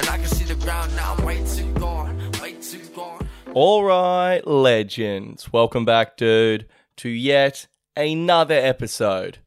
[0.00, 3.28] And I can see the ground now, way too gone, way too gone.
[3.52, 5.52] All right, legends.
[5.52, 6.66] Welcome back, dude,
[6.96, 9.40] to yet another episode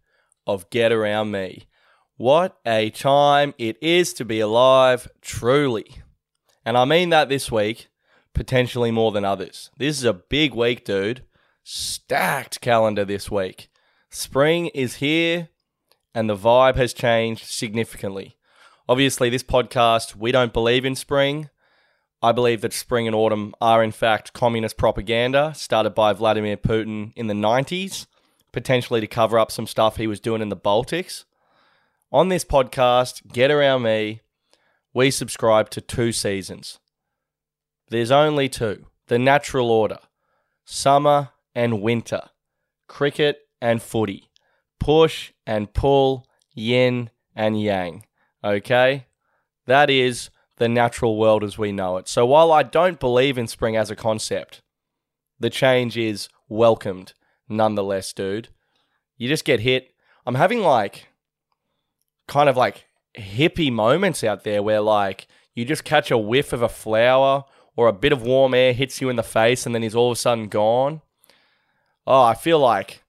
[0.46, 1.66] of Get Around Me.
[2.18, 6.04] What a time it is to be alive, truly.
[6.64, 7.88] And I mean that this week,
[8.36, 9.72] potentially more than others.
[9.80, 11.24] This is a big week, dude.
[11.64, 13.70] Stacked calendar this week.
[14.12, 15.50] Spring is here,
[16.14, 18.38] and the vibe has changed significantly.
[18.89, 21.50] Obviously, this podcast, we don't believe in spring.
[22.21, 27.14] I believe that spring and autumn are, in fact, communist propaganda started by Vladimir Putin
[27.15, 28.07] in the 90s,
[28.51, 31.24] potentially to cover up some stuff he was doing in the Baltics.
[32.11, 34.19] On this podcast, Get Around Me,
[34.94, 36.80] we subscribe to two seasons.
[37.88, 40.00] There's only two the natural order
[40.66, 42.22] summer and winter,
[42.88, 44.30] cricket and footy,
[44.77, 48.03] push and pull, yin and yang.
[48.44, 49.06] Okay?
[49.66, 52.08] That is the natural world as we know it.
[52.08, 54.61] So while I don't believe in spring as a concept,
[55.39, 57.14] the change is welcomed
[57.49, 58.49] nonetheless, dude.
[59.17, 59.94] You just get hit.
[60.25, 61.08] I'm having like
[62.27, 62.86] kind of like
[63.17, 67.88] hippie moments out there where like you just catch a whiff of a flower or
[67.88, 70.17] a bit of warm air hits you in the face and then he's all of
[70.17, 71.02] a sudden gone.
[72.05, 73.03] Oh, I feel like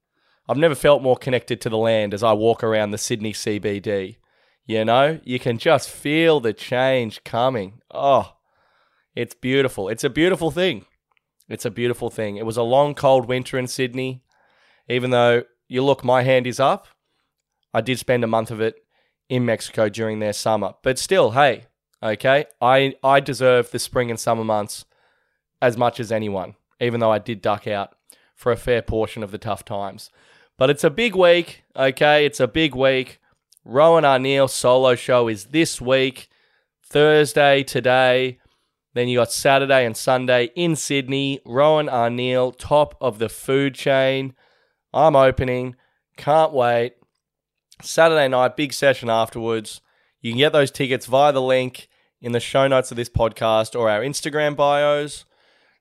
[0.48, 4.16] I've never felt more connected to the land as I walk around the Sydney CBD.
[4.66, 7.80] You know, you can just feel the change coming.
[7.90, 8.36] Oh,
[9.14, 9.88] it's beautiful.
[9.88, 10.86] It's a beautiful thing.
[11.48, 12.36] It's a beautiful thing.
[12.36, 14.22] It was a long, cold winter in Sydney.
[14.88, 16.88] Even though you look, my hand is up.
[17.74, 18.76] I did spend a month of it
[19.28, 20.74] in Mexico during their summer.
[20.82, 21.64] But still, hey,
[22.02, 24.84] okay, I, I deserve the spring and summer months
[25.60, 27.94] as much as anyone, even though I did duck out
[28.34, 30.10] for a fair portion of the tough times.
[30.56, 32.24] But it's a big week, okay?
[32.24, 33.20] It's a big week.
[33.64, 36.28] Rohan Arneil solo show is this week,
[36.84, 38.38] Thursday, today.
[38.92, 41.40] Then you got Saturday and Sunday in Sydney.
[41.46, 44.34] Rohan Arneil, top of the food chain.
[44.92, 45.77] I'm opening.
[46.18, 46.92] Can't wait.
[47.83, 49.80] Saturday night, big session afterwards.
[50.20, 51.89] You can get those tickets via the link
[52.20, 55.24] in the show notes of this podcast or our Instagram bios.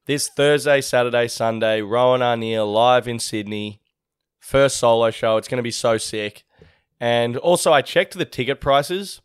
[0.05, 3.81] This Thursday, Saturday, Sunday, Rohan Arneil live in Sydney.
[4.39, 5.35] First solo show.
[5.35, 6.43] It's going to be so sick.
[7.03, 9.19] And also, I checked the ticket prices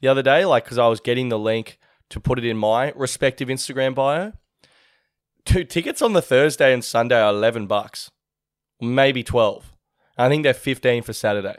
[0.00, 1.80] the other day, like, because I was getting the link
[2.10, 4.34] to put it in my respective Instagram bio.
[5.44, 8.12] Two tickets on the Thursday and Sunday are 11 bucks,
[8.80, 9.72] maybe 12.
[10.16, 11.56] I think they're 15 for Saturday.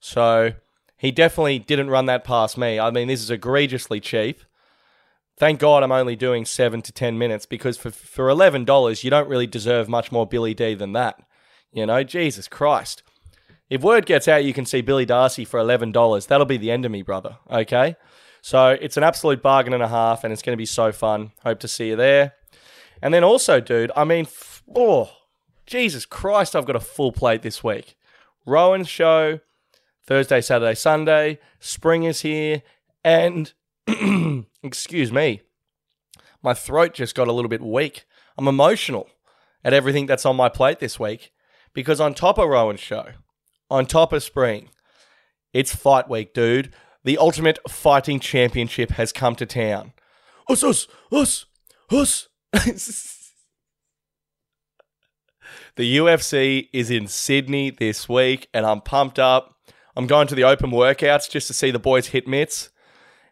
[0.00, 0.54] So
[0.96, 2.80] he definitely didn't run that past me.
[2.80, 4.40] I mean, this is egregiously cheap.
[5.38, 9.28] Thank God I'm only doing seven to 10 minutes because for, for $11, you don't
[9.28, 11.22] really deserve much more Billy D than that.
[11.72, 13.04] You know, Jesus Christ.
[13.70, 16.84] If word gets out you can see Billy Darcy for $11, that'll be the end
[16.84, 17.38] of me, brother.
[17.50, 17.96] Okay?
[18.42, 21.32] So it's an absolute bargain and a half, and it's going to be so fun.
[21.42, 22.34] Hope to see you there.
[23.00, 25.10] And then also, dude, I mean, f- oh,
[25.66, 27.96] Jesus Christ, I've got a full plate this week.
[28.44, 29.40] Rohan's show,
[30.06, 31.38] Thursday, Saturday, Sunday.
[31.58, 32.62] Spring is here.
[33.02, 33.52] And,
[34.62, 35.40] excuse me,
[36.42, 38.04] my throat just got a little bit weak.
[38.36, 39.08] I'm emotional
[39.64, 41.32] at everything that's on my plate this week
[41.72, 43.06] because on top of Rohan's show,
[43.74, 44.68] on top of spring,
[45.52, 46.72] it's fight week, dude.
[47.02, 49.92] The Ultimate Fighting Championship has come to town.
[50.48, 51.46] Us, us, us,
[51.90, 52.28] us.
[55.74, 59.56] the UFC is in Sydney this week, and I'm pumped up.
[59.96, 62.70] I'm going to the open workouts just to see the boys hit mitts,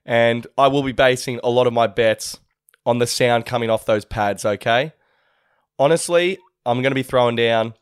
[0.04, 2.40] and I will be basing a lot of my bets
[2.84, 4.92] on the sound coming off those pads, okay?
[5.78, 6.36] Honestly,
[6.66, 7.74] I'm going to be throwing down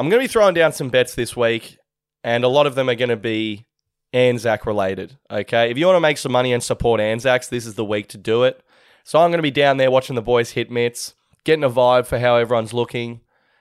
[0.00, 1.76] I'm going to be throwing down some bets this week,
[2.24, 3.66] and a lot of them are going to be
[4.14, 5.18] Anzac related.
[5.30, 8.08] Okay, if you want to make some money and support Anzacs, this is the week
[8.08, 8.62] to do it.
[9.04, 12.06] So I'm going to be down there watching the boys hit mitts, getting a vibe
[12.06, 13.20] for how everyone's looking,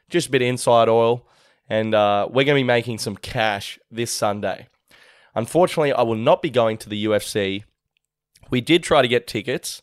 [0.09, 1.28] just a bit inside oil,
[1.67, 4.69] and uh, we're going to be making some cash this Sunday.
[5.35, 7.66] Unfortunately, I will not be going to the UFC.
[8.49, 9.81] We did try to get tickets.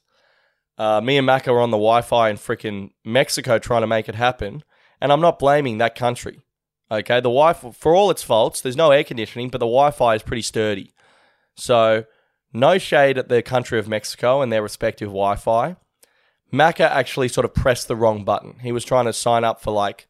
[0.78, 4.14] Uh, me and Mac are on the Wi-Fi in freaking Mexico trying to make it
[4.14, 4.64] happen,
[5.02, 6.40] and I'm not blaming that country.
[6.90, 10.22] Okay, the Wi-Fi, for all its faults, there's no air conditioning, but the Wi-Fi is
[10.22, 10.92] pretty sturdy.
[11.56, 12.04] So,
[12.52, 15.76] no shade at the country of Mexico and their respective Wi-Fi.
[16.52, 18.60] Macca actually sort of pressed the wrong button.
[18.60, 20.06] He was trying to sign up for like,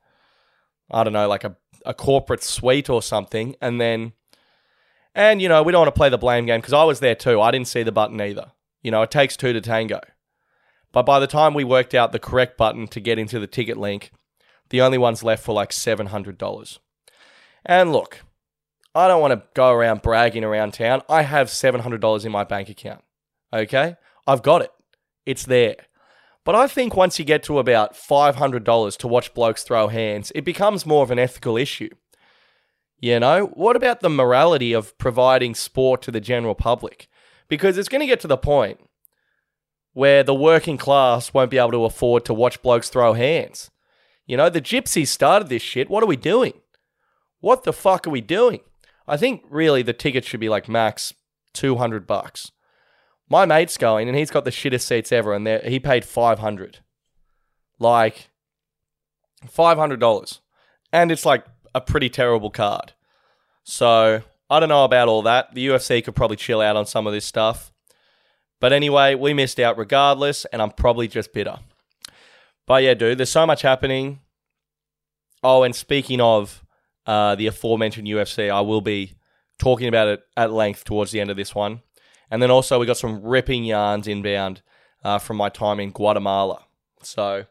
[0.90, 1.56] I don't know, like a,
[1.86, 4.12] a corporate suite or something, and then,
[5.14, 7.14] and you know, we don't want to play the blame game because I was there
[7.14, 7.40] too.
[7.40, 8.52] I didn't see the button either.
[8.82, 10.00] You know, it takes two to tango.
[10.92, 13.76] But by the time we worked out the correct button to get into the ticket
[13.78, 14.12] link,
[14.70, 16.78] the only ones left for like $700.
[17.64, 18.22] And look,
[18.94, 21.02] I don't want to go around bragging around town.
[21.08, 23.02] I have $700 in my bank account.
[23.52, 23.96] Okay?
[24.26, 24.70] I've got it.
[25.24, 25.76] It's there.
[26.44, 30.44] But I think once you get to about $500 to watch blokes throw hands, it
[30.44, 31.90] becomes more of an ethical issue.
[33.00, 37.08] You know, what about the morality of providing sport to the general public?
[37.48, 38.80] Because it's going to get to the point
[39.92, 43.70] where the working class won't be able to afford to watch blokes throw hands.
[44.26, 45.88] You know, the gypsies started this shit.
[45.88, 46.54] What are we doing?
[47.40, 48.60] What the fuck are we doing?
[49.06, 51.14] I think really the ticket should be like max
[51.54, 52.50] 200 bucks.
[53.28, 56.78] My mate's going and he's got the shittest seats ever and he paid 500.
[57.78, 58.30] Like
[59.46, 60.40] $500.
[60.92, 61.44] And it's like
[61.74, 62.92] a pretty terrible card.
[63.64, 65.54] So, I don't know about all that.
[65.54, 67.72] The UFC could probably chill out on some of this stuff.
[68.60, 71.58] But anyway, we missed out regardless and I'm probably just bitter.
[72.66, 74.20] But yeah, dude, there's so much happening.
[75.42, 76.64] Oh, and speaking of
[77.06, 79.14] uh, the aforementioned UFC, I will be
[79.58, 81.82] talking about it at length towards the end of this one.
[82.30, 84.62] And then also, we got some ripping yarns inbound
[85.04, 86.64] uh, from my time in Guatemala.
[87.02, 87.44] So,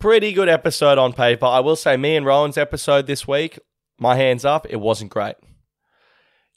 [0.00, 1.46] pretty good episode on paper.
[1.46, 3.60] I will say, me and Rohan's episode this week,
[3.98, 5.36] my hands up, it wasn't great.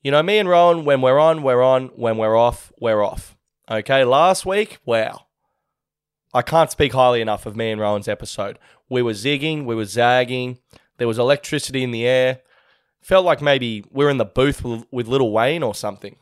[0.01, 1.87] You know, me and Rohan, when we're on, we're on.
[1.89, 3.35] When we're off, we're off.
[3.69, 5.26] Okay, last week, wow.
[6.33, 8.59] I can't speak highly enough of me and Rohan's episode.
[8.89, 10.59] We were zigging, we were zagging,
[10.97, 12.41] there was electricity in the air.
[13.01, 16.17] Felt like maybe we were in the booth with, with Little Wayne or something,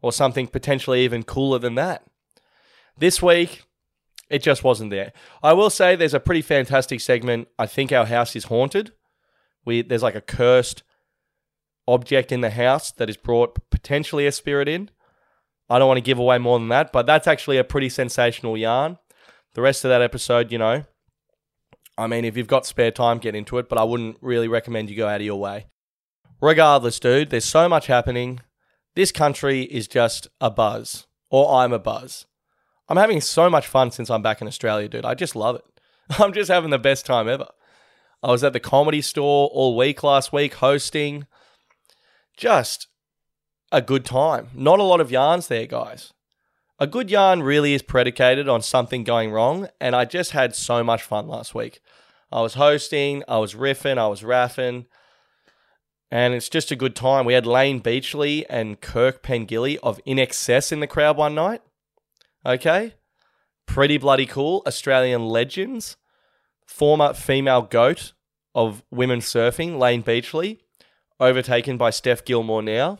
[0.00, 2.04] or something potentially even cooler than that.
[2.96, 3.64] This week,
[4.30, 5.12] it just wasn't there.
[5.42, 7.48] I will say there's a pretty fantastic segment.
[7.58, 8.92] I think our house is haunted.
[9.64, 10.82] We there's like a cursed
[11.88, 14.90] object in the house that has brought potentially a spirit in.
[15.68, 18.56] I don't want to give away more than that, but that's actually a pretty sensational
[18.56, 18.98] yarn.
[19.54, 20.84] The rest of that episode, you know,
[21.96, 24.90] I mean, if you've got spare time, get into it, but I wouldn't really recommend
[24.90, 25.66] you go out of your way.
[26.40, 28.40] Regardless, dude, there's so much happening.
[28.96, 32.26] This country is just a buzz, or I'm a buzz.
[32.88, 35.04] I'm having so much fun since I'm back in Australia, dude.
[35.04, 35.64] I just love it.
[36.18, 37.46] I'm just having the best time ever.
[38.22, 41.26] I was at the comedy store all week last week hosting.
[42.36, 42.88] Just
[43.70, 44.48] a good time.
[44.54, 46.13] Not a lot of yarns there, guys.
[46.78, 50.82] A good yarn really is predicated on something going wrong, and I just had so
[50.82, 51.80] much fun last week.
[52.32, 54.86] I was hosting, I was riffing, I was raffing,
[56.10, 57.26] and it's just a good time.
[57.26, 61.62] We had Layne Beachley and Kirk Pengilly of INXS in the crowd one night.
[62.44, 62.94] Okay?
[63.66, 64.62] Pretty bloody cool.
[64.66, 65.96] Australian legends.
[66.66, 68.14] Former female goat
[68.54, 70.60] of women surfing, Layne Beachley,
[71.20, 72.98] overtaken by Steph Gilmore now.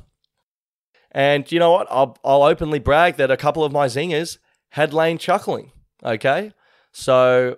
[1.15, 1.87] And you know what?
[1.91, 4.39] I'll, I'll openly brag that a couple of my zingers
[4.71, 5.71] had Layne chuckling.
[6.05, 6.53] Okay.
[6.93, 7.57] So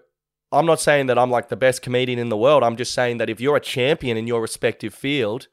[0.53, 2.63] I'm not saying that I'm like the best comedian in the world.
[2.63, 5.49] I'm just saying that if you're a champion in your respective field,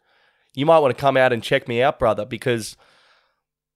[0.54, 2.76] you might want to come out and check me out, brother, because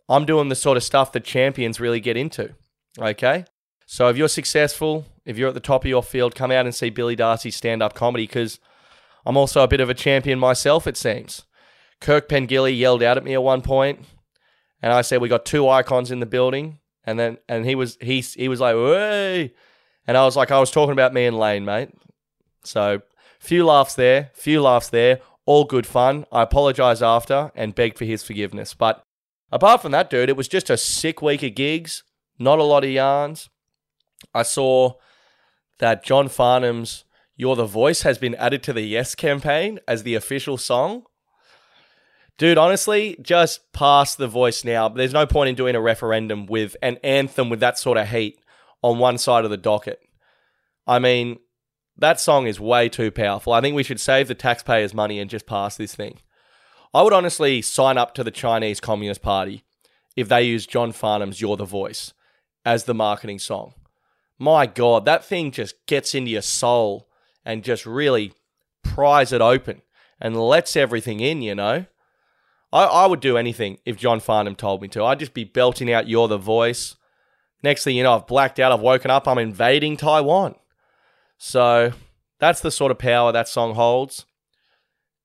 [0.09, 2.53] I'm doing the sort of stuff that champions really get into.
[2.99, 3.45] Okay.
[3.85, 6.75] So if you're successful, if you're at the top of your field, come out and
[6.75, 8.59] see Billy Darcy's stand up comedy because
[9.25, 11.43] I'm also a bit of a champion myself, it seems.
[12.01, 14.05] Kirk Pengilly yelled out at me at one point,
[14.81, 17.97] and I said we got two icons in the building, and then and he was
[18.01, 21.65] he he was like, and I was like, I was talking about me and Layne,
[21.65, 21.89] mate.
[22.63, 23.01] So
[23.39, 26.25] few laughs there, few laughs there, all good fun.
[26.31, 29.03] I apologize after and begged for his forgiveness, but
[29.51, 32.03] apart from that, dude, it was just a sick week of gigs.
[32.37, 33.49] Not a lot of yarns.
[34.33, 34.93] I saw
[35.79, 37.03] that John Farnham's
[37.35, 41.06] "You're the Voice" has been added to the Yes campaign as the official song.
[42.37, 44.89] Dude, honestly, just pass the voice now.
[44.89, 48.39] There's no point in doing a referendum with an anthem with that sort of heat
[48.83, 49.99] on one side of the docket.
[50.85, 51.39] I mean,
[51.97, 53.53] that song is way too powerful.
[53.53, 56.19] I think we should save the taxpayers' money and just pass this thing.
[56.93, 59.63] I would honestly sign up to the Chinese Communist Party
[60.15, 62.13] if they use John Farnham's You're the Voice
[62.63, 63.73] as the marketing song.
[64.37, 67.09] My God, that thing just gets into your soul
[67.43, 68.33] and just really
[68.83, 69.81] pries it open
[70.21, 71.85] and lets everything in, you know?
[72.71, 75.03] I, I would do anything if John Farnham told me to.
[75.03, 76.95] I'd just be belting out You're the Voice.
[77.63, 80.55] Next thing you know, I've blacked out, I've woken up, I'm invading Taiwan.
[81.37, 81.93] So
[82.39, 84.25] that's the sort of power that song holds.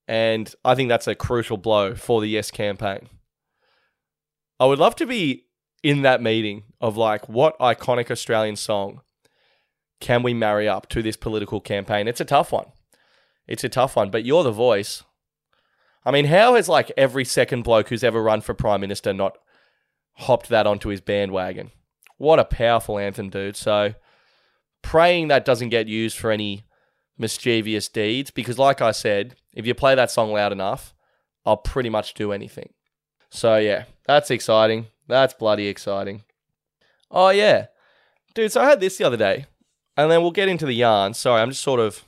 [0.08, 3.08] And I think that's a crucial blow for the Yes campaign.
[4.58, 5.46] I would love to be
[5.82, 9.00] in that meeting of like, what iconic Australian song
[10.00, 12.08] can we marry up to this political campaign?
[12.08, 12.66] It's a tough one.
[13.46, 15.02] It's a tough one, but you're the voice.
[16.04, 19.38] I mean, how has like every second bloke who's ever run for prime minister not
[20.14, 21.70] hopped that onto his bandwagon?
[22.18, 23.56] What a powerful anthem, dude.
[23.56, 23.94] So,
[24.82, 26.64] praying that doesn't get used for any
[27.18, 30.94] mischievous deeds because, like I said, if you play that song loud enough,
[31.44, 32.72] I'll pretty much do anything.
[33.30, 34.86] So, yeah, that's exciting.
[35.08, 36.22] That's bloody exciting.
[37.10, 37.66] Oh, yeah.
[38.34, 39.46] Dude, so I had this the other day,
[39.96, 41.14] and then we'll get into the yarn.
[41.14, 42.04] Sorry, I'm just sort of.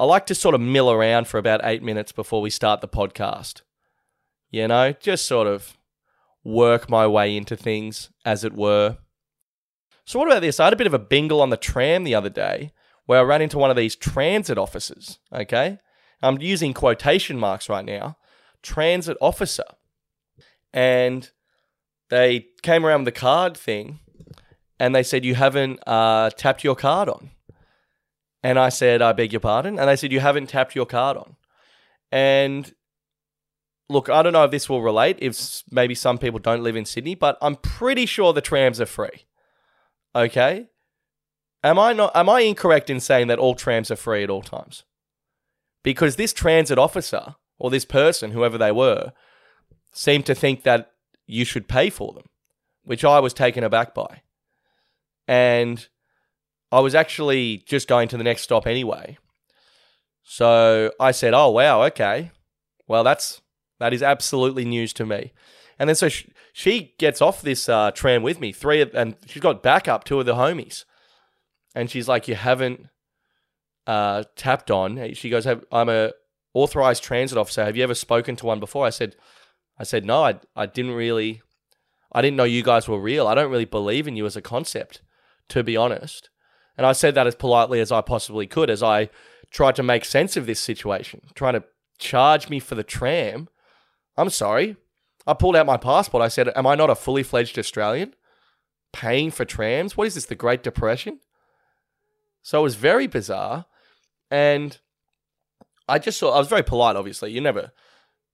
[0.00, 2.88] I like to sort of mill around for about eight minutes before we start the
[2.88, 3.60] podcast.
[4.50, 5.76] You know, just sort of
[6.42, 8.96] work my way into things, as it were.
[10.06, 10.58] So, what about this?
[10.58, 12.72] I had a bit of a bingle on the tram the other day
[13.04, 15.18] where I ran into one of these transit officers.
[15.34, 15.78] Okay.
[16.22, 18.16] I'm using quotation marks right now.
[18.62, 19.64] Transit officer.
[20.72, 21.28] And
[22.08, 23.98] they came around with the card thing
[24.78, 27.32] and they said, You haven't uh, tapped your card on.
[28.42, 29.78] And I said, I beg your pardon.
[29.78, 31.36] And they said, You haven't tapped your card on.
[32.10, 32.72] And
[33.88, 36.84] look, I don't know if this will relate, if maybe some people don't live in
[36.84, 39.26] Sydney, but I'm pretty sure the trams are free.
[40.14, 40.68] Okay?
[41.62, 44.42] Am I not am I incorrect in saying that all trams are free at all
[44.42, 44.84] times?
[45.82, 49.12] Because this transit officer or this person, whoever they were,
[49.92, 50.92] seemed to think that
[51.26, 52.24] you should pay for them,
[52.82, 54.22] which I was taken aback by.
[55.28, 55.86] And
[56.72, 59.18] I was actually just going to the next stop anyway.
[60.22, 62.30] So I said, "Oh wow, okay.
[62.86, 63.40] Well, that's
[63.78, 65.32] that is absolutely news to me."
[65.78, 69.16] And then so she, she gets off this uh, tram with me, three of, and
[69.26, 70.84] she's got backup, two of the homies,
[71.74, 72.86] and she's like, "You haven't
[73.86, 76.12] uh, tapped on." She goes, "I'm a
[76.54, 77.64] authorized transit officer.
[77.64, 79.16] Have you ever spoken to one before?" I said,
[79.78, 80.22] "I said no.
[80.22, 81.42] I I didn't really,
[82.12, 83.26] I didn't know you guys were real.
[83.26, 85.02] I don't really believe in you as a concept,
[85.48, 86.30] to be honest."
[86.80, 89.10] And I said that as politely as I possibly could, as I
[89.50, 91.64] tried to make sense of this situation, trying to
[91.98, 93.50] charge me for the tram.
[94.16, 94.76] I'm sorry.
[95.26, 96.22] I pulled out my passport.
[96.22, 98.14] I said, Am I not a fully fledged Australian?
[98.94, 99.94] Paying for trams?
[99.94, 101.20] What is this, the Great Depression?
[102.40, 103.66] So it was very bizarre.
[104.30, 104.78] And
[105.86, 107.30] I just saw, I was very polite, obviously.
[107.30, 107.72] You never,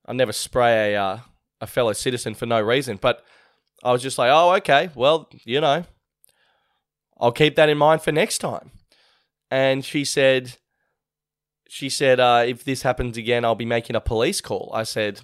[0.07, 1.19] I never spray a, uh,
[1.61, 2.97] a fellow citizen for no reason.
[3.03, 3.25] But
[3.83, 4.91] I was just like, Oh, okay.
[4.95, 5.85] Well, you know,
[7.19, 8.71] I'll keep that in mind for next time.
[9.51, 10.57] And she said,
[11.69, 14.71] she said, uh, if this happens again, I'll be making a police call.
[14.75, 15.21] I said,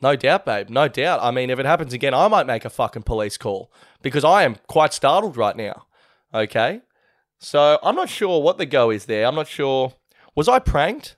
[0.00, 0.68] no doubt, babe.
[0.68, 1.20] No doubt.
[1.22, 4.44] I mean, if it happens again, I might make a fucking police call because I
[4.44, 5.86] am quite startled right now.
[6.32, 6.82] Okay.
[7.40, 9.26] So I'm not sure what the go is there.
[9.26, 9.94] I'm not sure.
[10.34, 11.16] Was I pranked?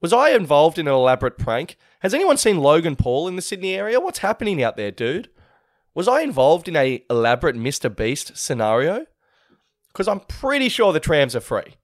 [0.00, 1.76] Was I involved in an elaborate prank?
[2.00, 4.00] Has anyone seen Logan Paul in the Sydney area?
[4.00, 5.28] What's happening out there, dude?
[5.98, 7.92] Was I involved in a elaborate Mr.
[7.94, 9.04] Beast scenario?
[9.88, 11.74] Because I'm pretty sure the trams are free.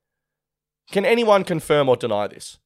[0.93, 2.59] Can anyone confirm or deny this?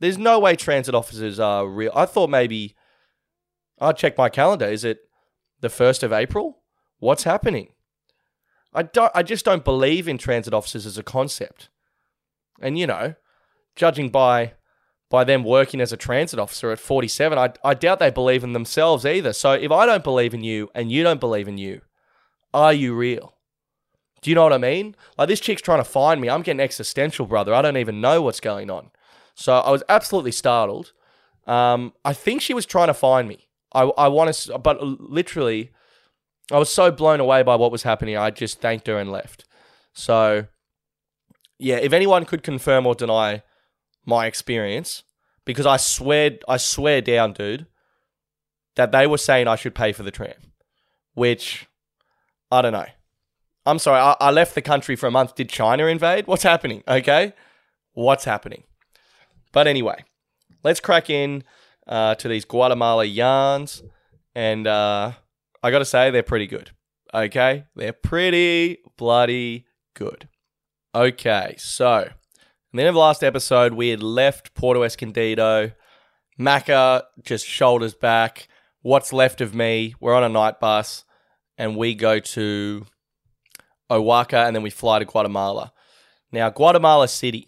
[0.00, 1.90] There's no way transit officers are real.
[1.94, 2.74] I thought maybe
[3.80, 4.66] I'll check my calendar.
[4.66, 4.98] Is it
[5.60, 6.58] the 1st of April?
[6.98, 7.68] What's happening?
[8.74, 11.70] I don't I just don't believe in transit officers as a concept.
[12.60, 13.14] And you know,
[13.74, 14.52] judging by
[15.10, 18.52] by them working as a transit officer at 47, I, I doubt they believe in
[18.52, 19.32] themselves either.
[19.32, 21.82] So if I don't believe in you and you don't believe in you,
[22.52, 23.34] are you real?
[24.22, 24.96] Do you know what I mean?
[25.18, 26.30] Like this chick's trying to find me.
[26.30, 27.52] I'm getting existential, brother.
[27.54, 28.90] I don't even know what's going on.
[29.34, 30.92] So I was absolutely startled.
[31.46, 33.48] Um, I think she was trying to find me.
[33.72, 35.72] I, I want to, but literally,
[36.50, 38.16] I was so blown away by what was happening.
[38.16, 39.44] I just thanked her and left.
[39.92, 40.46] So,
[41.58, 43.42] yeah, if anyone could confirm or deny
[44.04, 45.02] my experience,
[45.44, 47.66] because I swear, I swear down, dude,
[48.76, 50.34] that they were saying I should pay for the tram,
[51.14, 51.66] which
[52.50, 52.86] I don't know.
[53.66, 55.34] I'm sorry, I, I left the country for a month.
[55.34, 56.26] Did China invade?
[56.26, 56.82] What's happening?
[56.86, 57.32] Okay,
[57.92, 58.64] what's happening?
[59.52, 60.04] But anyway,
[60.62, 61.44] let's crack in
[61.86, 63.82] uh, to these Guatemala yarns.
[64.34, 65.12] And uh,
[65.62, 66.72] I got to say, they're pretty good.
[67.14, 67.64] Okay?
[67.76, 70.28] They're pretty bloody good.
[70.92, 72.08] Okay, so
[72.74, 75.70] at the end of the last episode, we had left Puerto Escondido.
[76.38, 78.48] Macca just shoulders back.
[78.82, 79.94] What's left of me?
[80.00, 81.04] We're on a night bus
[81.56, 82.84] and we go to
[83.88, 85.72] Oaxaca and then we fly to Guatemala.
[86.32, 87.46] Now, Guatemala City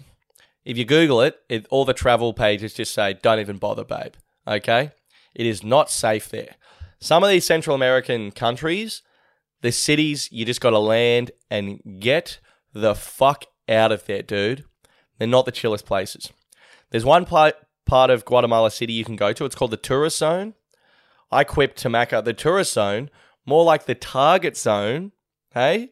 [0.67, 4.15] if you Google it, it, all the travel pages just say, don't even bother, babe.
[4.47, 4.91] Okay?
[5.33, 6.57] It is not safe there.
[7.01, 9.03] Some of these Central American countries,
[9.63, 12.41] the cities, you just got to land and get
[12.73, 14.65] the fuck out of there, dude.
[15.19, 16.33] They're not the chillest places.
[16.91, 17.57] There's one part
[17.91, 19.45] of Guatemala City you can go to.
[19.45, 20.55] It's called the tourist zone.
[21.31, 23.11] I quipped to Macca, the tourist zone,
[23.45, 25.13] more like the target zone.
[25.53, 25.91] Hey,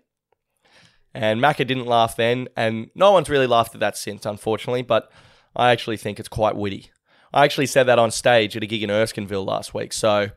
[1.14, 5.10] and Macca didn't laugh then, and no one's really laughed at that since, unfortunately, but
[5.56, 6.90] I actually think it's quite witty.
[7.32, 10.30] I actually said that on stage at a gig in Erskineville last week, so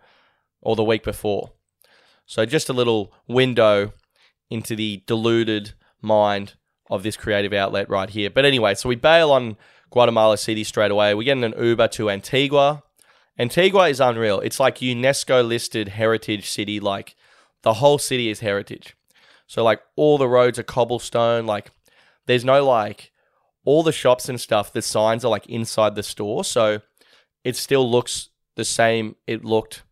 [0.62, 1.52] or the week before.
[2.26, 3.94] So just a little window
[4.50, 6.56] into the deluded mind
[6.90, 8.30] of this creative outlet right here.
[8.30, 9.58] But anyway, so we bail on
[9.92, 11.14] Guatemala City straight away.
[11.14, 12.84] We get an Uber to Antigua,
[13.40, 14.40] Antigua is unreal.
[14.40, 16.80] It's like UNESCO listed heritage city.
[16.80, 17.16] Like
[17.62, 18.96] the whole city is heritage.
[19.46, 21.46] So like all the roads are cobblestone.
[21.46, 21.72] Like
[22.26, 23.12] there's no like
[23.64, 24.74] all the shops and stuff.
[24.74, 26.82] The signs are like inside the store, so
[27.44, 29.16] it still looks the same.
[29.28, 29.84] It looked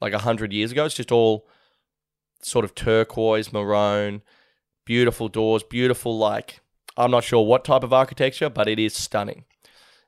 [0.00, 0.86] like a hundred years ago.
[0.86, 1.46] It's just all
[2.40, 4.22] sort of turquoise, maroon,
[4.88, 6.60] beautiful doors, beautiful like
[6.96, 9.44] I'm not sure what type of architecture, but it is stunning.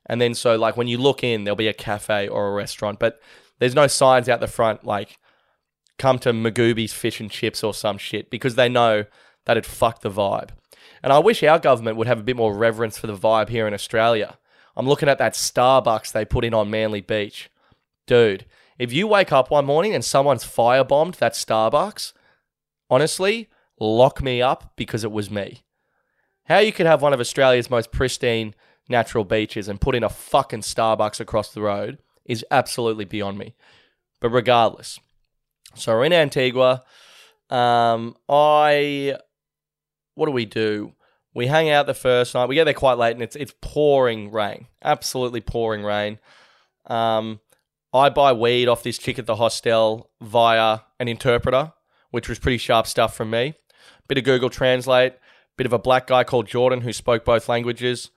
[0.07, 2.99] And then so like when you look in, there'll be a cafe or a restaurant,
[2.99, 3.21] but
[3.59, 5.19] there's no signs out the front like
[5.99, 9.05] come to Magooby's fish and chips or some shit because they know
[9.45, 10.49] that it fucked the vibe.
[11.03, 13.69] And I wish our government would have a bit more reverence for the vibe here
[13.69, 14.39] in Australia.
[14.77, 17.51] I'm looking at that Starbucks they put in on Manly Beach.
[18.07, 18.47] Dude,
[18.79, 22.15] if you wake up one morning and someone's firebombed that Starbucks,
[22.89, 25.65] honestly, lock me up because it was me.
[26.45, 28.55] How you could have one of Australia's most pristine
[28.89, 33.55] natural beaches and put in a fucking Starbucks across the road is absolutely beyond me.
[34.21, 35.01] But regardless,
[35.75, 36.83] so we're in Antigua.
[37.49, 39.17] Um, I,
[40.15, 40.93] what do we do?
[41.33, 42.49] We hang out the first night.
[42.49, 46.19] We get there quite late, and it's it's pouring rain, absolutely pouring rain.
[46.87, 47.41] Um,
[47.93, 51.73] I buy weed off this chick at the hostel via an interpreter,
[52.11, 53.55] which was pretty sharp stuff from me.
[54.11, 55.13] Bit of Google Translate,
[55.57, 58.11] bit of a black guy called Jordan who spoke both languages.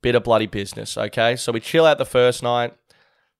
[0.00, 1.36] Bit of bloody business, okay?
[1.36, 2.72] So we chill out the first night.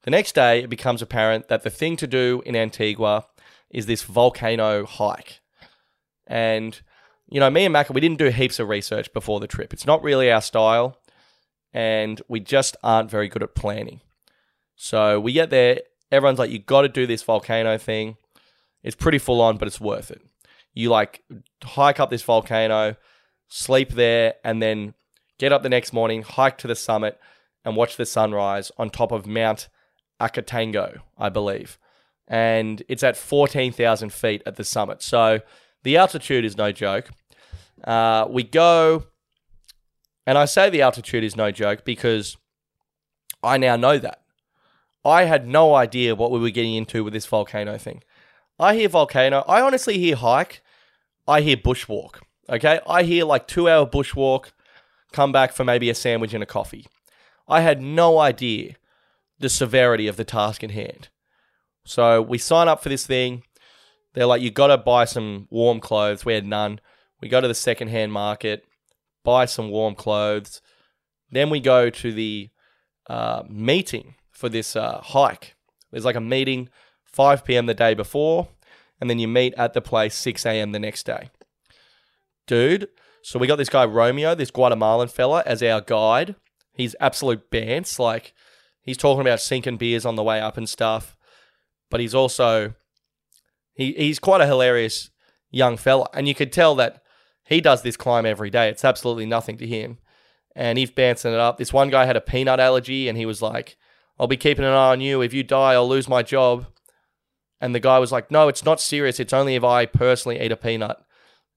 [0.03, 3.25] The next day, it becomes apparent that the thing to do in Antigua
[3.71, 5.41] is this volcano hike.
[6.27, 6.79] And,
[7.27, 9.73] you know, me and Macca, we didn't do heaps of research before the trip.
[9.73, 10.99] It's not really our style,
[11.73, 14.03] and we just aren't very good at planning.
[14.77, 18.19] So we get there, everyone's like, you got to do this volcano thing.
[18.83, 20.21] It's pretty full on, but it's worth it.
[20.75, 21.23] You like
[21.63, 22.97] hike up this volcano,
[23.49, 24.95] sleep there, and then
[25.39, 27.19] get up the next morning, hike to the summit,
[27.65, 29.69] and watch the sunrise on top of Mount
[30.21, 31.79] Acatenango, I believe.
[32.29, 35.03] And it's at 14,000 feet at the summit.
[35.03, 35.41] So
[35.83, 37.11] the altitude is no joke.
[37.85, 39.05] Uh, we go,
[40.27, 42.37] and I say the altitude is no joke because
[43.43, 44.23] I now know that.
[45.05, 48.03] I had no idea what we were getting into with this volcano thing.
[48.59, 49.45] I hear volcano.
[49.49, 50.62] I honestly hear hike.
[51.27, 52.21] I hear bushwalk.
[52.49, 52.81] Okay.
[52.87, 54.53] I hear like two hour bushwalk,
[55.13, 56.87] come back for maybe a sandwich and a coffee.
[57.49, 58.77] I had no idea
[59.39, 61.09] the severity of the task in hand.
[61.85, 63.43] So we sign up for this thing.
[64.15, 66.25] They're like, you got to buy some warm clothes.
[66.25, 66.81] We had none.
[67.21, 68.65] We go to the secondhand market,
[69.25, 70.61] buy some warm clothes.
[71.31, 72.51] Then we go to the
[73.09, 75.55] uh, meeting for this uh, hike.
[75.91, 76.69] There's like a meeting
[77.05, 77.67] 5 p.m.
[77.67, 78.49] the day before,
[79.03, 80.71] and then you meet at the place 6 a.m.
[80.71, 81.29] the next day.
[82.47, 82.87] Dude,
[83.21, 86.37] so we got this guy Romeo, this Guatemalan fella, as our guide.
[86.73, 87.99] He's absolute bants.
[87.99, 88.33] Like,
[88.81, 91.17] he's talking about sinking beers on the way up and stuff.
[91.91, 92.75] But he's also
[93.75, 95.11] he he's quite a hilarious
[95.51, 97.03] young fella, and you could tell that
[97.45, 98.69] he does this climb every day.
[98.69, 99.99] It's absolutely nothing to him,
[100.55, 101.59] and he's bouncing it up.
[101.59, 103.77] This one guy had a peanut allergy, and he was like,
[104.17, 105.23] "I'll be keeping an eye on you.
[105.23, 106.67] If you die, I'll lose my job."
[107.63, 109.21] And the guy was like, "No, it's not serious.
[109.21, 110.99] It's only if I personally eat a peanut."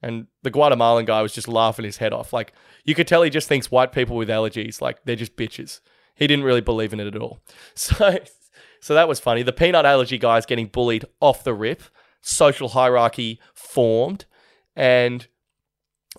[0.01, 2.31] And the Guatemalan guy was just laughing his head off.
[2.31, 2.53] Like
[2.85, 5.81] you could tell he just thinks white people with allergies like they're just bitches.
[6.13, 7.41] He didn't really believe in it at all.
[7.75, 8.19] So
[8.79, 9.41] so that was funny.
[9.41, 11.81] The peanut allergy guy is getting bullied off the rip.
[12.21, 14.25] Social hierarchy formed.
[14.75, 15.25] And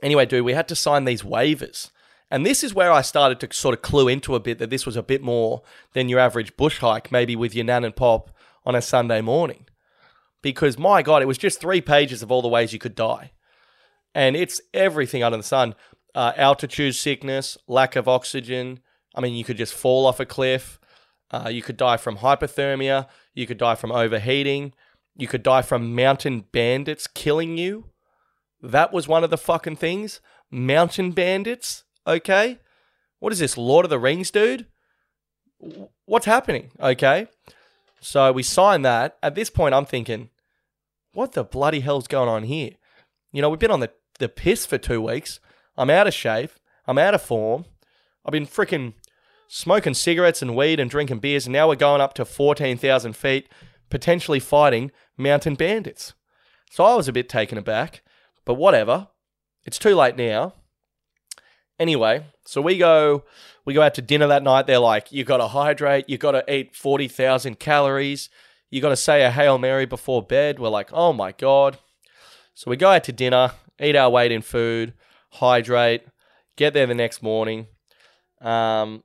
[0.02, 1.92] anyway, dude, we had to sign these waivers.
[2.28, 4.84] And this is where I started to sort of clue into a bit that this
[4.84, 8.32] was a bit more than your average bush hike, maybe with your nan and pop
[8.64, 9.66] on a Sunday morning.
[10.42, 13.32] Because my God, it was just three pages of all the ways you could die.
[14.14, 15.74] And it's everything under the sun
[16.14, 18.80] uh, altitude sickness, lack of oxygen.
[19.14, 20.80] I mean, you could just fall off a cliff.
[21.30, 23.06] Uh, you could die from hypothermia.
[23.34, 24.72] You could die from overheating.
[25.14, 27.90] You could die from mountain bandits killing you.
[28.62, 30.20] That was one of the fucking things.
[30.50, 32.58] Mountain bandits, okay?
[33.18, 34.66] What is this, Lord of the Rings, dude?
[36.06, 37.28] What's happening, okay?
[38.06, 39.18] So we signed that.
[39.20, 40.30] At this point, I'm thinking,
[41.12, 42.70] what the bloody hell's going on here?
[43.32, 43.90] You know, we've been on the,
[44.20, 45.40] the piss for two weeks.
[45.76, 46.52] I'm out of shape.
[46.86, 47.64] I'm out of form.
[48.24, 48.94] I've been freaking
[49.48, 53.48] smoking cigarettes and weed and drinking beers, and now we're going up to 14,000 feet,
[53.90, 56.14] potentially fighting mountain bandits.
[56.70, 58.02] So I was a bit taken aback,
[58.44, 59.08] but whatever.
[59.64, 60.54] It's too late now.
[61.76, 63.24] Anyway, so we go
[63.66, 64.66] we go out to dinner that night.
[64.66, 68.30] They're like, you got to hydrate, you got to eat 40,000 calories,
[68.70, 70.58] you got to say a Hail Mary before bed.
[70.58, 71.78] We're like, oh my God.
[72.54, 74.94] So we go out to dinner, eat our weight in food,
[75.32, 76.04] hydrate,
[76.56, 77.66] get there the next morning.
[78.40, 79.02] Um,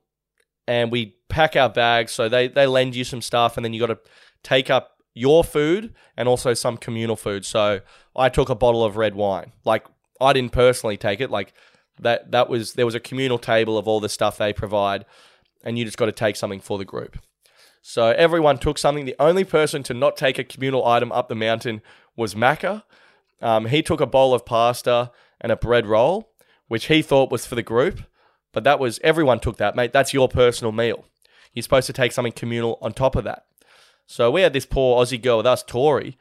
[0.66, 2.12] and we pack our bags.
[2.12, 3.98] So they they lend you some stuff, and then you got to
[4.42, 7.44] take up your food and also some communal food.
[7.44, 7.80] So
[8.16, 9.52] I took a bottle of red wine.
[9.64, 9.86] Like
[10.20, 11.30] I didn't personally take it.
[11.30, 11.52] Like
[12.02, 15.04] that that was there was a communal table of all the stuff they provide,
[15.64, 17.18] and you just got to take something for the group.
[17.80, 19.04] So everyone took something.
[19.04, 21.82] The only person to not take a communal item up the mountain
[22.16, 22.84] was Macca.
[23.40, 25.10] Um, he took a bowl of pasta
[25.40, 26.30] and a bread roll,
[26.68, 28.02] which he thought was for the group,
[28.52, 29.92] but that was everyone took that, mate.
[29.92, 31.06] That's your personal meal.
[31.52, 33.46] You're supposed to take something communal on top of that.
[34.06, 36.16] So we had this poor Aussie girl with us, Tori.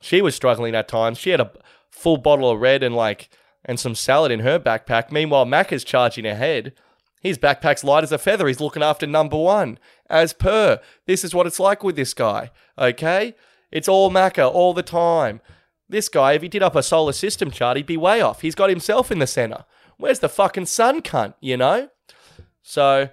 [0.00, 1.18] She was struggling at times.
[1.18, 1.52] She had a
[1.90, 3.28] full bottle of red and like
[3.68, 5.12] and some salad in her backpack.
[5.12, 6.72] Meanwhile, Mac is charging ahead.
[7.20, 8.48] His backpack's light as a feather.
[8.48, 9.78] He's looking after number one.
[10.08, 12.50] As per, this is what it's like with this guy.
[12.78, 13.34] Okay?
[13.70, 15.42] It's all Macca all the time.
[15.88, 18.40] This guy, if he did up a solar system chart, he'd be way off.
[18.40, 19.64] He's got himself in the center.
[19.98, 21.34] Where's the fucking sun, cunt?
[21.40, 21.90] You know?
[22.62, 23.10] So,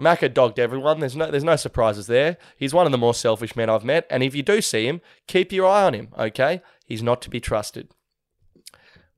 [0.00, 0.98] Macca dogged everyone.
[0.98, 2.38] There's no, there's no surprises there.
[2.56, 4.06] He's one of the more selfish men I've met.
[4.10, 6.62] And if you do see him, keep your eye on him, okay?
[6.86, 7.90] He's not to be trusted.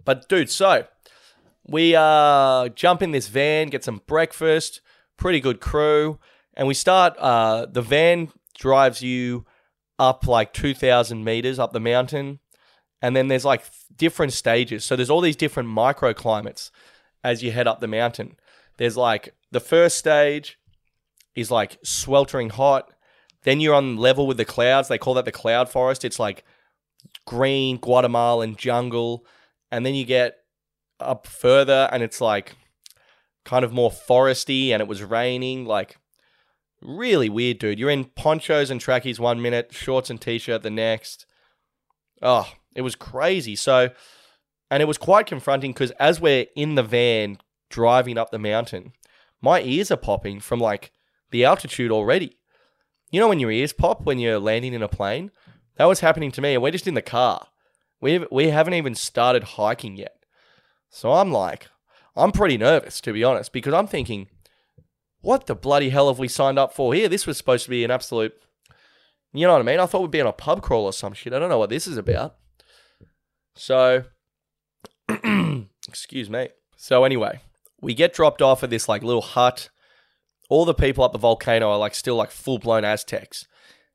[0.04, 0.86] But, dude, so
[1.66, 4.80] we uh, jump in this van, get some breakfast,
[5.16, 6.18] pretty good crew,
[6.54, 7.16] and we start.
[7.18, 9.46] Uh, the van drives you
[9.98, 12.40] up like 2,000 meters up the mountain,
[13.00, 13.64] and then there's like
[13.96, 14.84] different stages.
[14.84, 16.70] So there's all these different microclimates
[17.22, 18.36] as you head up the mountain.
[18.76, 20.58] There's like the first stage
[21.34, 22.92] is like sweltering hot.
[23.44, 24.88] Then you're on level with the clouds.
[24.88, 26.04] They call that the cloud forest.
[26.04, 26.44] It's like
[27.26, 29.26] green Guatemalan jungle.
[29.74, 30.36] And then you get
[31.00, 32.54] up further and it's like
[33.44, 35.64] kind of more foresty and it was raining.
[35.64, 35.96] Like
[36.80, 37.80] really weird, dude.
[37.80, 41.26] You're in ponchos and trackies one minute, shorts and t shirt the next.
[42.22, 43.56] Oh, it was crazy.
[43.56, 43.90] So,
[44.70, 48.92] and it was quite confronting because as we're in the van driving up the mountain,
[49.42, 50.92] my ears are popping from like
[51.32, 52.38] the altitude already.
[53.10, 55.32] You know when your ears pop when you're landing in a plane?
[55.78, 57.48] That was happening to me, and we're just in the car.
[58.04, 60.16] We we haven't even started hiking yet.
[60.90, 61.68] So I'm like,
[62.14, 64.28] I'm pretty nervous to be honest because I'm thinking,
[65.22, 67.08] what the bloody hell have we signed up for here?
[67.08, 68.34] This was supposed to be an absolute,
[69.32, 69.80] you know what I mean?
[69.80, 71.32] I thought we'd be on a pub crawl or some shit.
[71.32, 72.36] I don't know what this is about.
[73.56, 74.04] So,
[75.88, 76.50] excuse me.
[76.76, 77.40] So anyway,
[77.80, 79.70] we get dropped off at this like little hut.
[80.50, 83.46] All the people up the volcano are like still like full blown Aztecs,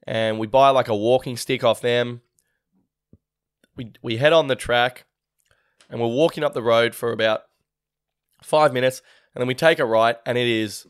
[0.08, 2.22] and we buy like a walking stick off them.
[3.80, 5.06] We we head on the track
[5.90, 7.44] and we're walking up the road for about
[8.44, 9.02] five minutes,
[9.34, 10.86] and then we take a right, and it is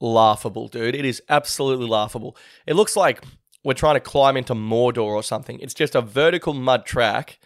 [0.00, 0.94] laughable, dude.
[0.94, 2.36] It is absolutely laughable.
[2.68, 3.24] It looks like
[3.64, 5.58] we're trying to climb into Mordor or something.
[5.58, 7.40] It's just a vertical mud track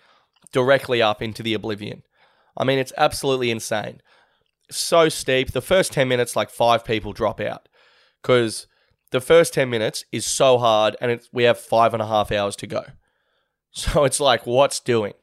[0.53, 2.03] directly up into the oblivion.
[2.55, 4.03] I mean, it's absolutely insane.
[4.71, 5.53] So steep.
[5.53, 7.71] The first 10 minutes, like five people drop out
[8.23, 8.67] because
[9.13, 12.55] the first 10 minutes is so hard and we have five and a half hours
[12.57, 12.85] to go.
[13.77, 15.15] So it's like, what's doing?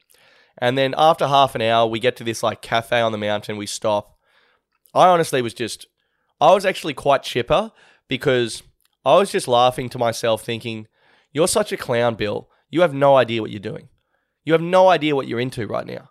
[0.58, 3.56] And then after half an hour, we get to this like cafe on the mountain.
[3.56, 4.18] We stop.
[4.94, 5.86] I honestly was just,
[6.38, 7.72] I was actually quite chipper
[8.08, 8.62] because
[9.06, 10.86] I was just laughing to myself, thinking,
[11.32, 12.50] "You're such a clown, Bill.
[12.68, 13.88] You have no idea what you're doing.
[14.44, 16.10] You have no idea what you're into right now.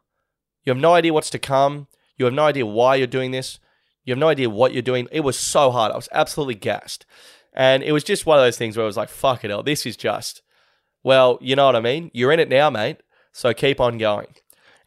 [0.63, 1.88] You have no idea what's to come.
[2.17, 3.60] You have no idea why you're doing this.
[4.04, 5.08] You have no idea what you're doing.
[5.12, 5.91] It was so hard.
[5.91, 7.06] I was absolutely gassed.
[7.54, 9.63] And it was just one of those things where I was like, fuck it, all.
[9.63, 10.41] This is just,
[11.03, 12.11] well, you know what I mean?
[12.13, 12.97] You're in it now, mate.
[13.31, 14.27] So keep on going.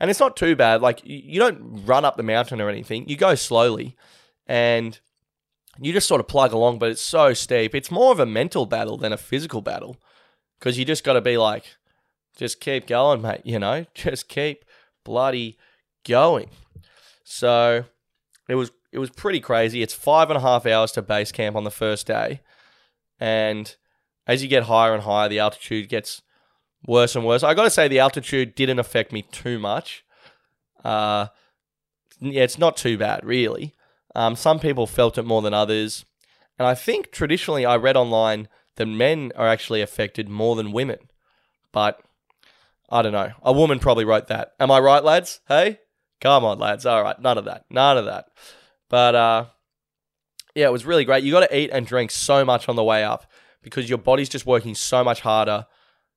[0.01, 0.83] And it's not too bad.
[0.83, 3.97] Like, you don't run up the mountain or anything, you go slowly
[4.47, 4.99] and
[5.81, 7.75] you just sort of plug along, but it's so steep.
[7.75, 9.97] It's more of a mental battle than a physical battle
[10.59, 11.77] because you just got to be like,
[12.37, 14.65] just keep going, mate, you know, just keep
[15.05, 15.59] bloody
[16.07, 16.51] going.
[17.25, 17.85] So
[18.49, 19.83] it was it was pretty crazy.
[19.83, 22.41] It's five and a half hours to base camp on the first day,
[23.19, 23.75] and
[24.27, 26.23] as you get higher and higher, the altitude gets
[26.87, 27.43] worse and worse.
[27.43, 30.05] I got to say, the altitude didn't affect me too much.
[30.85, 31.29] Uh,
[32.21, 33.75] yeah, it's not too bad, really.
[34.15, 36.05] Um, some people felt it more than others,
[36.59, 40.99] and I think traditionally I read online that men are actually affected more than women,
[41.73, 42.01] but
[42.91, 43.33] I don't know.
[43.43, 44.53] A woman probably wrote that.
[44.61, 45.41] Am I right, lads?
[45.49, 45.81] Hey,
[46.21, 46.87] come on, lads.
[46.87, 48.27] All right, none of that, none of that.
[48.89, 49.45] But uh,
[50.55, 51.25] yeah, it was really great.
[51.25, 53.27] You got to eat and drink so much on the way up
[53.65, 55.67] because your body's just working so much harder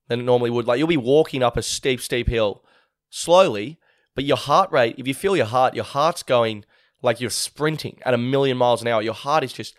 [0.08, 0.68] than it normally would.
[0.68, 2.64] Like you'll be walking up a steep, steep hill
[3.10, 3.80] slowly,
[4.14, 6.66] but your heart rate, if you feel your heart, your heart's going
[7.02, 9.02] like you're sprinting at a million miles an hour.
[9.02, 9.76] Your heart is just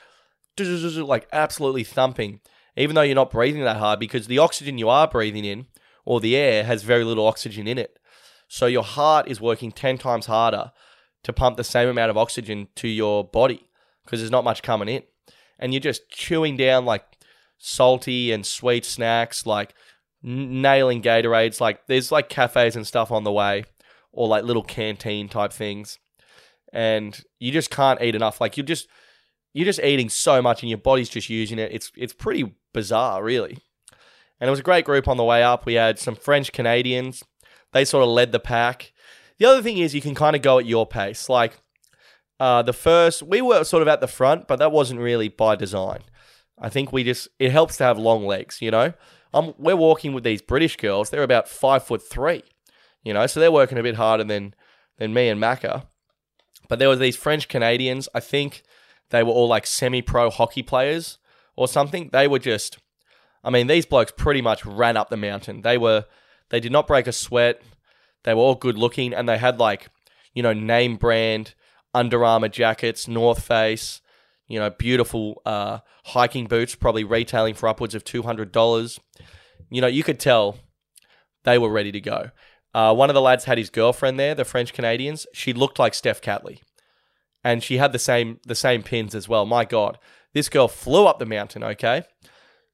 [0.57, 2.41] like absolutely thumping,
[2.77, 5.67] even though you're not breathing that hard because the oxygen you are breathing in
[6.05, 7.99] or the air has very little oxygen in it.
[8.49, 10.73] So your heart is working 10 times harder
[11.25, 13.69] to pump the same amount of oxygen to your body
[14.05, 15.03] because there's not much coming in.
[15.59, 17.05] and you're just chewing down like
[17.59, 19.75] salty and sweet snacks, like
[20.25, 21.61] n- nailing Gatorades.
[21.61, 23.65] Like there's like cafes and stuff on the way,
[24.13, 25.99] or like little canteen type things,
[26.73, 28.41] and you just can't eat enough.
[28.41, 28.89] Like you're just
[29.53, 31.73] you're just eating so much, and your body's just using it.
[31.73, 33.59] It's it's pretty bizarre, really.
[34.41, 35.67] And it was a great group on the way up.
[35.67, 37.25] We had some French Canadians.
[37.73, 38.93] They sort of led the pack.
[39.39, 41.29] The other thing is you can kind of go at your pace.
[41.29, 41.59] Like
[42.41, 45.57] uh, the first, we were sort of at the front, but that wasn't really by
[45.57, 46.01] design.
[46.61, 48.93] I think we just it helps to have long legs, you know.
[49.35, 51.11] Um, we're walking with these British girls.
[51.11, 52.43] They're about five foot three,
[53.03, 54.55] you know, so they're working a bit harder than
[54.99, 55.87] than me and Macca.
[56.69, 58.09] But there were these French Canadians.
[58.15, 58.63] I think
[59.11, 61.19] they were all like semi-pro hockey players
[61.57, 62.11] or something.
[62.13, 62.79] They were just,
[63.43, 65.63] I mean, these blokes pretty much ran up the mountain.
[65.63, 66.05] They were,
[66.51, 67.63] they did not break a sweat.
[68.25, 69.89] They were all good looking, and they had like,
[70.35, 71.55] you know, name brand
[71.95, 74.03] Under Armour jackets, North Face
[74.49, 78.99] you know, beautiful uh, hiking boots, probably retailing for upwards of $200.
[79.71, 80.57] You know, you could tell
[81.45, 82.31] they were ready to go.
[82.75, 85.27] Uh, one of the lads had his girlfriend there, the French Canadians.
[85.33, 86.61] She looked like Steph Catley.
[87.45, 89.47] And she had the same the same pins as well.
[89.47, 89.99] My God.
[90.35, 92.03] This girl flew up the mountain, okay?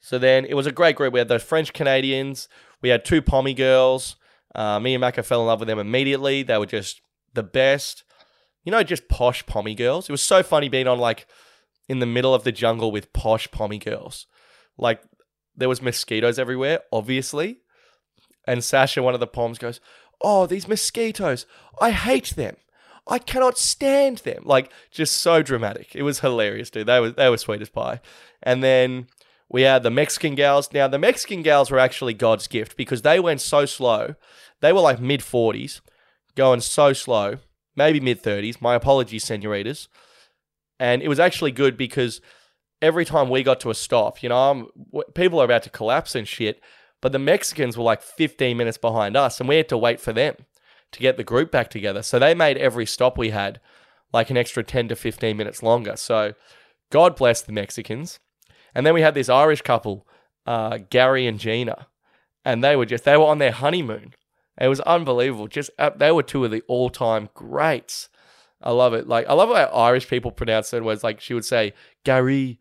[0.01, 1.13] So then it was a great group.
[1.13, 2.49] We had those French Canadians.
[2.83, 4.17] We had two Pommy girls.
[4.55, 6.43] Uh, me and Macca fell in love with them immediately.
[6.43, 7.01] They were just
[7.33, 8.05] the best.
[8.65, 10.09] You know, just posh Pommy girls.
[10.09, 11.27] It was so funny being on like
[11.89, 14.27] in the middle of the jungle with posh pommy girls.
[14.77, 15.03] Like
[15.57, 17.59] there was mosquitoes everywhere, obviously.
[18.47, 19.81] And Sasha, one of the poms, goes,
[20.21, 21.47] "Oh, these mosquitoes!
[21.81, 22.57] I hate them.
[23.07, 25.95] I cannot stand them." Like just so dramatic.
[25.95, 26.87] It was hilarious, dude.
[26.87, 28.01] They were they were sweet as pie.
[28.43, 29.07] And then
[29.49, 30.73] we had the Mexican gals.
[30.73, 34.15] Now the Mexican gals were actually God's gift because they went so slow.
[34.61, 35.81] They were like mid forties,
[36.35, 37.39] going so slow,
[37.77, 38.61] maybe mid thirties.
[38.61, 39.89] My apologies, senoritas.
[40.85, 42.21] And it was actually good because
[42.83, 44.67] every time we got to a stop, you know, I'm,
[45.15, 46.61] people are about to collapse and shit,
[47.01, 50.13] but the Mexicans were like 15 minutes behind us and we had to wait for
[50.13, 50.37] them
[50.93, 52.03] to get the group back together.
[52.03, 53.63] So they made every stop we had
[54.13, 55.97] like an extra 10 to 15 minutes longer.
[55.97, 56.35] So
[56.93, 58.21] God bless the Mexicans.
[58.75, 60.07] And then we had this Irish couple,
[60.45, 61.87] uh, Gary and Gina,
[62.45, 64.13] and they were just, they were on their honeymoon.
[64.61, 65.49] It was unbelievable.
[65.49, 68.11] Just, uh, they were two of the all time greats.
[68.65, 69.07] I love it.
[69.07, 71.05] Like I love how Irish people pronounce certain words.
[71.05, 72.59] Like she would say Gary,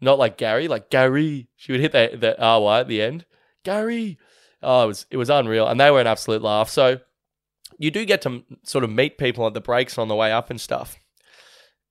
[0.00, 1.48] not like Gary, like Gary.
[1.56, 3.26] She would hit that that R at the end.
[3.64, 4.16] Gary.
[4.62, 6.70] Oh, it was it was unreal, and they were an absolute laugh.
[6.70, 7.00] So
[7.78, 10.50] you do get to sort of meet people at the breaks on the way up
[10.50, 10.98] and stuff,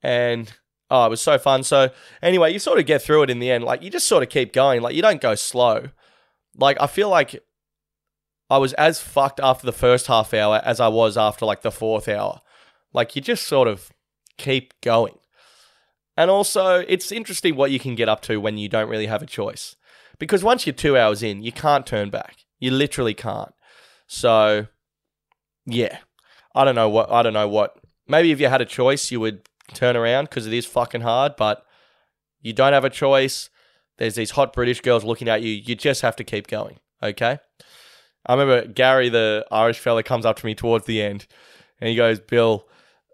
[0.01, 0.51] and
[0.89, 1.63] oh, it was so fun.
[1.63, 1.89] So
[2.21, 3.65] anyway, you sort of get through it in the end.
[3.65, 4.81] Like you just sort of keep going.
[4.81, 5.89] Like you don't go slow.
[6.55, 7.43] Like I feel like
[8.49, 11.71] I was as fucked after the first half hour as I was after like the
[11.71, 12.39] fourth hour.
[12.93, 13.91] Like you just sort of
[14.37, 15.15] keep going.
[16.17, 19.21] And also, it's interesting what you can get up to when you don't really have
[19.21, 19.75] a choice.
[20.17, 22.45] Because once you're two hours in, you can't turn back.
[22.59, 23.53] You literally can't.
[24.05, 24.67] So,
[25.65, 25.99] yeah.
[26.53, 27.77] I don't know what, I don't know what.
[28.07, 31.35] Maybe if you had a choice, you would turn around because it is fucking hard,
[31.37, 31.63] but
[32.41, 33.49] you don't have a choice.
[33.97, 35.51] There's these hot British girls looking at you.
[35.51, 36.79] You just have to keep going.
[37.01, 37.39] Okay.
[38.25, 41.27] I remember Gary, the Irish fella, comes up to me towards the end
[41.79, 42.67] and he goes, Bill,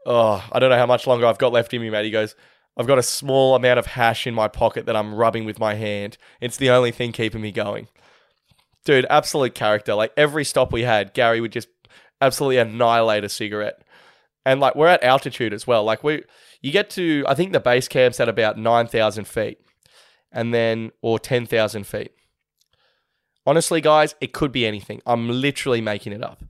[0.06, 2.06] oh, I don't know how much longer I've got left in me, mate.
[2.06, 2.36] He goes,
[2.78, 5.76] I've got a small amount of hash in my pocket that I'm rubbing with my
[5.76, 6.18] hand.
[6.41, 7.88] It's the only thing keeping me going.
[8.84, 9.96] Dude, absolute character.
[9.96, 11.70] Like every stop we had, Gary would just
[12.22, 13.82] absolutely annihilate a cigarette.
[14.46, 15.84] And like we're at altitude as well.
[15.84, 16.24] Like we,
[16.62, 19.60] you get to, I think the base camp's at about 9,000 feet
[20.32, 22.12] and then, or 10,000 feet.
[23.48, 25.02] Honestly, guys, it could be anything.
[25.06, 26.44] I'm literally making it up.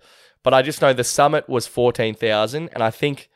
[0.43, 3.29] But I just know the summit was 14,000 and I think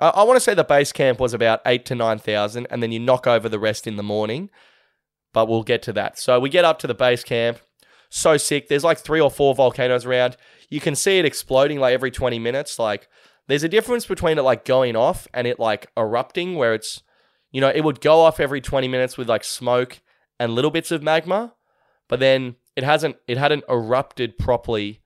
[0.00, 2.82] I, I want to say the base camp was about eight to nine thousand, and
[2.82, 4.50] then you knock over the rest in the morning.
[5.32, 6.18] But we'll get to that.
[6.18, 7.58] So we get up to the base camp.
[8.08, 8.68] So sick.
[8.68, 10.36] There's like three or four volcanoes around.
[10.68, 12.80] You can see it exploding like every 20 minutes.
[12.80, 13.08] Like
[13.46, 17.02] there's a difference between it like going off and it like erupting, where it's,
[17.52, 20.00] you know, it would go off every 20 minutes with like smoke
[20.40, 21.54] and little bits of magma,
[22.08, 25.00] but then it hasn't, it hadn't erupted properly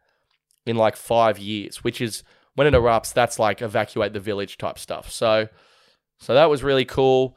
[0.64, 2.22] in like five years, which is
[2.54, 5.10] when it erupts, that's like evacuate the village type stuff.
[5.10, 5.48] So,
[6.18, 7.36] so that was really cool.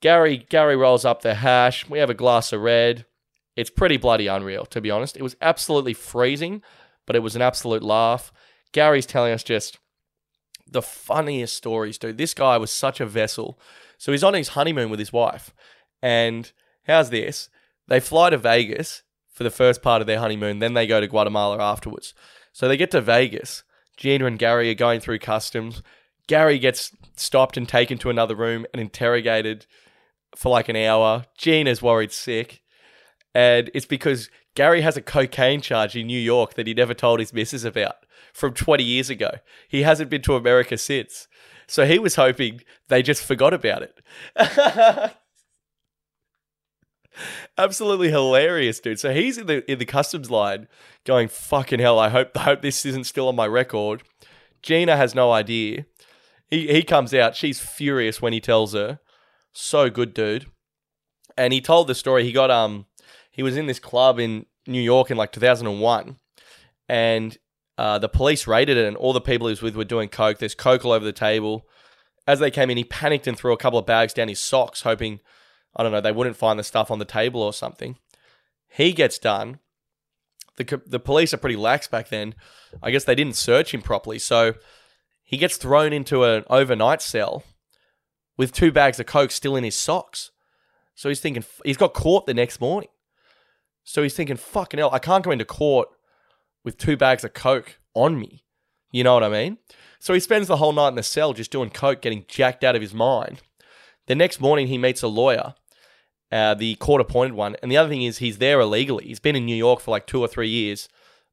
[0.00, 1.88] Gary Gary rolls up the hash.
[1.88, 3.06] We have a glass of red.
[3.54, 5.16] It's pretty bloody unreal, to be honest.
[5.16, 6.62] It was absolutely freezing,
[7.06, 8.32] but it was an absolute laugh.
[8.72, 9.78] Gary's telling us just
[10.66, 12.16] the funniest stories, dude.
[12.16, 13.60] This guy was such a vessel.
[13.98, 15.52] So he's on his honeymoon with his wife.
[16.00, 16.50] And
[16.84, 17.50] how's this?
[17.88, 19.02] They fly to Vegas
[19.32, 22.14] for the first part of their honeymoon, then they go to Guatemala afterwards.
[22.52, 23.64] So they get to Vegas
[24.02, 25.80] Gina and Gary are going through customs.
[26.26, 29.64] Gary gets stopped and taken to another room and interrogated.
[30.34, 31.26] for like an hour.
[31.38, 32.62] Gina's worried sick.
[33.32, 37.20] And it's because Gary has a cocaine charge in New York that he never told
[37.20, 37.94] his missus about
[38.32, 39.30] from 20 years ago.
[39.68, 41.28] He hasn't been to America since.
[41.68, 45.14] So he was hoping they just forgot about it.
[47.58, 49.00] Absolutely hilarious, dude.
[49.00, 50.68] So he's in the in the customs line
[51.04, 54.02] going, fucking hell, I hope I hope this isn't still on my record.
[54.62, 55.86] Gina has no idea.
[56.48, 59.00] He he comes out, she's furious when he tells her.
[59.52, 60.46] So good, dude.
[61.36, 62.24] And he told the story.
[62.24, 62.86] He got um
[63.30, 66.16] he was in this club in New York in like 2001
[66.88, 67.38] and
[67.78, 70.38] uh, the police raided it and all the people he was with were doing coke.
[70.38, 71.66] There's coke all over the table.
[72.26, 74.82] As they came in, he panicked and threw a couple of bags down his socks,
[74.82, 75.20] hoping
[75.74, 77.96] I don't know, they wouldn't find the stuff on the table or something.
[78.68, 79.58] He gets done.
[80.56, 82.34] The, the police are pretty lax back then.
[82.82, 84.18] I guess they didn't search him properly.
[84.18, 84.54] So
[85.22, 87.44] he gets thrown into an overnight cell
[88.36, 90.30] with two bags of Coke still in his socks.
[90.94, 92.90] So he's thinking, he's got caught the next morning.
[93.84, 95.88] So he's thinking, fucking hell, I can't go into court
[96.64, 98.44] with two bags of Coke on me.
[98.90, 99.58] You know what I mean?
[99.98, 102.76] So he spends the whole night in the cell just doing Coke, getting jacked out
[102.76, 103.40] of his mind.
[104.06, 105.54] The next morning, he meets a lawyer
[106.32, 107.56] uh, the court appointed one.
[107.62, 109.04] And the other thing is, he's there illegally.
[109.06, 110.88] He's been in New York for like two or three years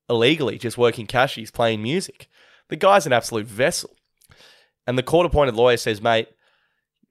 [0.10, 2.28] illegally, just working cashies, playing music.
[2.68, 3.92] The guy's an absolute vessel.
[4.86, 6.28] And the court appointed lawyer says, mate,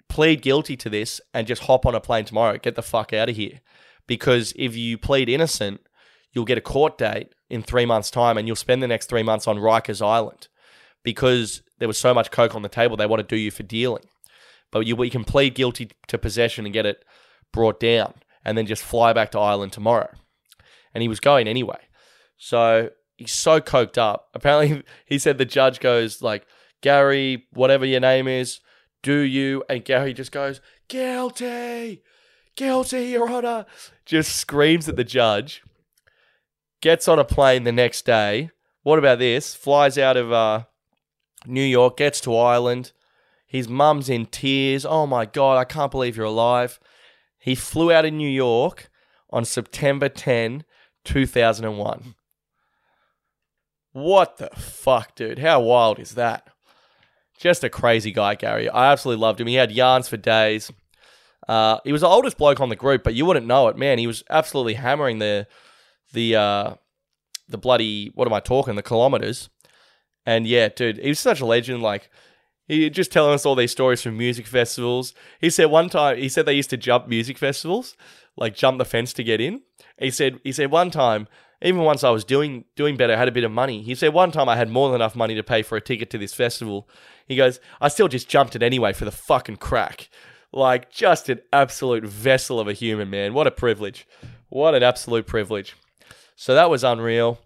[0.08, 2.58] plead guilty to this and just hop on a plane tomorrow.
[2.58, 3.60] Get the fuck out of here.
[4.06, 5.80] Because if you plead innocent,
[6.32, 9.22] you'll get a court date in three months' time and you'll spend the next three
[9.22, 10.48] months on Rikers Island
[11.02, 13.62] because there was so much coke on the table, they want to do you for
[13.62, 14.04] dealing.
[14.70, 17.02] But you, you can plead guilty to possession and get it
[17.52, 20.10] brought down and then just fly back to Ireland tomorrow.
[20.94, 21.80] And he was going anyway.
[22.36, 24.28] So he's so coked up.
[24.34, 26.46] Apparently, he said the judge goes like,
[26.80, 28.60] Gary, whatever your name is,
[29.02, 29.64] do you?
[29.68, 32.02] And Gary just goes, guilty,
[32.56, 33.66] guilty, your honor.
[34.06, 35.62] Just screams at the judge.
[36.80, 38.50] Gets on a plane the next day.
[38.82, 39.54] What about this?
[39.54, 40.64] Flies out of uh,
[41.46, 42.92] New York, gets to Ireland.
[43.46, 44.86] His mum's in tears.
[44.86, 46.78] Oh my God, I can't believe you're alive.
[47.38, 48.90] He flew out of New York
[49.30, 50.64] on September 10,
[51.04, 52.14] 2001.
[53.92, 55.38] What the fuck, dude?
[55.38, 56.48] How wild is that?
[57.38, 58.68] Just a crazy guy, Gary.
[58.68, 59.46] I absolutely loved him.
[59.46, 60.72] He had yarns for days.
[61.48, 63.98] Uh, he was the oldest bloke on the group, but you wouldn't know it, man.
[63.98, 65.46] He was absolutely hammering the
[66.12, 66.74] the uh,
[67.48, 68.74] the bloody what am I talking?
[68.74, 69.48] The kilometers.
[70.26, 71.82] And yeah, dude, he was such a legend.
[71.82, 72.10] Like
[72.68, 75.14] he just telling us all these stories from music festivals.
[75.40, 77.96] He said one time he said they used to jump music festivals,
[78.36, 79.62] like jump the fence to get in.
[79.98, 81.26] He said he said one time,
[81.62, 83.82] even once I was doing doing better, I had a bit of money.
[83.82, 86.10] He said one time I had more than enough money to pay for a ticket
[86.10, 86.88] to this festival.
[87.26, 90.08] He goes, I still just jumped it anyway for the fucking crack.
[90.52, 93.34] Like just an absolute vessel of a human man.
[93.34, 94.06] What a privilege.
[94.50, 95.74] What an absolute privilege.
[96.36, 97.38] So that was unreal.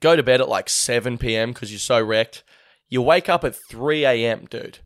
[0.00, 1.52] Go to bed at like 7 p.m.
[1.52, 2.44] because you're so wrecked.
[2.88, 4.78] You wake up at 3 a.m., dude.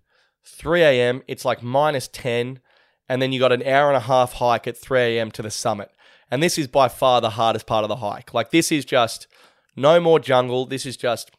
[0.44, 2.60] 3 a.m., it's like minus 10,
[3.08, 5.30] and then you got an hour and a half hike at 3 a.m.
[5.32, 5.90] to the summit.
[6.30, 8.32] And this is by far the hardest part of the hike.
[8.32, 9.26] Like, this is just
[9.76, 10.66] no more jungle.
[10.66, 11.30] This is just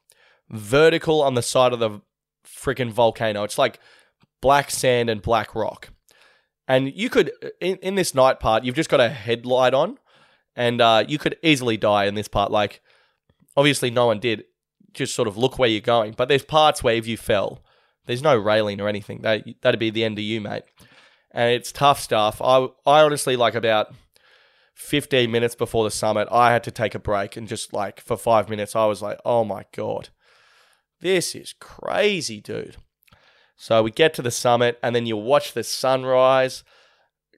[0.49, 2.01] vertical on the side of the
[2.45, 3.43] freaking volcano.
[3.43, 3.79] It's like
[4.41, 5.89] black sand and black rock.
[6.67, 9.97] And you could, in, in this night part, you've just got a headlight on,
[10.55, 12.51] and uh, you could easily die in this part.
[12.51, 12.81] Like,
[13.55, 14.43] obviously, no one did
[14.93, 16.13] just sort of look where you're going.
[16.17, 17.63] But there's parts where if you fell,
[18.05, 19.21] there's no railing or anything.
[19.21, 20.63] That that'd be the end of you, mate.
[21.31, 22.41] And it's tough stuff.
[22.41, 23.93] I I honestly like about
[24.75, 28.17] 15 minutes before the summit, I had to take a break and just like for
[28.17, 30.09] five minutes, I was like, oh my god,
[30.99, 32.77] this is crazy, dude.
[33.55, 36.63] So we get to the summit, and then you watch the sunrise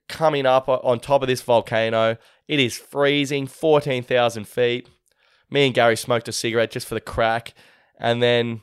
[0.08, 2.16] coming up on top of this volcano.
[2.48, 4.88] It is freezing, 14,000 feet
[5.54, 7.54] me and Gary smoked a cigarette just for the crack,
[7.98, 8.62] and then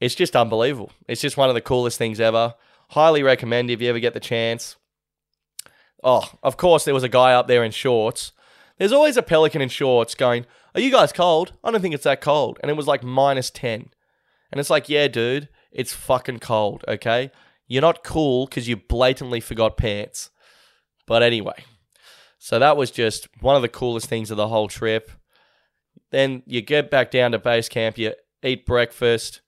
[0.00, 0.92] it's just unbelievable.
[1.06, 2.54] It's just one of the coolest things ever.
[2.90, 4.76] Highly recommend if you ever get the chance.
[6.02, 8.32] Oh, of course, there was a guy up there in shorts.
[8.78, 11.52] There's always a pelican in shorts going, Are you guys cold?
[11.64, 12.58] I don't think it's that cold.
[12.62, 13.90] And it was like minus 10.
[14.52, 17.32] And it's like, Yeah, dude, it's fucking cold, okay?
[17.66, 20.30] You're not cool because you blatantly forgot pants.
[21.04, 21.64] But anyway,
[22.38, 25.10] so that was just one of the coolest things of the whole trip.
[26.10, 29.40] Then you get back down to base camp, you eat breakfast,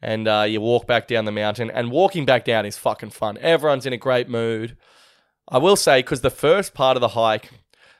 [0.00, 1.70] and uh, you walk back down the mountain.
[1.70, 3.38] And walking back down is fucking fun.
[3.38, 4.76] Everyone's in a great mood.
[5.48, 7.50] I will say, because the first part of the hike,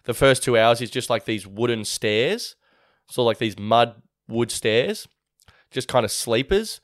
[0.04, 2.56] the first two hours is just like these wooden stairs.
[3.10, 5.08] So, like these mud wood stairs,
[5.70, 6.80] just kind of sleepers.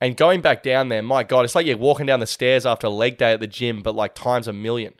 [0.00, 2.86] And going back down there, my God, it's like you're walking down the stairs after
[2.86, 4.94] a leg day at the gym, but like times a million.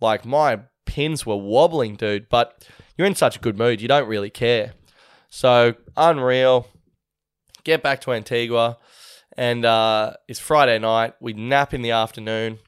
[0.00, 2.28] Like my pins were wobbling, dude.
[2.28, 4.74] But you're in such a good mood, you don't really care.
[5.36, 6.66] So unreal.
[7.62, 8.78] Get back to Antigua,
[9.36, 11.12] and uh, it's Friday night.
[11.20, 12.58] We nap in the afternoon,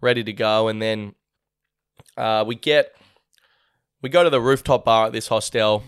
[0.00, 1.14] ready to go, and then
[2.16, 2.96] uh, we get
[4.00, 5.84] we go to the rooftop bar at this hostel,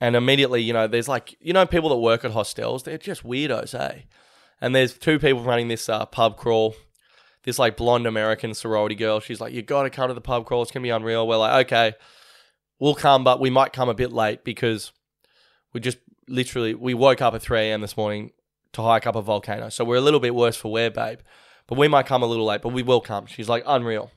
[0.00, 3.22] and immediately, you know, there's like you know people that work at hostels, they're just
[3.22, 4.00] weirdos, eh?
[4.60, 6.74] And there's two people running this uh, pub crawl.
[7.44, 9.20] This like blonde American sorority girl.
[9.20, 10.62] She's like, "You got to come to the pub crawl.
[10.62, 11.94] It's gonna be unreal." We're like, "Okay,
[12.80, 14.90] we'll come, but we might come a bit late because
[15.76, 17.82] we just literally we woke up at 3 a.m.
[17.82, 18.30] this morning
[18.72, 19.68] to hike up a volcano.
[19.68, 21.18] So we're a little bit worse for wear, babe.
[21.66, 23.26] But we might come a little late, but we will come.
[23.26, 24.10] She's like, unreal.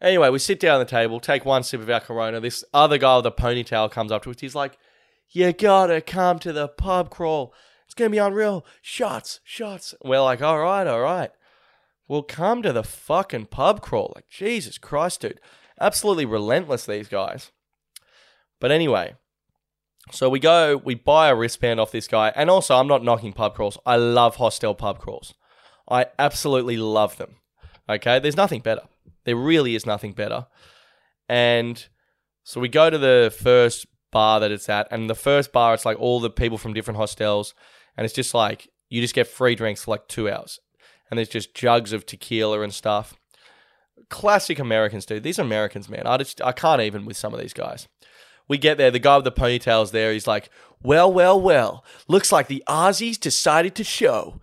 [0.00, 2.40] Anyway, we sit down at the table, take one sip of our Corona.
[2.40, 4.40] This other guy with a ponytail comes up to us.
[4.40, 4.78] He's like,
[5.28, 7.52] "You gotta come to the pub crawl.
[7.84, 8.64] It's gonna be unreal.
[8.80, 11.30] Shots, shots." We're like, "All right, all right.
[12.08, 15.42] We'll come to the fucking pub crawl." Like Jesus Christ, dude,
[15.78, 17.50] absolutely relentless these guys.
[18.58, 19.16] But anyway,
[20.12, 23.32] so we go, we buy a wristband off this guy, and also I'm not knocking
[23.32, 23.78] pub crawls.
[23.86, 25.34] I love hostel pub crawls.
[25.88, 27.36] I absolutely love them.
[27.88, 28.82] Okay, there's nothing better.
[29.24, 30.46] There really is nothing better.
[31.28, 31.84] And
[32.44, 35.84] so we go to the first bar that it's at, and the first bar, it's
[35.84, 37.54] like all the people from different hostels,
[37.96, 40.58] and it's just like you just get free drinks for like two hours,
[41.08, 43.14] and there's just jugs of tequila and stuff.
[44.08, 45.22] Classic Americans, dude.
[45.22, 46.06] These Americans, man.
[46.06, 47.86] I just I can't even with some of these guys.
[48.50, 50.12] We get there, the guy with the ponytail's there.
[50.12, 50.50] He's like,
[50.82, 51.84] "Well, well, well.
[52.08, 54.40] Looks like the Aussies decided to show."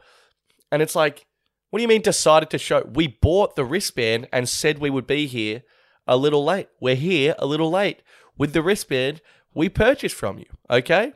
[0.71, 1.27] And it's like,
[1.69, 2.89] what do you mean decided to show?
[2.93, 5.63] We bought the wristband and said we would be here
[6.07, 6.69] a little late.
[6.79, 8.01] We're here a little late
[8.37, 9.21] with the wristband
[9.53, 10.45] we purchased from you.
[10.69, 11.11] Okay?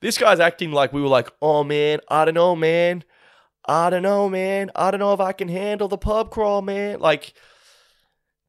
[0.00, 3.04] This guy's acting like we were like, oh man, I don't know, man.
[3.64, 4.72] I don't know, man.
[4.74, 6.98] I don't know if I can handle the pub crawl, man.
[6.98, 7.34] Like,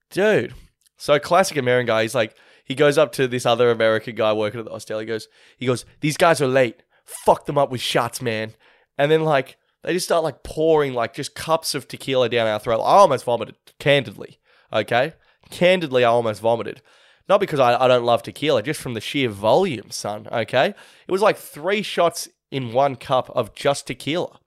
[0.10, 0.56] dude.
[0.98, 2.02] So classic American guy.
[2.02, 5.00] He's like, he goes up to this other American guy working at the hostel.
[5.00, 6.84] He goes, he goes, these guys are late.
[7.04, 8.54] Fuck them up with shots, man.
[8.98, 12.60] And then like they just start like pouring like just cups of tequila down our
[12.60, 12.80] throat.
[12.80, 14.40] I almost vomited, candidly.
[14.72, 15.14] Okay?
[15.50, 16.82] Candidly, I almost vomited.
[17.28, 20.28] Not because I, I don't love tequila, just from the sheer volume, son.
[20.32, 20.74] Okay?
[21.08, 24.40] It was like three shots in one cup of just tequila.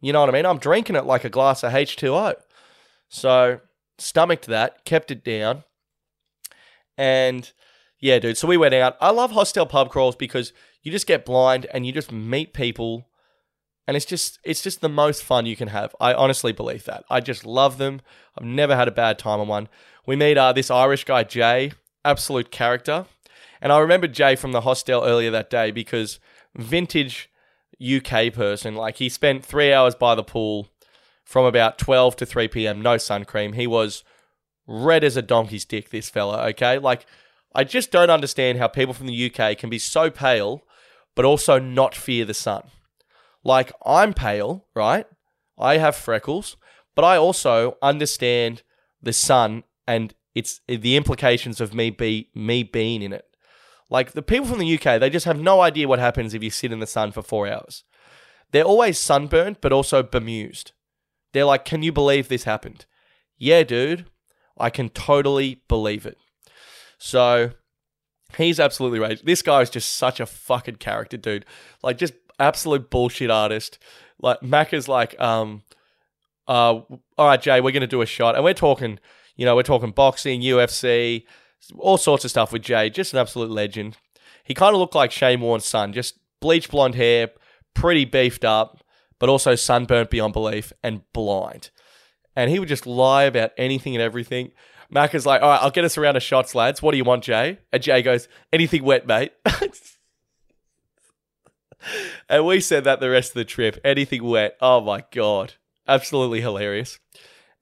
[0.00, 0.46] You know what I mean?
[0.46, 2.34] I'm drinking it like a glass of H2O.
[3.08, 3.60] So,
[3.98, 5.64] stomached that, kept it down.
[6.96, 7.50] And
[7.98, 8.36] yeah, dude.
[8.36, 8.96] So we went out.
[9.00, 13.08] I love hostel pub crawls because you just get blind and you just meet people
[13.86, 15.94] and it's just it's just the most fun you can have.
[16.00, 17.04] I honestly believe that.
[17.10, 18.00] I just love them.
[18.36, 19.68] I've never had a bad time on one.
[20.06, 21.72] We meet uh, this Irish guy Jay,
[22.04, 23.06] absolute character,
[23.60, 26.18] and I remember Jay from the hostel earlier that day because
[26.56, 27.30] vintage
[27.82, 28.74] UK person.
[28.74, 30.68] Like he spent three hours by the pool
[31.24, 32.80] from about twelve to three p.m.
[32.80, 33.52] No sun cream.
[33.52, 34.02] He was
[34.66, 35.90] red as a donkey's dick.
[35.90, 37.06] This fella, okay, like.
[37.56, 40.64] I just don't understand how people from the UK can be so pale,
[41.14, 42.64] but also not fear the sun.
[43.44, 45.06] Like, I'm pale, right?
[45.58, 46.56] I have freckles,
[46.94, 48.62] but I also understand
[49.02, 53.26] the sun and it's the implications of me be me being in it.
[53.90, 56.50] Like the people from the UK, they just have no idea what happens if you
[56.50, 57.84] sit in the sun for four hours.
[58.50, 60.72] They're always sunburnt, but also bemused.
[61.32, 62.86] They're like, "Can you believe this happened?"
[63.36, 64.06] Yeah, dude,
[64.58, 66.18] I can totally believe it.
[66.98, 67.50] So
[68.36, 69.20] he's absolutely right.
[69.24, 71.44] This guy is just such a fucking character, dude.
[71.82, 73.78] Like, just absolute bullshit artist.
[74.20, 75.62] Like Mac is like, um,
[76.46, 76.80] uh,
[77.18, 78.98] all right, Jay, we're gonna do a shot, and we're talking,
[79.36, 81.24] you know, we're talking boxing, UFC,
[81.76, 82.90] all sorts of stuff with Jay.
[82.90, 83.96] Just an absolute legend.
[84.44, 87.30] He kind of looked like Shane Warne's son, just bleach blonde hair,
[87.74, 88.84] pretty beefed up,
[89.18, 91.70] but also sunburnt beyond belief and blind.
[92.36, 94.52] And he would just lie about anything and everything.
[94.90, 96.82] Mac is like, all right, I'll get us around of shots, lads.
[96.82, 97.58] What do you want, Jay?
[97.72, 99.32] And Jay goes, anything wet, mate.
[102.28, 103.78] and we said that the rest of the trip.
[103.84, 104.56] Anything wet.
[104.60, 105.54] Oh my God.
[105.86, 106.98] Absolutely hilarious.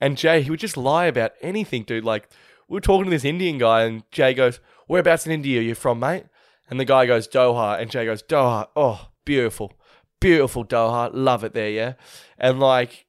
[0.01, 2.05] And Jay, he would just lie about anything, dude.
[2.05, 2.29] Like,
[2.69, 5.75] we were talking to this Indian guy, and Jay goes, Whereabouts in India are you
[5.75, 6.25] from, mate?
[6.69, 7.81] And the guy goes, Doha.
[7.81, 8.69] And Jay goes, Doha.
[8.75, 9.73] Oh, beautiful.
[10.21, 11.11] Beautiful Doha.
[11.13, 11.95] Love it there, yeah?
[12.39, 13.07] And like,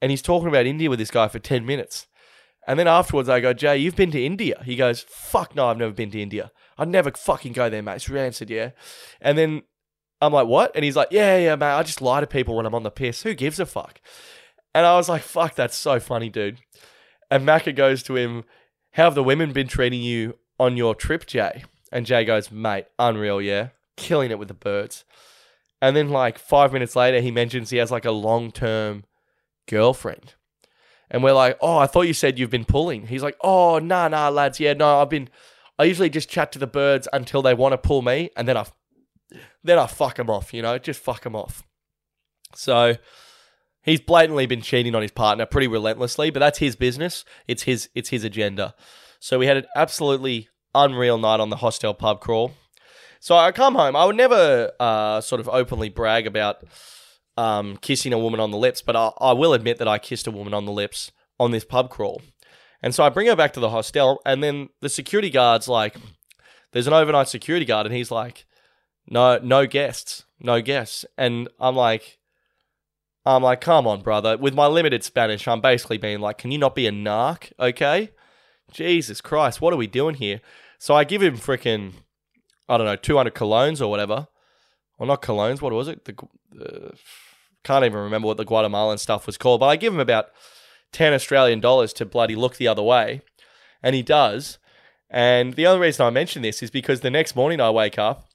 [0.00, 2.06] and he's talking about India with this guy for 10 minutes.
[2.66, 4.62] And then afterwards, I go, Jay, you've been to India?
[4.64, 6.52] He goes, Fuck no, I've never been to India.
[6.78, 7.96] I'd never fucking go there, mate.
[7.96, 8.70] It's rancid, yeah?
[9.20, 9.62] And then
[10.20, 10.72] I'm like, what?
[10.74, 11.74] And he's like, yeah, yeah, mate.
[11.74, 13.22] I just lie to people when I'm on the piss.
[13.22, 14.00] Who gives a fuck?
[14.74, 16.60] And I was like, fuck, that's so funny, dude.
[17.30, 18.44] And Macca goes to him,
[18.92, 21.64] how have the women been treating you on your trip, Jay?
[21.92, 23.68] And Jay goes, mate, unreal, yeah.
[23.96, 25.04] Killing it with the birds.
[25.82, 29.04] And then, like, five minutes later, he mentions he has, like, a long term
[29.70, 30.34] girlfriend.
[31.10, 33.06] And we're like, oh, I thought you said you've been pulling.
[33.06, 34.60] He's like, oh, nah, nah, lads.
[34.60, 35.28] Yeah, no, I've been,
[35.78, 38.30] I usually just chat to the birds until they want to pull me.
[38.36, 38.66] And then I,
[39.64, 41.64] then I fuck them off, you know, just fuck them off.
[42.54, 42.96] So
[43.82, 47.24] he's blatantly been cheating on his partner pretty relentlessly, but that's his business.
[47.48, 48.74] It's his, it's his agenda.
[49.18, 52.52] So we had an absolutely unreal night on the hostel pub crawl.
[53.18, 53.96] So I come home.
[53.96, 56.62] I would never uh, sort of openly brag about
[57.40, 60.26] um, kissing a woman on the lips, but I, I will admit that I kissed
[60.26, 62.20] a woman on the lips on this pub crawl.
[62.82, 65.96] And so I bring her back to the hostel, and then the security guard's like,
[66.72, 68.44] "There's an overnight security guard," and he's like,
[69.06, 72.18] "No, no guests, no guests." And I'm like,
[73.24, 76.58] I'm like, "Come on, brother." With my limited Spanish, I'm basically being like, "Can you
[76.58, 78.10] not be a narc, okay?"
[78.70, 80.40] Jesus Christ, what are we doing here?
[80.78, 81.92] So I give him freaking,
[82.68, 84.28] I don't know, 200 colognes or whatever.
[84.98, 86.04] Well, not colognes, what was it?
[86.04, 86.14] The,
[86.62, 86.94] uh,
[87.64, 90.30] can't even remember what the Guatemalan stuff was called, but I give him about
[90.92, 93.22] 10 Australian dollars to bloody look the other way.
[93.82, 94.58] And he does.
[95.08, 98.28] And the only reason I mention this is because the next morning I wake up,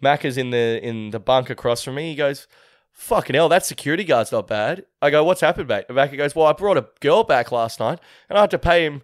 [0.00, 2.10] Mac is in the in the bunk across from me.
[2.10, 2.46] He goes,
[2.92, 4.84] Fucking hell, that security guard's not bad.
[5.02, 5.86] I go, What's happened, mate?
[5.88, 7.98] And Mac goes, Well, I brought a girl back last night
[8.28, 9.02] and I had to pay him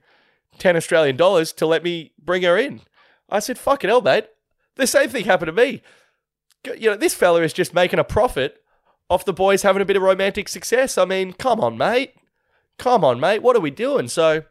[0.59, 2.83] 10 Australian dollars to let me bring her in.
[3.29, 4.27] I said, fucking hell, mate.
[4.77, 5.83] The same thing happened to me.
[6.79, 8.60] You know, this fella is just making a profit
[9.11, 10.97] off the boys having a bit of romantic success.
[10.97, 12.15] I mean, come on, mate.
[12.79, 13.43] Come on, mate.
[13.43, 14.09] What are we doing?
[14.09, 14.45] So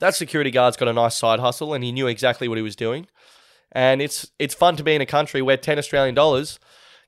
[0.00, 2.76] that security guard's got a nice side hustle and he knew exactly what he was
[2.76, 3.06] doing.
[3.72, 6.58] And it's it's fun to be in a country where 10 Australian dollars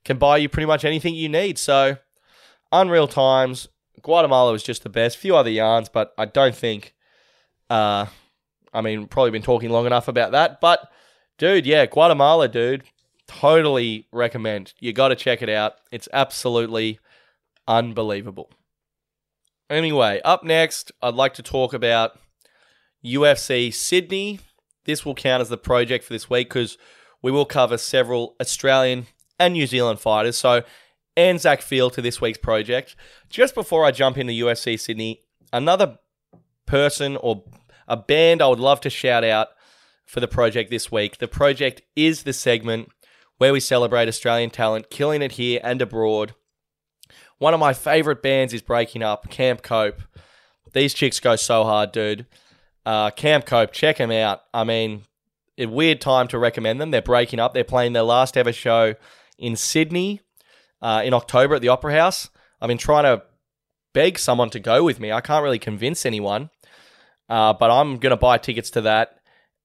[0.05, 1.59] can buy you pretty much anything you need.
[1.59, 1.99] So
[2.73, 3.68] unreal times.
[4.03, 5.18] Guatemala was just the best.
[5.18, 6.95] Few other yarns, but I don't think
[7.68, 8.07] uh,
[8.73, 10.61] I mean, probably been talking long enough about that.
[10.61, 10.91] But,
[11.39, 12.85] dude, yeah, Guatemala, dude,
[13.31, 14.74] totally recommend.
[14.81, 15.74] You got to check it out.
[15.93, 16.99] It's absolutely
[17.68, 18.51] unbelievable.
[19.70, 22.18] Anyway, up next, I'd like to talk about
[23.05, 24.41] UFC Sydney.
[24.85, 26.76] This will count as the project for this week because
[27.22, 29.07] we will cover several Australian
[29.39, 30.37] and New Zealand fighters.
[30.37, 30.64] So,
[31.16, 32.97] Anzac feel to this week's project.
[33.28, 35.20] Just before I jump into UFC Sydney,
[35.53, 35.99] another
[36.66, 37.45] person or
[37.87, 39.49] a band I would love to shout out
[40.05, 41.18] for the project this week.
[41.18, 42.89] The project is the segment
[43.41, 46.34] where we celebrate Australian talent, killing it here and abroad.
[47.38, 50.03] One of my favorite bands is breaking up, Camp Cope.
[50.74, 52.26] These chicks go so hard, dude.
[52.84, 54.43] Uh, Camp Cope, check them out.
[54.53, 55.05] I mean,
[55.57, 56.91] a weird time to recommend them.
[56.91, 57.55] They're breaking up.
[57.55, 58.95] They're playing their last ever show
[59.38, 60.20] in Sydney
[60.82, 62.28] uh, in October at the Opera House.
[62.61, 63.22] I've been trying to
[63.95, 65.12] beg someone to go with me.
[65.12, 66.51] I can't really convince anyone.
[67.30, 69.16] Uh, but I'm going to buy tickets to that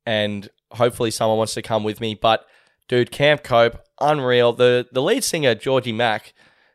[0.05, 2.15] and hopefully someone wants to come with me.
[2.15, 2.45] But
[2.87, 4.53] dude, Camp Cope, unreal.
[4.53, 6.33] The the lead singer, Georgie Maq,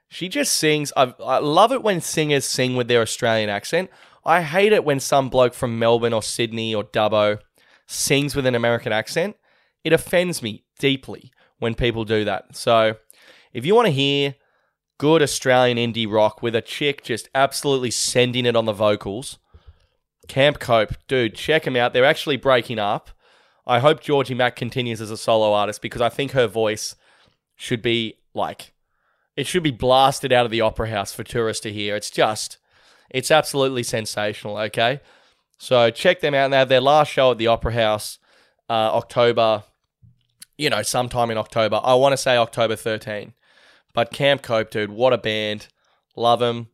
[0.08, 0.92] she just sings.
[0.96, 3.90] I, I love it when singers sing with their Australian accent.
[4.24, 7.38] I hate it when some bloke from Melbourne or Sydney or Dubbo
[7.86, 9.36] sings with an American accent.
[9.82, 12.56] It offends me deeply when people do that.
[12.56, 12.96] So
[13.52, 14.34] if you want to hear
[14.98, 19.38] good Australian indie rock with a chick just absolutely sending it on the vocals,
[20.28, 21.92] Camp Cope, dude, check them out.
[21.92, 23.10] They're actually breaking up.
[23.70, 26.96] I hope Georgie Maq continues as a solo artist because I think her voice
[27.54, 28.72] should be like
[29.36, 31.94] it should be blasted out of the opera house for tourists to hear.
[31.94, 32.58] It's just
[33.10, 35.00] it's absolutely sensational, okay?
[35.58, 36.50] So check them out.
[36.50, 38.18] They have their last show at the Opera House,
[38.68, 39.64] uh, October,
[40.56, 41.80] you know, sometime in October.
[41.82, 43.34] I want to say October 13.
[43.92, 45.68] But Camp Cope, dude, what a band.
[46.16, 46.68] Love them.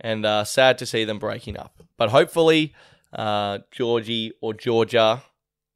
[0.00, 1.82] And uh, sad to see them breaking up.
[1.96, 2.74] But hopefully
[3.12, 5.22] uh, Georgie or Georgia,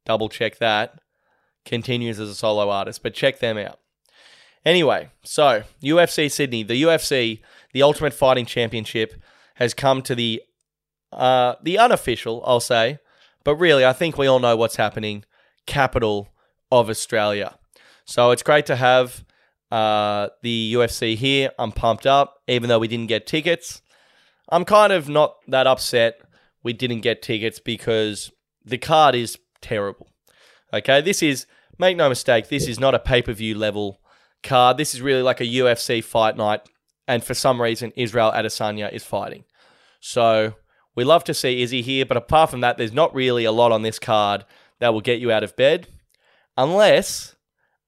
[0.05, 0.99] double check that,
[1.65, 3.79] continues as a solo artist, but check them out.
[4.65, 7.41] Anyway, so UFC Sydney, the UFC,
[7.73, 9.13] the Ultimate Fighting Championship,
[9.55, 10.41] has come to the
[11.11, 12.97] uh, the unofficial, I'll say,
[13.43, 15.25] but really, I think we all know what's happening.
[15.67, 16.29] Capital
[16.71, 17.57] of Australia.
[18.05, 19.23] So it's great to have
[19.71, 21.51] uh, the UFC here.
[21.59, 23.81] I'm pumped up, even though we didn't get tickets.
[24.49, 26.15] I'm kind of not that upset
[26.63, 28.31] we didn't get tickets because
[28.65, 30.07] the card is terrible.
[30.71, 31.47] Okay, this is,
[31.79, 33.99] make no mistake, this is not a pay per view level
[34.43, 34.77] card.
[34.77, 36.61] This is really like a UFC fight night.
[37.07, 39.45] And for some reason, Israel Adesanya is fighting.
[39.99, 40.55] So
[40.95, 43.71] we love to see Izzy here, but apart from that, there's not really a lot
[43.71, 44.45] on this card
[44.79, 45.87] that will get you out of bed.
[46.55, 47.35] Unless,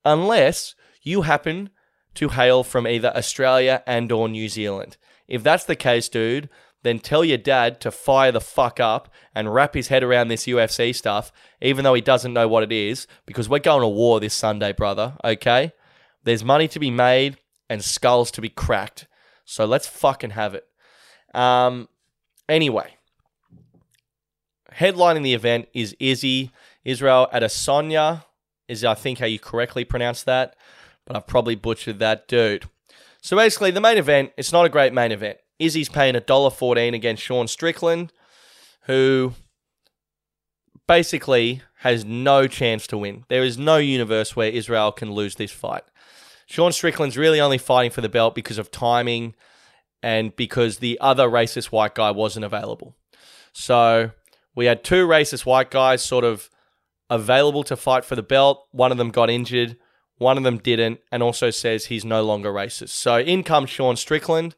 [0.04, 1.70] unless you happen
[2.16, 4.98] to hail from either Australia and or New Zealand.
[5.28, 6.50] If that's the case, dude,
[6.86, 10.46] then tell your dad to fire the fuck up and wrap his head around this
[10.46, 11.32] UFC stuff,
[11.62, 14.72] even though he doesn't know what it is, because we're going to war this Sunday,
[14.72, 15.72] brother, okay?
[16.24, 17.38] There's money to be made
[17.70, 19.08] and skulls to be cracked.
[19.46, 20.68] So let's fucking have it.
[21.34, 21.90] Um,
[22.48, 22.96] anyway,
[24.74, 26.52] headlining the event is Izzy
[26.86, 28.24] Israel Adesanya,
[28.68, 30.56] is I think how you correctly pronounce that,
[31.06, 32.70] but I've probably butchered that dude.
[33.22, 35.40] So basically, the main event, it's not a great main event.
[35.60, 38.12] Izzy's paying $1.14 against Sean Strickland,
[38.84, 39.34] who
[40.88, 43.26] basically has no chance to win.
[43.30, 45.84] There is no universe where Israel can lose this fight.
[46.46, 49.34] Sean Strickland's really only fighting for the belt because of timing
[50.04, 52.96] and because the other racist white guy wasn't available.
[53.54, 54.12] So
[54.56, 56.50] we had two racist white guys sort of
[57.10, 58.68] available to fight for the belt.
[58.72, 59.78] One of them got injured,
[60.18, 62.90] one of them didn't, and also says he's no longer racist.
[62.90, 64.56] So in comes Sean Strickland.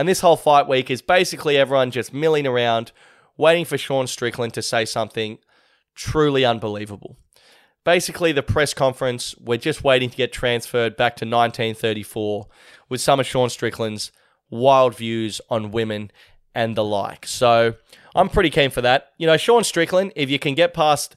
[0.00, 2.90] And this whole fight week is basically everyone just milling around,
[3.36, 5.36] waiting for Sean Strickland to say something
[5.94, 7.18] truly unbelievable.
[7.84, 12.46] Basically, the press conference, we're just waiting to get transferred back to 1934
[12.88, 14.10] with some of Sean Strickland's
[14.48, 16.10] wild views on women
[16.54, 17.26] and the like.
[17.26, 17.74] So
[18.14, 19.10] I'm pretty keen for that.
[19.18, 21.14] You know, Sean Strickland, if you can get past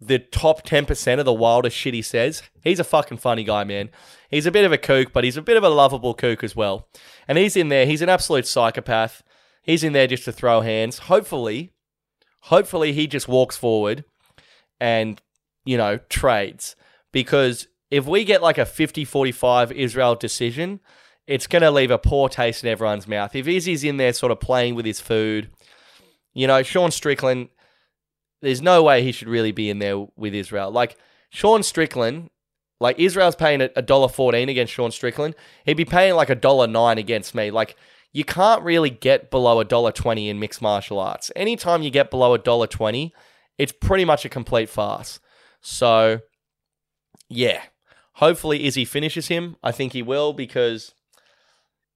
[0.00, 3.90] the top 10% of the wildest shit he says, he's a fucking funny guy, man.
[4.30, 6.56] He's a bit of a kook, but he's a bit of a lovable kook as
[6.56, 6.88] well.
[7.28, 9.22] And he's in there, he's an absolute psychopath.
[9.62, 10.98] He's in there just to throw hands.
[10.98, 11.72] Hopefully,
[12.42, 14.04] hopefully he just walks forward
[14.80, 15.20] and,
[15.64, 16.76] you know, trades.
[17.12, 20.80] Because if we get like a 50 45 Israel decision,
[21.26, 23.34] it's going to leave a poor taste in everyone's mouth.
[23.34, 25.50] If Izzy's in there sort of playing with his food,
[26.34, 27.48] you know, Sean Strickland,
[28.42, 30.70] there's no way he should really be in there with Israel.
[30.70, 30.96] Like,
[31.30, 32.30] Sean Strickland,
[32.80, 35.34] like Israel's paying a dollar fourteen against Sean Strickland.
[35.64, 37.50] He'd be paying like a dollar nine against me.
[37.50, 37.76] Like
[38.12, 41.30] you can't really get below a dollar twenty in mixed martial arts.
[41.34, 43.14] Anytime you get below a dollar twenty,
[43.58, 45.20] it's pretty much a complete farce.
[45.60, 46.20] So
[47.28, 47.62] yeah.
[48.14, 49.56] Hopefully Izzy finishes him.
[49.62, 50.94] I think he will because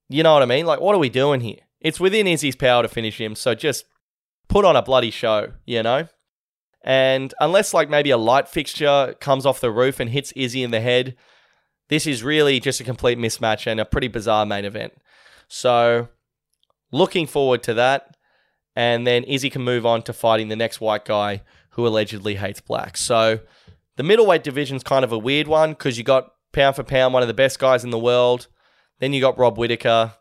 [0.09, 0.66] you know what I mean?
[0.66, 1.61] Like what are we doing here?
[1.81, 3.87] It's within Izzy's power to finish him, so just
[4.49, 6.09] put on a bloody show, you know?
[6.83, 10.70] And unless like maybe a light fixture comes off the roof and hits Izzy in
[10.70, 11.16] the head,
[11.89, 14.95] this is really just a complete mismatch and a pretty bizarre main event.
[15.49, 16.09] So
[16.91, 18.16] looking forward to that.
[18.76, 22.61] And then Izzy can move on to fighting the next white guy who allegedly hates
[22.61, 22.97] black.
[22.97, 23.41] So
[23.97, 27.22] the middleweight division's kind of a weird one because you got pound for pound one
[27.22, 28.47] of the best guys in the world.
[29.01, 30.14] Then you got Rob Whittaker,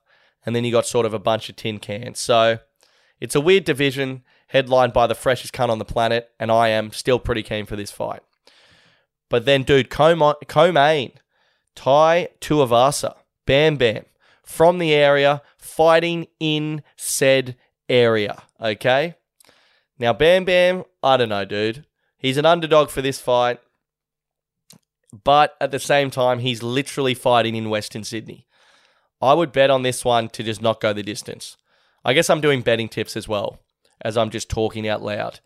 [0.45, 2.20] and then you got sort of a bunch of tin cans.
[2.20, 2.60] So
[3.20, 6.91] it's a weird division headlined by the freshest cunt on the planet, and I am
[6.91, 8.22] still pretty keen for this fight.
[9.30, 11.12] But then, dude, co-main,
[11.76, 14.06] Tai Tuivasa, Bam Bam,
[14.43, 17.56] from the area, fighting in said
[17.88, 19.16] area, okay?
[20.00, 21.86] Now, Bam Bam, I don't know, dude.
[22.18, 23.60] He's an underdog for this fight,
[25.24, 28.47] but at the same time, he's literally fighting in Western Sydney.
[29.22, 31.56] I would bet on this one to just not go the distance.
[32.04, 33.60] I guess I'm doing betting tips as well
[34.02, 35.39] as I'm just talking out loud.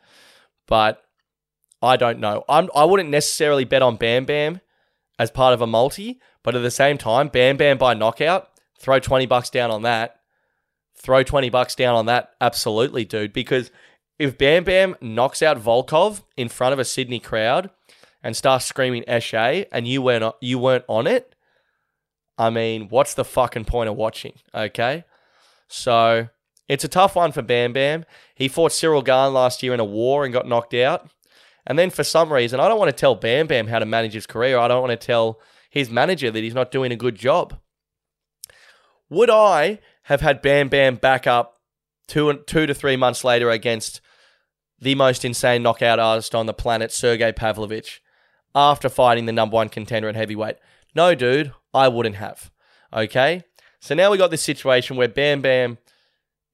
[0.67, 1.03] But
[1.81, 2.43] I don't know.
[2.47, 4.61] I'm, I wouldn't necessarily bet on Bam Bam
[5.19, 8.49] as part of a multi, but at the same time, Bam Bam by knockout,
[8.79, 10.19] throw 20 bucks down on that.
[10.95, 12.31] Throw 20 bucks down on that.
[12.39, 13.33] Absolutely, dude.
[13.33, 13.71] Because
[14.17, 17.69] if Bam Bam knocks out Volkov in front of a Sydney crowd
[18.21, 21.35] and starts screaming Eshe and you weren't, you weren't on it,
[22.37, 24.33] I mean, what's the fucking point of watching?
[24.55, 25.03] Okay.
[25.67, 26.29] So
[26.67, 28.05] it's a tough one for Bam Bam.
[28.35, 31.09] He fought Cyril Gane last year in a war and got knocked out.
[31.65, 34.13] And then for some reason, I don't want to tell Bam Bam how to manage
[34.13, 34.57] his career.
[34.57, 35.39] I don't want to tell
[35.69, 37.59] his manager that he's not doing a good job.
[39.09, 41.59] Would I have had Bam Bam back up
[42.07, 44.01] two, two to three months later against
[44.79, 48.01] the most insane knockout artist on the planet, Sergey Pavlovich,
[48.53, 50.57] after fighting the number one contender at heavyweight?
[50.95, 52.51] No, dude, I wouldn't have.
[52.91, 53.43] Okay?
[53.79, 55.77] So now we got this situation where Bam Bam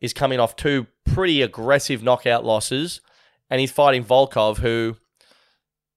[0.02, 3.02] is coming off two pretty aggressive knockout losses,
[3.50, 4.98] and he's fighting Volkov, who,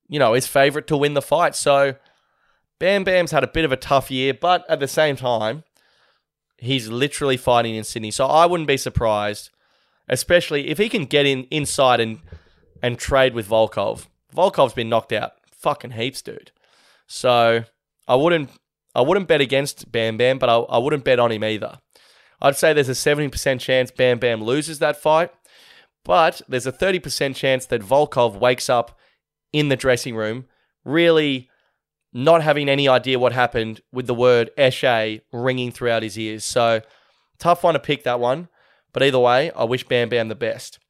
[0.09, 1.55] you know, is favourite to win the fight.
[1.55, 1.96] So
[2.78, 5.64] Bam Bam's had a bit of a tough year, but at the same time,
[6.59, 8.11] he's literally fighting in Sydney.
[8.11, 9.50] So I wouldn't be surprised,
[10.09, 12.20] especially if he can get in inside and
[12.82, 14.07] and trade with Volkov.
[14.34, 16.50] Volkov's been knocked out fucking heaps, dude.
[17.07, 17.64] So
[18.09, 18.50] I wouldn't
[18.94, 21.78] I wouldn't bet against Bam Bam, but I, I wouldn't bet on him either.
[22.43, 25.30] I'd say there's a 70% chance Bam Bam loses that fight,
[26.05, 28.99] but there's a 30% chance that Volkov wakes up
[29.53, 30.47] in the dressing room,
[30.84, 31.49] really
[32.12, 36.45] not having any idea what happened with the word Eshe ringing throughout his ears.
[36.45, 36.82] So,
[37.38, 38.49] tough one to pick that one.
[38.93, 40.80] But either way, I wish Bam Bam the best.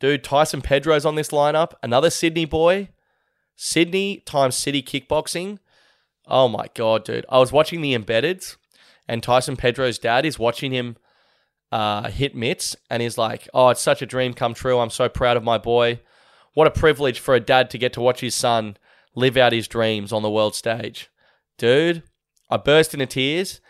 [0.00, 1.72] Dude, Tyson Pedro's on this lineup.
[1.82, 2.88] Another Sydney boy.
[3.56, 5.60] Sydney times City kickboxing.
[6.26, 7.24] Oh my God, dude.
[7.28, 8.56] I was watching the embeddeds
[9.08, 10.96] and Tyson Pedro's dad is watching him
[11.72, 14.78] uh, hit mitts, and he's like, "Oh, it's such a dream come true.
[14.78, 16.00] I'm so proud of my boy.
[16.54, 18.76] What a privilege for a dad to get to watch his son
[19.16, 21.10] live out his dreams on the world stage."
[21.58, 22.02] Dude,
[22.50, 23.60] I burst into tears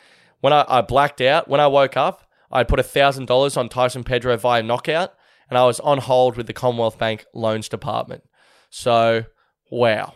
[0.40, 1.48] when I, I blacked out.
[1.48, 5.14] When I woke up, I'd put thousand dollars on Tyson Pedro via knockout,
[5.48, 8.24] and I was on hold with the Commonwealth Bank loans department.
[8.70, 9.24] So,
[9.70, 10.14] wow.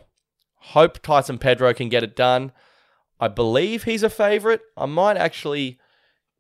[0.56, 2.52] Hope Tyson Pedro can get it done.
[3.20, 4.60] I believe he's a favorite.
[4.76, 5.78] I might actually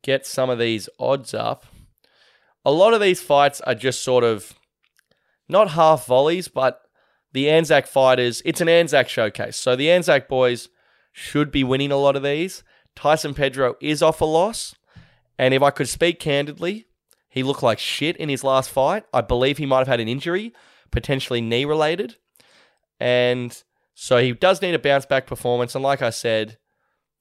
[0.02, 1.66] get some of these odds up.
[2.64, 4.54] A lot of these fights are just sort of
[5.48, 6.82] not half volleys, but
[7.32, 9.56] the Anzac fighters, it's an Anzac showcase.
[9.56, 10.68] So the Anzac boys
[11.12, 12.62] should be winning a lot of these.
[12.94, 14.74] Tyson Pedro is off a loss.
[15.38, 16.86] And if I could speak candidly,
[17.28, 19.04] he looked like shit in his last fight.
[19.12, 20.52] I believe he might have had an injury,
[20.90, 22.16] potentially knee related.
[22.98, 23.62] And
[23.94, 25.74] so he does need a bounce back performance.
[25.74, 26.58] And like I said,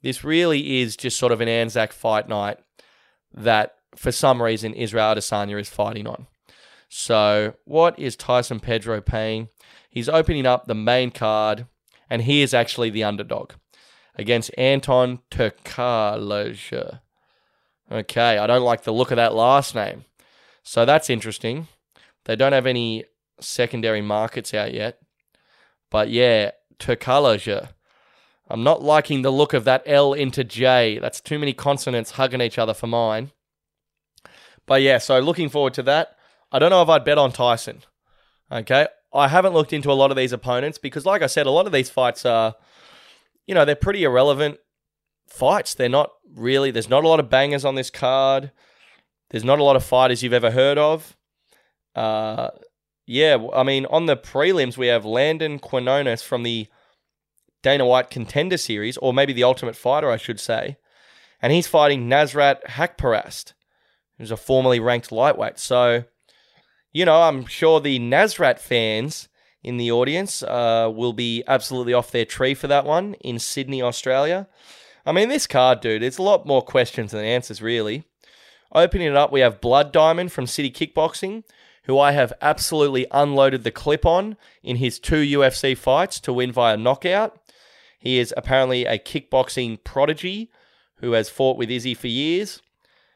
[0.08, 2.60] this really is just sort of an Anzac fight night
[3.34, 6.28] that for some reason Israel Adesanya is fighting on.
[6.88, 9.50] So, what is Tyson Pedro paying?
[9.90, 11.66] He's opening up the main card,
[12.10, 13.52] and he is actually the underdog
[14.16, 17.00] against Anton Turkalj.
[17.92, 20.06] Okay, I don't like the look of that last name.
[20.64, 21.68] So that's interesting.
[22.24, 23.04] They don't have any
[23.42, 25.00] secondary markets out yet.
[25.92, 27.74] But yeah, Turkalj.
[28.50, 31.00] I'm not liking the look of that L into J.
[31.00, 33.32] That's too many consonants hugging each other for mine.
[34.66, 36.16] But yeah, so looking forward to that.
[36.52, 37.84] I don't know if I'd bet on Tyson.
[38.52, 38.88] Okay.
[39.14, 41.66] I haven't looked into a lot of these opponents because, like I said, a lot
[41.66, 42.56] of these fights are,
[43.46, 44.60] you know, they're pretty irrelevant
[45.28, 45.74] fights.
[45.74, 48.52] They're not really, there's not a lot of bangers on this card.
[49.30, 51.18] There's not a lot of fighters you've ever heard of.
[51.96, 52.50] Uh,
[53.06, 56.68] yeah, I mean, on the prelims, we have Landon Quinones from the
[57.68, 60.78] Dana White Contender Series, or maybe the Ultimate Fighter, I should say.
[61.42, 63.52] And he's fighting Nasrat Haqparast,
[64.18, 65.60] who's a formerly ranked lightweight.
[65.60, 66.06] So,
[66.94, 69.28] you know, I'm sure the Nasrat fans
[69.62, 73.82] in the audience uh, will be absolutely off their tree for that one in Sydney,
[73.82, 74.48] Australia.
[75.06, 78.06] I mean, this card, dude, it's a lot more questions than answers, really.
[78.72, 81.44] Opening it up, we have Blood Diamond from City Kickboxing,
[81.84, 86.54] who I have absolutely unloaded the clip on in his two UFC fights to win
[86.54, 87.38] via knockout.
[88.08, 90.50] He is apparently a kickboxing prodigy
[91.00, 92.62] who has fought with Izzy for years.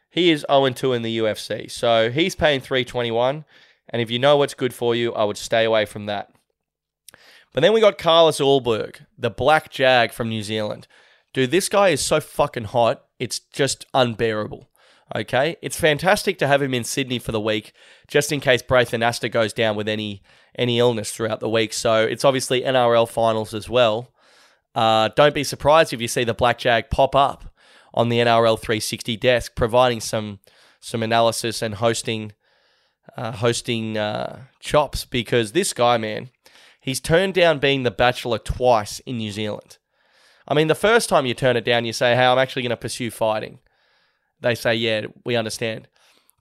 [0.10, 3.46] He is 0 2 in the UFC, so he's paying 321.
[3.88, 6.34] And if you know what's good for you, I would stay away from that.
[7.54, 10.90] But then we got Carlos Ulberg, the Black Jag from New Zealand.
[11.32, 14.70] Dude, this guy is so fucking hot, it's just unbearable.
[15.16, 17.72] Okay, it's fantastic to have him in Sydney for the week,
[18.10, 20.22] just in case Braith Anasta goes down with any
[20.54, 21.72] any illness throughout the week.
[21.72, 24.12] So it's obviously NRL finals as well.
[24.74, 27.54] Uh, don't be surprised if you see the Black Jag pop up
[27.94, 30.40] on the NRL 360 desk, providing some
[30.80, 32.34] some analysis and hosting
[33.18, 35.06] uh, hosting uh, chops.
[35.06, 36.30] Because this guy, man,
[36.80, 39.78] he's turned down being the Bachelor twice in New Zealand.
[40.48, 42.72] I mean, the first time you turn it down, you say, "Hey, I'm actually going
[42.72, 43.60] to pursue fighting."
[44.40, 45.88] They say, "Yeah, we understand."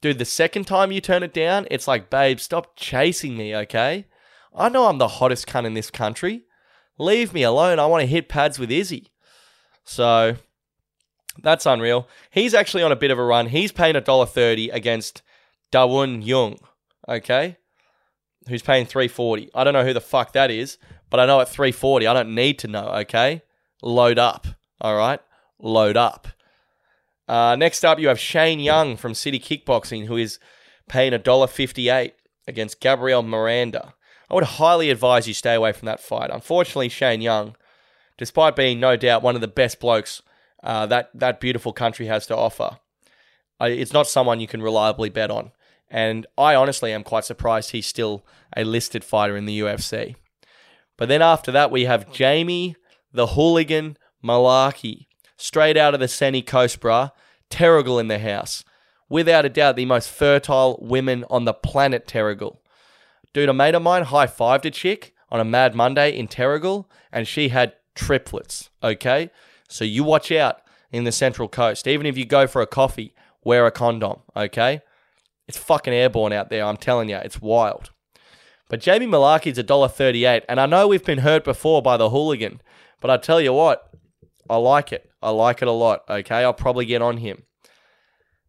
[0.00, 4.06] Dude, the second time you turn it down, it's like, "Babe, stop chasing me, okay?
[4.54, 6.44] I know I'm the hottest cunt in this country.
[6.98, 7.78] Leave me alone.
[7.78, 9.08] I want to hit pads with Izzy."
[9.84, 10.36] So
[11.42, 12.08] that's unreal.
[12.30, 13.46] He's actually on a bit of a run.
[13.46, 15.22] He's paying a dollar thirty against
[15.72, 16.58] Dawun Young,
[17.08, 17.56] okay,
[18.48, 19.50] who's paying three forty.
[19.54, 20.78] I don't know who the fuck that is,
[21.08, 22.06] but I know at three forty.
[22.06, 23.42] I don't need to know, okay
[23.82, 24.46] load up.
[24.80, 25.20] All right,
[25.58, 26.28] load up.
[27.28, 30.38] Uh, next up, you have Shane Young from City Kickboxing, who is
[30.88, 32.12] paying $1.58
[32.48, 33.94] against Gabriel Miranda.
[34.30, 36.30] I would highly advise you stay away from that fight.
[36.32, 37.56] Unfortunately, Shane Young,
[38.16, 40.22] despite being no doubt one of the best blokes
[40.62, 42.78] uh, that that beautiful country has to offer,
[43.60, 45.50] uh, it's not someone you can reliably bet on.
[45.90, 48.24] And I honestly am quite surprised he's still
[48.56, 50.14] a listed fighter in the UFC.
[50.96, 52.76] But then after that, we have Jamie
[53.12, 55.06] the hooligan Mullarkey,
[55.36, 57.10] straight out of the Sunny Coast, bruh.
[57.50, 58.62] Terrigal in the house.
[59.08, 62.58] Without a doubt, the most fertile women on the planet, Terrigal.
[63.32, 66.86] Dude, a mate of mine high fived a chick on a Mad Monday in Terrigal,
[67.12, 69.30] and she had triplets, okay?
[69.68, 70.60] So you watch out
[70.90, 71.86] in the Central Coast.
[71.86, 73.14] Even if you go for a coffee,
[73.44, 74.82] wear a condom, okay?
[75.46, 77.16] It's fucking airborne out there, I'm telling you.
[77.16, 77.90] It's wild.
[78.68, 82.60] But Jamie Mullarkey's $1.38, and I know we've been hurt before by the hooligan,
[83.00, 83.90] but I tell you what,
[84.48, 85.10] I like it.
[85.22, 86.02] I like it a lot.
[86.08, 87.44] Okay, I'll probably get on him.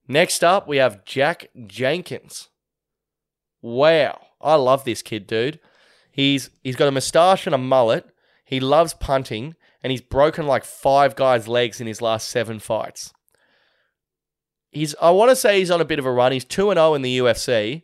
[0.07, 2.49] Next up, we have Jack Jenkins.
[3.61, 5.59] Wow, I love this kid, dude.
[6.11, 8.05] He's he's got a moustache and a mullet.
[8.43, 13.13] He loves punting, and he's broken like five guys' legs in his last seven fights.
[14.71, 16.31] he's I want to say he's on a bit of a run.
[16.31, 17.83] He's 2 and 0 in the UFC.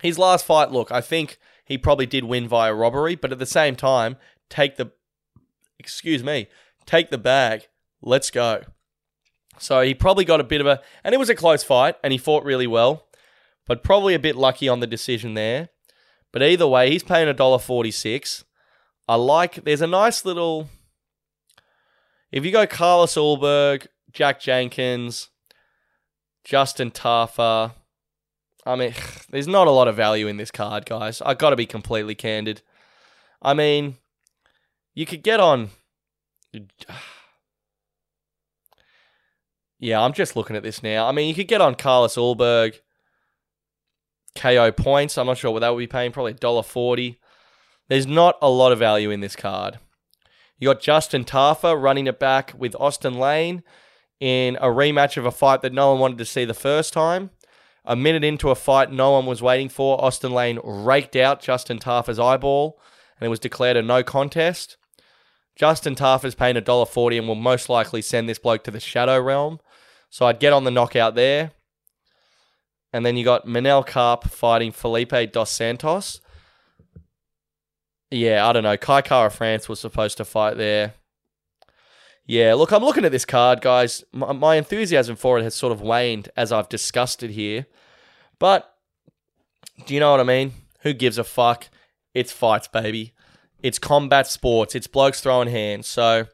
[0.00, 3.46] His last fight, look, I think he probably did win via robbery, but at the
[3.46, 4.16] same time,
[4.48, 4.92] take the
[5.78, 6.48] excuse me,
[6.86, 7.68] take the bag.
[8.00, 8.62] Let's go.
[9.58, 12.12] So he probably got a bit of a and it was a close fight and
[12.12, 13.07] he fought really well,
[13.68, 15.68] but probably a bit lucky on the decision there.
[16.32, 18.44] But either way, he's paying a dollar forty six.
[19.06, 20.68] I like there's a nice little
[22.32, 25.28] if you go Carlos Ulberg, Jack Jenkins,
[26.44, 27.72] Justin Tafa,
[28.68, 28.92] I mean,
[29.30, 31.22] there's not a lot of value in this card, guys.
[31.22, 32.62] I got to be completely candid.
[33.40, 33.96] I mean,
[34.94, 35.70] you could get on.
[39.80, 41.06] Yeah, I'm just looking at this now.
[41.06, 42.80] I mean, you could get on Carlos Ulberg,
[44.34, 45.18] KO points.
[45.18, 46.12] I'm not sure what that would be paying.
[46.12, 47.16] Probably $1.40.
[47.88, 49.78] There's not a lot of value in this card.
[50.58, 53.62] You got Justin Tafa running it back with Austin Lane
[54.20, 57.30] in a rematch of a fight that no one wanted to see the first time.
[57.84, 61.78] A minute into a fight no one was waiting for, Austin Lane raked out Justin
[61.78, 62.78] Tafa's eyeball
[63.18, 64.76] and it was declared a no contest.
[65.56, 69.58] Justin Tafa's paying $1.40 and will most likely send this bloke to the Shadow Realm.
[70.10, 71.52] So I'd get on the knockout there.
[72.92, 76.20] And then you got Manel Kape fighting Felipe Dos Santos.
[78.10, 78.76] Yeah, I don't know.
[78.76, 80.94] Kai Kara France was supposed to fight there.
[82.26, 84.04] Yeah, look, I'm looking at this card, guys.
[84.12, 87.66] My, my enthusiasm for it has sort of waned as I've discussed it here.
[88.38, 88.70] But
[89.86, 90.52] do you know what I mean?
[90.80, 91.68] Who gives a fuck?
[92.14, 93.14] It's fights, baby.
[93.62, 94.74] It's combat sports.
[94.74, 95.88] It's blokes throwing hands.
[95.88, 96.26] So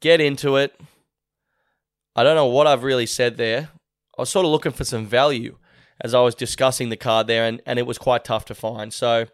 [0.00, 0.78] get into it.
[2.16, 3.70] I don't know what I've really said there.
[4.16, 5.58] I was sort of looking for some value
[6.00, 8.92] as I was discussing the card there, and, and it was quite tough to find.
[8.92, 9.26] So,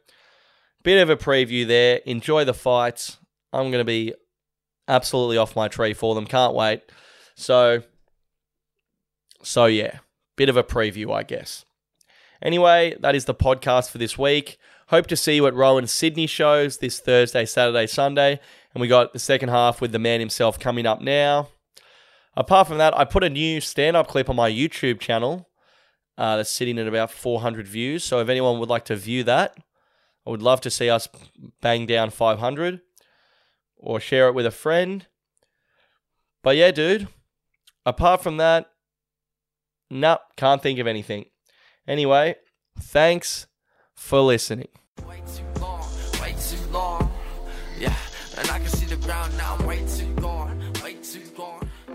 [0.83, 2.01] bit of a preview there.
[2.07, 3.19] Enjoy the fights.
[3.53, 4.15] I'm going to be
[4.89, 6.27] absolutely off my tree for them.
[6.27, 6.83] Can't wait.
[7.35, 7.83] So,
[9.43, 9.99] so yeah,
[10.37, 11.65] bit of a preview, I guess.
[12.43, 14.59] Anyway, that is the podcast for this week.
[14.89, 18.41] Hope to see you at Rohan Sydney shows this Thursday, Saturday, Sunday.
[18.75, 21.49] And we got the second half with the man himself coming up now.
[22.37, 25.49] Apart from that, I put a new stand up clip on my YouTube channel
[26.21, 28.05] uh, that's sitting at about 400 views.
[28.05, 29.57] So if anyone would like to view that,
[30.27, 31.09] I would love to see us
[31.63, 32.83] bang down 500
[33.79, 35.07] or share it with a friend.
[36.43, 37.09] But yeah, dude,
[37.87, 38.67] apart from that,
[39.91, 41.25] nope, can't think of anything.
[41.89, 42.37] Anyway,
[42.79, 43.47] thanks
[43.95, 44.69] for listening.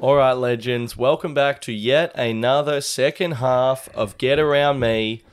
[0.06, 5.24] All right, legends, welcome back to yet another second half of Get Around Me.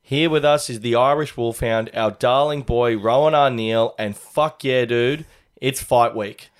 [0.00, 4.84] Here with us is the Irish Wolfhound, our darling boy Rohan Arneil, and fuck yeah,
[4.84, 6.50] dude, it's fight week.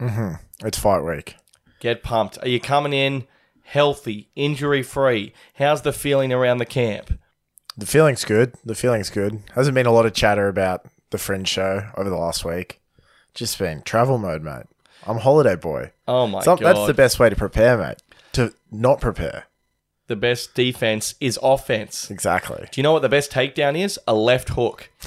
[0.00, 0.66] Mm-hmm.
[0.66, 1.36] It's fight week.
[1.80, 2.38] Get pumped.
[2.40, 3.26] Are you coming in
[3.62, 5.34] healthy, injury free?
[5.56, 7.18] How's the feeling around the camp?
[7.76, 8.54] The feeling's good.
[8.64, 9.42] The feeling's good.
[9.54, 12.80] Hasn't been a lot of chatter about the Fringe show over the last week.
[13.34, 14.64] Just been travel mode, mate.
[15.06, 15.92] I'm holiday boy.
[16.06, 16.74] Oh my Some- god.
[16.76, 17.96] that's the best way to prepare, mate.
[18.34, 19.44] To not prepare.
[20.08, 22.10] the best defense is offense.
[22.10, 22.66] Exactly.
[22.70, 23.98] Do you know what the best takedown is?
[24.06, 24.90] A left hook.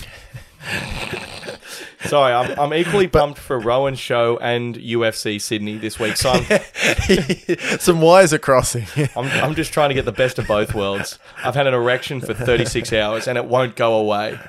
[2.06, 6.18] Sorry, I'm, I'm equally pumped for Rohan show and UFC Sydney this week.
[6.18, 6.44] So I'm,
[7.80, 8.86] Some wires are crossing.
[9.16, 11.18] I'm, I'm just trying to get the best of both worlds.
[11.44, 14.40] I've had an erection for 36 hours and it won't go away.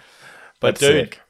[0.61, 1.21] But That's dude, sick.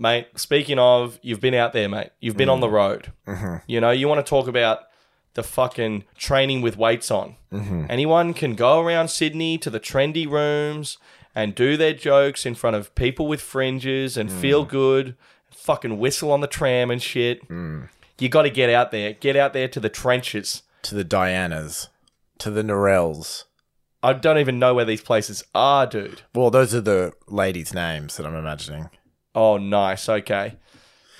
[0.00, 2.10] Mate, speaking of, you've been out there, mate.
[2.20, 3.12] You've been on the road.
[3.28, 3.56] Mm-hmm.
[3.66, 4.80] You know, you want to talk about
[5.34, 7.36] the fucking training with weights on.
[7.52, 7.84] Mm-hmm.
[7.88, 10.98] Anyone can go around Sydney to the trendy rooms
[11.34, 14.40] and do their jokes in front of people with fringes and mm.
[14.40, 15.14] feel good,
[15.50, 17.46] fucking whistle on the tram and shit.
[17.48, 17.88] Mm.
[18.18, 19.12] You got to get out there.
[19.12, 20.62] Get out there to the trenches.
[20.82, 21.88] to the Dianas.
[22.38, 23.44] To the Norells.
[24.02, 26.22] I don't even know where these places are, dude.
[26.34, 28.88] Well, those are the ladies' names that I'm imagining.
[29.34, 30.08] Oh, nice.
[30.08, 30.56] Okay.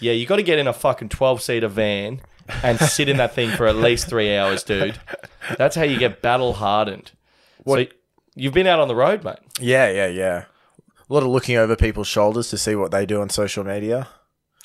[0.01, 2.21] Yeah, you got to get in a fucking 12 seater van
[2.63, 4.99] and sit in that thing for at least three hours, dude.
[5.59, 7.13] That's how you get battle hardened.
[7.67, 7.87] So
[8.35, 9.39] you've been out on the road, mate.
[9.61, 10.45] Yeah, yeah, yeah.
[11.09, 14.09] A lot of looking over people's shoulders to see what they do on social media.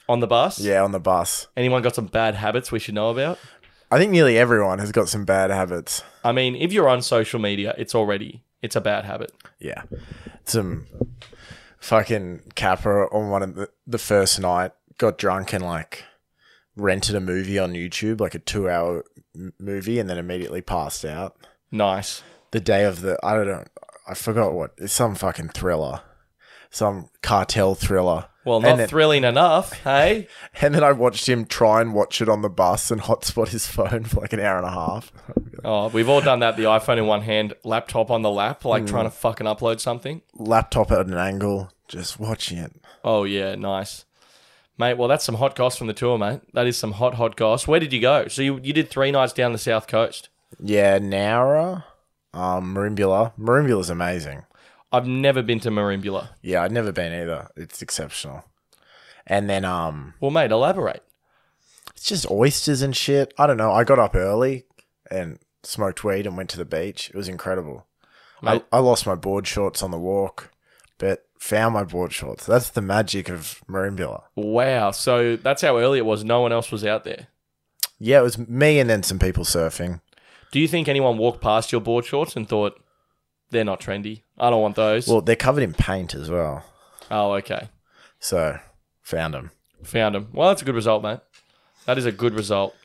[0.08, 0.60] On the bus?
[0.60, 1.48] Yeah, on the bus.
[1.58, 3.40] Anyone got some bad habits we should know about?
[3.92, 6.04] I think nearly everyone has got some bad habits.
[6.24, 9.32] I mean, if you're on social media, it's already it's a bad habit.
[9.60, 9.84] Yeah.
[10.46, 10.86] Some
[11.86, 16.04] fucking Kappa on one of the, the first night got drunk and like
[16.76, 19.04] rented a movie on YouTube, like a two hour
[19.36, 21.36] m- movie, and then immediately passed out.
[21.72, 22.24] Nice.
[22.52, 23.64] The day of the, I don't know,
[24.08, 26.02] I forgot what, it's some fucking thriller,
[26.70, 28.28] some cartel thriller.
[28.46, 30.28] Well, not then- thrilling enough, hey?
[30.62, 33.68] And then I watched him try and watch it on the bus and hotspot his
[33.68, 35.12] phone for like an hour and a half.
[35.68, 36.58] Oh, we've all done that.
[36.58, 38.88] The iPhone in one hand, laptop on the lap, like Mm.
[38.88, 40.22] trying to fucking upload something.
[40.36, 42.72] Laptop at an angle, just watching it.
[43.04, 44.06] Oh yeah, nice,
[44.78, 44.98] mate.
[44.98, 46.42] Well, that's some hot goss from the tour, mate.
[46.54, 47.68] That is some hot, hot goss.
[47.68, 48.28] Where did you go?
[48.28, 50.30] So you you did three nights down the south coast.
[50.60, 51.84] Yeah, Nowra,
[52.34, 53.34] um, Merimbula.
[53.38, 54.46] Merimbula's amazing.
[54.92, 56.30] I've never been to Merimbula.
[56.42, 57.50] Yeah, I've never been either.
[57.58, 58.46] It's exceptional.
[59.28, 61.04] And then um Well, mate, elaborate.
[61.96, 63.34] it's just oysters and shit.
[63.38, 63.72] I don't know.
[63.72, 64.66] I got up early
[65.12, 67.10] and smoked weed and went to the beach.
[67.10, 67.86] It was incredible.
[68.44, 70.52] I, I lost my board shorts on the walk,
[71.00, 72.46] but found my board shorts.
[72.48, 74.24] That's the magic of Merimbula.
[74.36, 74.92] Wow.
[74.92, 76.24] So that's how early it was.
[76.24, 77.28] No one else was out there.
[78.00, 80.02] Yeah, it was me and then some people surfing.
[80.52, 82.82] Do you think anyone walked past your board shorts and thought
[83.52, 84.24] they're not trendy?
[84.40, 85.08] I don't want those.
[85.08, 86.66] Well, they're covered in paint as well.
[87.12, 87.70] oh, okay.
[88.20, 88.58] So,
[89.04, 89.52] found them.
[89.84, 90.30] Found them.
[90.34, 91.20] Well, that's a good result, mate.
[91.86, 92.76] That is a good result.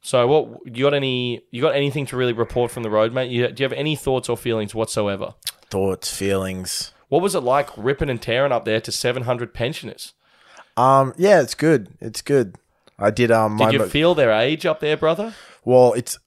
[0.00, 0.94] So, what you got?
[0.94, 3.30] Any you got anything to really report from the road, mate?
[3.30, 5.34] You, do you have any thoughts or feelings whatsoever?
[5.70, 6.92] Thoughts, feelings.
[7.08, 10.12] What was it like ripping and tearing up there to seven hundred pensioners?
[10.76, 11.88] Um, yeah, it's good.
[12.00, 12.56] It's good.
[12.98, 15.34] I did um Did you mo- feel their age up there, brother?
[15.64, 16.18] well, it's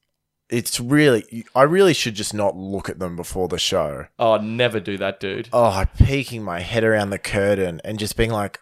[0.49, 4.05] it's really I really should just not look at them before the show.
[4.17, 5.49] Oh, never do that, dude.
[5.53, 8.59] Oh, peeking my head around the curtain and just being like,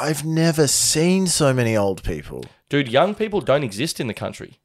[0.00, 2.44] I've never seen so many old people.
[2.68, 4.58] Dude, young people don't exist in the country.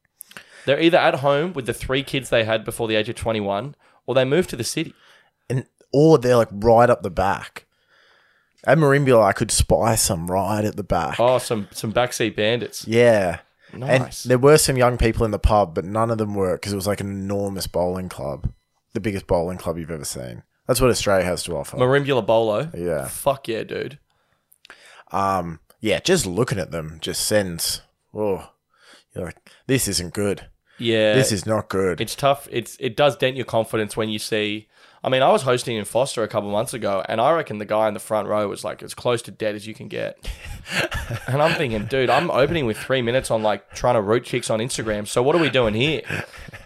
[0.66, 3.74] They're either at home with the three kids they had before the age of 21
[4.04, 4.94] or they move to the city.
[5.92, 7.66] Or they're like right up the back.
[8.64, 11.20] At Merimbula, I could spy some right at the back.
[11.20, 12.86] Oh, some some backseat bandits.
[12.86, 13.40] Yeah.
[13.72, 14.24] Nice.
[14.24, 16.72] And there were some young people in the pub, but none of them were because
[16.72, 18.52] it was like an enormous bowling club.
[18.94, 20.42] The biggest bowling club you've ever seen.
[20.66, 21.76] That's what Australia has to offer.
[21.76, 22.70] Merimbula Bolo.
[22.74, 23.06] Yeah.
[23.06, 23.98] Fuck yeah, dude.
[25.12, 27.82] Um, yeah, just looking at them just sends.
[28.12, 28.50] Oh,
[29.14, 30.48] you're like, this isn't good.
[30.78, 31.14] Yeah.
[31.14, 32.00] This is not good.
[32.00, 32.48] it's tough.
[32.50, 34.68] It's it does dent your confidence when you see
[35.06, 37.64] I mean, I was hosting in Foster a couple months ago, and I reckon the
[37.64, 40.18] guy in the front row was like as close to dead as you can get.
[41.28, 44.50] and I'm thinking, dude, I'm opening with three minutes on like trying to root chicks
[44.50, 45.06] on Instagram.
[45.06, 46.02] So what are we doing here?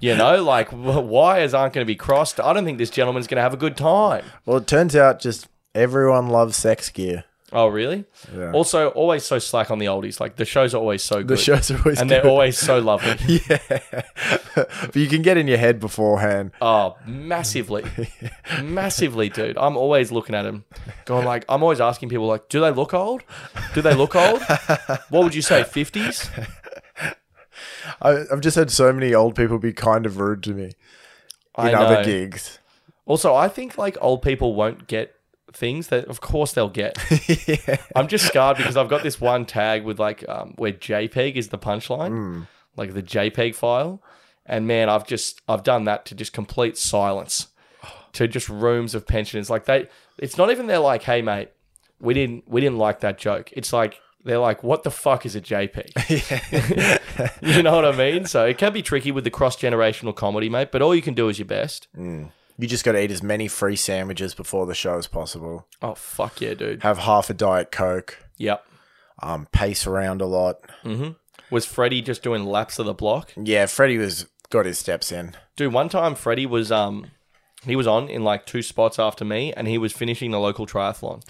[0.00, 2.40] You know, like wires aren't going to be crossed.
[2.40, 4.24] I don't think this gentleman's going to have a good time.
[4.46, 7.24] well, it turns out just everyone loves sex gear.
[7.52, 8.04] Oh, really?
[8.34, 8.52] Yeah.
[8.52, 10.20] Also, always so slack on the oldies.
[10.20, 11.28] Like the shows are always so good.
[11.28, 12.22] The shows are always and good.
[12.22, 13.40] they're always so lovely.
[13.48, 13.58] yeah,
[14.54, 16.52] but you can get in your head beforehand.
[16.60, 17.84] Oh, massively,
[18.62, 19.58] massively, dude.
[19.58, 20.64] I'm always looking at them,
[21.06, 23.22] going like, I'm always asking people like, do they look old?
[23.74, 24.42] Do they look old?
[25.08, 26.30] What would you say, fifties?
[28.00, 30.72] I, I've just had so many old people be kind of rude to me
[31.58, 32.58] in other gigs.
[33.06, 35.14] Also, I think like old people won't get
[35.52, 36.96] things that, of course, they'll get.
[37.96, 41.48] I'm just scarred because I've got this one tag with like um, where JPEG is
[41.48, 42.12] the punchline,
[42.76, 44.02] like the JPEG file,
[44.46, 47.48] and man, I've just I've done that to just complete silence,
[48.12, 49.50] to just rooms of pensioners.
[49.50, 49.88] Like they,
[50.18, 51.50] it's not even they're like, hey mate,
[52.00, 53.50] we didn't we didn't like that joke.
[53.52, 55.90] It's like they're like, what the fuck is a JPEG?
[57.56, 58.26] you know what I mean?
[58.26, 60.70] So it can be tricky with the cross generational comedy, mate.
[60.72, 61.88] But all you can do is your best.
[62.60, 65.66] You just got to eat as many free sandwiches before the show as possible.
[65.80, 66.82] Oh fuck yeah, dude.
[66.82, 68.18] Have half a diet coke.
[68.36, 68.66] Yep.
[69.22, 70.60] Um, pace around a lot.
[71.50, 73.32] Was Freddie just doing laps of the block?
[73.36, 75.34] Yeah, Freddie was got his steps in.
[75.56, 77.06] Dude, one time Freddie was um
[77.64, 80.66] he was on in like two spots after me and he was finishing the local
[80.66, 81.22] triathlon.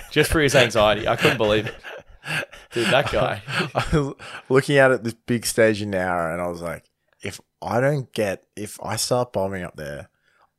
[0.10, 1.08] just for his anxiety.
[1.08, 1.74] I couldn't believe it.
[2.72, 3.42] Dude, that guy.
[3.74, 4.14] I was
[4.48, 6.84] looking out at this big stage in Nowra, and I was like,
[7.22, 10.08] if I don't get, if I start bombing up there,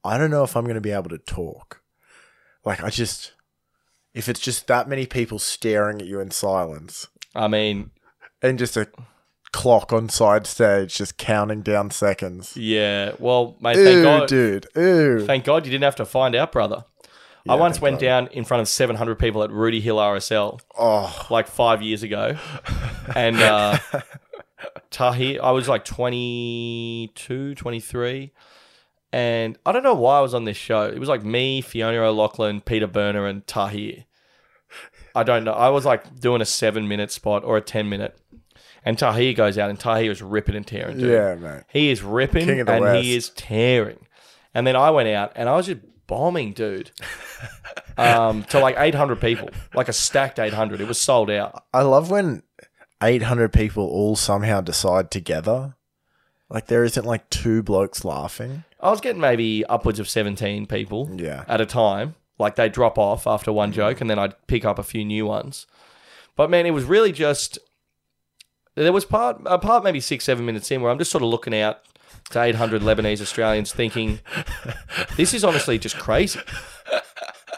[0.04, 1.82] I don't know if I'm going to be able to talk.
[2.66, 3.34] Like, I just,
[4.14, 7.92] if it's just that many people staring at you in silence, I mean,
[8.42, 8.88] and just a
[9.52, 12.56] clock on side stage just counting down seconds.
[12.56, 13.14] yeah.
[13.20, 14.68] Well, mate, thank God dude.
[14.78, 15.26] Ooh.
[15.26, 16.86] thank God you didn't have to find out, brother.
[17.48, 18.06] I once went God.
[18.06, 22.38] down in front of 700 people at Rooty Hill RSL oh, like five years ago.
[23.16, 23.80] And uh,
[24.92, 28.32] Tahi, I was like 22, 23.
[29.12, 30.84] And I don't know why I was on this show.
[30.84, 34.06] It was like me, Fiona O'Loughlin, Peter Berner, and Tahir.
[35.16, 35.54] I don't know.
[35.54, 38.20] I was like doing a seven minute spot or a 10 minute.
[38.86, 41.12] And Tahir goes out, and Tahir was ripping and tearing, dude.
[41.12, 41.66] yeah, man.
[41.70, 43.04] He is ripping King of the and West.
[43.04, 44.06] he is tearing.
[44.54, 46.92] And then I went out and I was just bombing, dude.
[47.98, 50.82] um, to like 800 people, like a stacked 800.
[50.82, 51.64] It was sold out.
[51.74, 52.44] I love when
[53.02, 55.76] 800 people all somehow decide together.
[56.50, 58.64] Like, there isn't like two blokes laughing.
[58.80, 61.44] I was getting maybe upwards of 17 people Yeah.
[61.48, 62.16] at a time.
[62.38, 63.76] Like they drop off after one mm-hmm.
[63.76, 65.68] joke, and then I'd pick up a few new ones.
[66.38, 67.60] But man, it was really just
[68.76, 71.30] there was part a part maybe six seven minutes in where I'm just sort of
[71.30, 71.80] looking out
[72.30, 74.20] to 800 Lebanese Australians, thinking
[75.18, 76.40] this is honestly just crazy.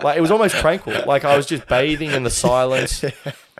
[0.02, 1.04] Like it was almost tranquil.
[1.06, 3.06] Like I was just bathing in the silence.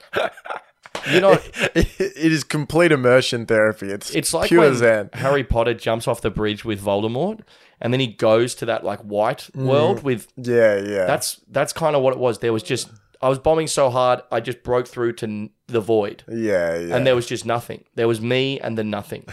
[1.12, 1.32] You know,
[1.76, 3.88] it is complete immersion therapy.
[3.92, 5.10] It's it's like pure when zen.
[5.14, 7.42] Harry Potter jumps off the bridge with Voldemort,
[7.80, 9.66] and then he goes to that like white Mm.
[9.66, 11.06] world with Yeah, yeah.
[11.06, 12.40] that's that's kind of what it was.
[12.40, 12.90] There was just
[13.22, 16.96] I was bombing so hard, I just broke through to n- the void, yeah, yeah.
[16.96, 17.84] and there was just nothing.
[17.96, 19.26] There was me and the nothing.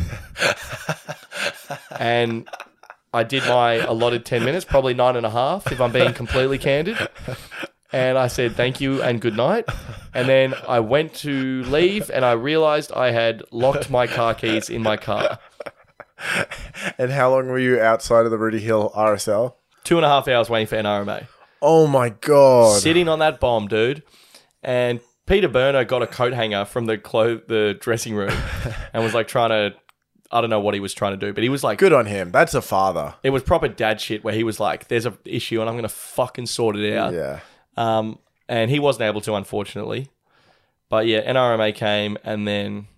[1.98, 2.48] and
[3.14, 6.58] I did my allotted ten minutes, probably nine and a half, if I'm being completely
[6.58, 6.96] candid.
[7.92, 9.64] And I said thank you and good night.
[10.14, 14.68] And then I went to leave, and I realized I had locked my car keys
[14.68, 15.38] in my car.
[16.98, 19.54] and how long were you outside of the Rooty Hill RSL?
[19.84, 21.26] Two and a half hours waiting for NRMA.
[21.62, 22.80] Oh my god.
[22.80, 24.02] sitting on that bomb, dude.
[24.62, 28.32] And Peter Berner got a coat hanger from the clo- the dressing room
[28.92, 29.76] and was like trying to
[30.30, 32.06] I don't know what he was trying to do, but he was like Good on
[32.06, 32.30] him.
[32.32, 33.14] That's a father.
[33.22, 35.88] it was proper dad shit where he was like, There's a issue and I'm gonna
[35.88, 37.14] fucking sort it out.
[37.14, 37.40] Yeah.
[37.78, 38.18] Um
[38.48, 40.10] and he wasn't able to unfortunately.
[40.88, 42.88] But yeah, NRMA came and then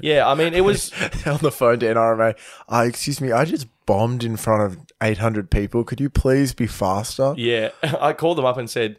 [0.00, 0.92] Yeah, I mean it was
[1.26, 2.36] on the phone to NRMA.
[2.68, 5.82] Uh, excuse me, I just bombed in front of 800 people.
[5.82, 7.34] Could you please be faster?
[7.36, 8.96] Yeah, I called them up and said,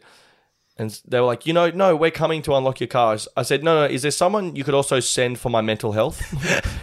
[0.78, 3.28] and they were like, you know, no, we're coming to unlock your cars.
[3.36, 6.20] I said, no, no, is there someone you could also send for my mental health?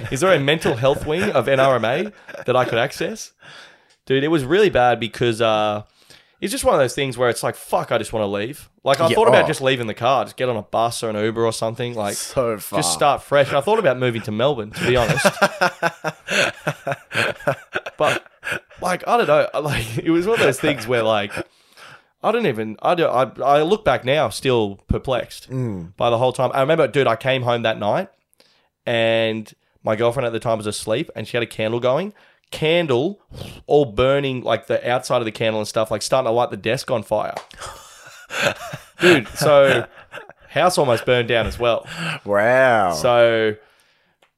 [0.11, 2.13] is there a mental health wing of NRMA
[2.45, 3.31] that I could access?
[4.05, 5.83] Dude, it was really bad because uh,
[6.41, 8.69] it's just one of those things where it's like, fuck, I just want to leave.
[8.83, 9.47] Like, I Yeah, thought about oh.
[9.47, 11.95] just leaving the car, just get on a bus or an Uber or something.
[11.95, 12.79] Like, So far.
[12.79, 13.49] just start fresh.
[13.49, 15.25] And I thought about moving to Melbourne, to be honest.
[17.97, 18.23] but
[18.81, 19.47] like, I don't know.
[19.61, 21.33] Like, it was one of those things where like,
[22.23, 22.77] I don't even.
[22.81, 23.05] I do.
[23.05, 25.87] I, I look back now, still perplexed hmm.
[25.97, 26.51] by the whole time.
[26.53, 27.07] I remember, dude.
[27.07, 28.09] I came home that night,
[28.85, 29.51] and
[29.83, 32.13] my girlfriend at the time was asleep, and she had a candle going.
[32.51, 33.21] Candle,
[33.67, 36.57] all burning, like the outside of the candle and stuff, like starting to light the
[36.57, 37.35] desk on fire.
[39.01, 39.85] Dude, so
[40.49, 41.87] house almost burned down as well.
[42.25, 42.93] Wow.
[42.93, 43.55] So,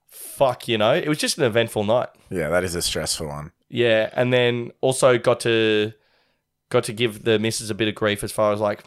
[0.07, 2.09] fuck, you know, it was just an eventful night.
[2.29, 3.51] yeah, that is a stressful one.
[3.69, 5.93] Yeah, and then also got to
[6.69, 8.83] got to give the missus a bit of grief as far as like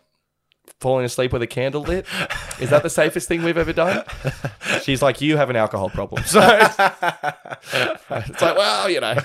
[0.81, 2.07] falling asleep with a candle lit.
[2.61, 4.05] Is that the safest thing we've ever done?
[4.83, 6.23] She's like, you have an alcohol problem.
[6.35, 6.41] So
[8.11, 9.17] it's like, well, you know,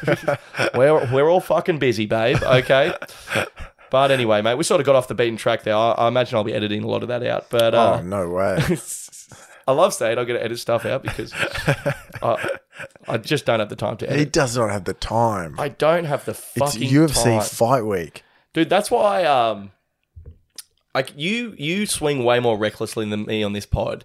[0.73, 2.37] we're we're all fucking busy, babe.
[2.41, 2.93] Okay.
[3.91, 5.75] But anyway, mate, we sort of got off the beaten track there.
[5.75, 7.49] I, I imagine I'll be editing a lot of that out.
[7.49, 8.59] But uh, oh, no way.
[9.67, 11.31] I love saying I'm going to edit stuff out because
[12.23, 12.49] I,
[13.07, 14.19] I just don't have the time to edit.
[14.19, 15.55] he does not have the time.
[15.59, 17.41] I don't have the it's fucking UFC time.
[17.41, 18.23] fight week.
[18.53, 18.69] dude.
[18.69, 19.71] That's why, um,
[20.95, 24.03] like you, you swing way more recklessly than me on this pod,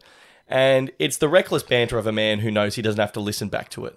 [0.48, 3.48] and it's the reckless banter of a man who knows he doesn't have to listen
[3.48, 3.96] back to it.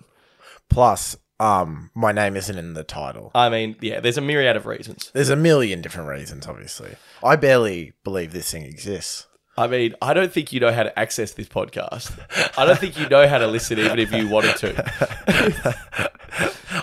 [0.70, 3.32] Plus, um, my name isn't in the title.
[3.36, 5.12] I mean, yeah, there's a myriad of reasons.
[5.14, 6.96] There's a million different reasons, obviously.
[7.24, 9.28] I barely believe this thing exists.
[9.60, 12.12] I mean, I don't think you know how to access this podcast.
[12.58, 16.20] I don't think you know how to listen, even if you wanted to.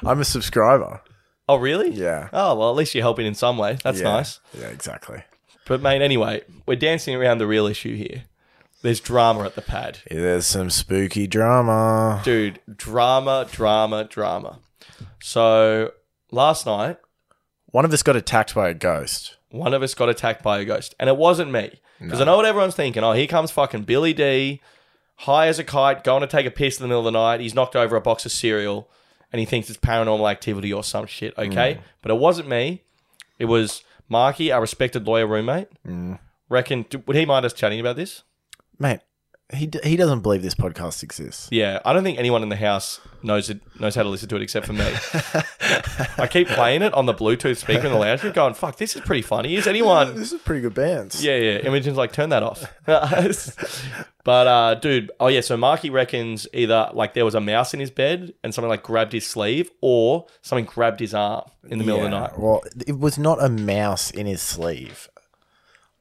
[0.04, 1.00] I'm a subscriber.
[1.48, 1.90] Oh, really?
[1.90, 2.28] Yeah.
[2.32, 3.76] Oh well, at least you're helping in some way.
[3.84, 4.04] That's Yeah.
[4.12, 4.40] nice.
[4.58, 5.22] Yeah, exactly.
[5.66, 8.24] But mate, anyway, we're dancing around the real issue here.
[8.82, 10.00] There's drama at the pad.
[10.10, 12.20] Yeah, There's some spooky drama.
[12.22, 14.58] Dude, drama, drama, drama.
[15.22, 15.92] So
[16.30, 16.98] last night,
[17.70, 19.36] One of us got attacked by a ghost.
[19.50, 20.94] one of us got attacked by a ghost.
[21.00, 21.80] And it wasn't me.
[22.00, 23.02] Because I know what everyone's thinking.
[23.02, 24.60] Oh, here comes fucking Billy D,
[25.16, 27.40] high as a kite, going to take a piss in the middle of the night.
[27.40, 28.90] He's knocked over a box of cereal
[29.32, 31.74] and he thinks it's paranormal activity or some shit, okay?
[31.76, 31.78] Mm.
[32.02, 32.82] But it wasn't me.
[33.38, 35.68] It was Marky, our respected lawyer roommate.
[35.86, 36.18] Mm.
[36.48, 38.22] Reckon, would he mind us chatting about this?
[38.78, 39.00] Mate,
[39.52, 41.48] he, d- he doesn't believe this podcast exists.
[41.50, 44.36] Yeah, I don't think anyone in the house knows it knows how to listen to
[44.36, 44.86] it except for me.
[46.18, 48.96] I keep playing it on the Bluetooth speaker in the lounge room, going, "Fuck, this
[48.96, 50.14] is pretty funny." Is anyone?
[50.14, 51.22] This is pretty good bands.
[51.22, 51.58] Yeah, yeah.
[51.58, 52.64] Imogen's like, "Turn that off."
[54.24, 55.42] but uh, dude, oh yeah.
[55.42, 58.82] So Marky reckons either like there was a mouse in his bed and something like
[58.82, 62.38] grabbed his sleeve, or something grabbed his arm in the middle of the night.
[62.38, 65.10] Well, it was not a mouse in his sleeve.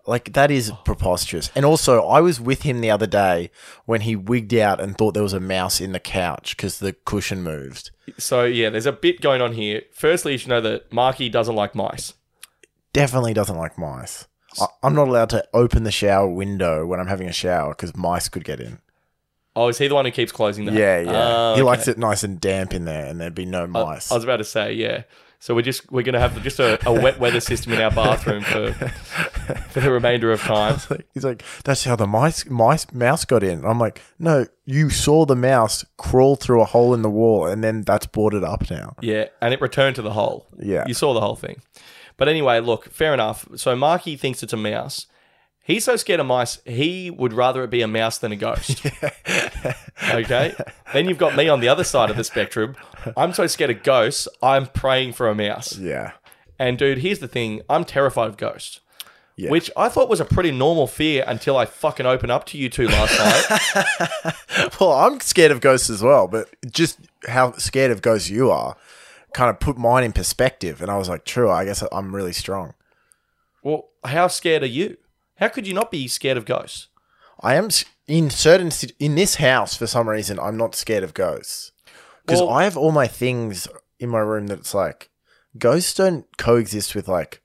[0.06, 0.80] Like that is oh.
[0.84, 1.50] preposterous.
[1.56, 3.52] And also, I was with him the other day
[3.86, 6.94] when he wigged out and thought there was a mouse in the couch because the
[6.94, 7.92] cushion moved.
[8.18, 9.84] So yeah, there's a bit going on here.
[9.94, 12.14] Firstly, you should know that Marky doesn't like mice.
[12.92, 14.28] Definitely doesn't like mice.
[14.60, 17.96] I- I'm not allowed to open the shower window when I'm having a shower because
[17.96, 18.80] mice could get in.
[19.56, 20.74] Oh, is he the one who keeps closing that?
[20.74, 21.12] Yeah, yeah.
[21.12, 21.64] Oh, he okay.
[21.64, 24.12] likes it nice and damp in there, and there'd be no mice.
[24.12, 25.04] I was about to say, yeah.
[25.44, 28.44] So we're just we're gonna have just a, a wet weather system in our bathroom
[28.44, 28.72] for
[29.72, 30.78] for the remainder of time.
[31.14, 33.66] He's like, that's how the mice, mice mouse got in.
[33.66, 37.62] I'm like, no, you saw the mouse crawl through a hole in the wall, and
[37.62, 38.96] then that's boarded up now.
[39.02, 40.48] Yeah, and it returned to the hole.
[40.58, 40.86] Yeah.
[40.88, 41.62] You saw the whole thing.
[42.16, 43.46] But anyway, look, fair enough.
[43.58, 45.08] So Marky thinks it's a mouse.
[45.66, 48.86] He's so scared of mice, he would rather it be a mouse than a ghost.
[50.10, 50.56] okay?
[50.94, 52.76] Then you've got me on the other side of the spectrum.
[53.18, 55.78] I'm so scared of ghosts, I'm praying for a mouse.
[55.78, 56.12] Yeah,
[56.60, 58.80] And dude, here's the thing I'm terrified of ghosts.
[59.36, 59.50] Yeah.
[59.50, 62.70] Which I thought was a pretty normal fear until I fucking opened up to you
[62.70, 64.34] two last night.
[64.80, 68.78] well, I'm scared of ghosts as well, but just how scared of ghosts you are
[69.34, 70.82] kind of put mine in perspective.
[70.82, 72.76] And I was like, true, I guess I'm really strong.
[73.64, 74.98] Well, how scared are you?
[75.38, 76.88] How could you not be scared of ghosts?
[77.42, 77.70] I am
[78.08, 80.40] in certain in this house for some reason.
[80.40, 81.73] I'm not scared of ghosts
[82.26, 83.68] because Well- I have all my things
[84.00, 85.10] in my room that it's like
[85.58, 87.42] ghosts don't coexist with like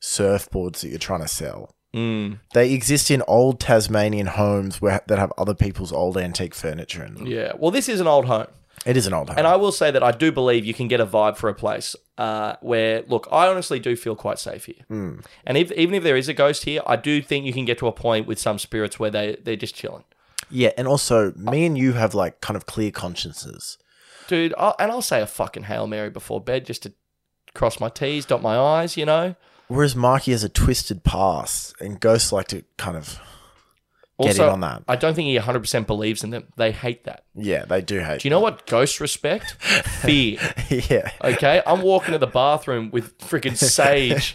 [0.00, 1.74] surfboards that you're trying to sell.
[1.94, 7.04] Mm, They exist in old Tasmanian homes where that have other people's old antique furniture
[7.04, 7.26] in them.
[7.26, 7.52] yeah.
[7.58, 8.46] Well, this is an old home.
[8.86, 9.38] It is an old home.
[9.38, 11.54] And I will say that I do believe you can get a vibe for a
[11.54, 14.84] place uh, where, look, I honestly do feel quite safe here.
[14.88, 17.78] And if, even if there is a ghost here, I do think you can get
[17.78, 20.04] to a point with some spirits where they, they're just chilling.
[20.50, 23.78] yeah, and also me and you have like kind of clear consciences.
[24.32, 26.94] Dude, I'll, and I'll say a fucking Hail Mary before bed just to
[27.52, 29.34] cross my T's, dot my I's, you know?
[29.68, 33.20] Whereas Marky has a twisted past, and ghosts like to kind of
[34.18, 34.84] get Also, in on that.
[34.88, 36.44] I don't think he 100% believes in them.
[36.56, 37.24] They hate that.
[37.34, 38.22] Yeah, they do hate.
[38.22, 39.52] Do you know what ghosts respect?
[39.60, 40.38] Fear.
[40.70, 44.32] yeah, Okay, I'm walking to the bathroom with freaking sage,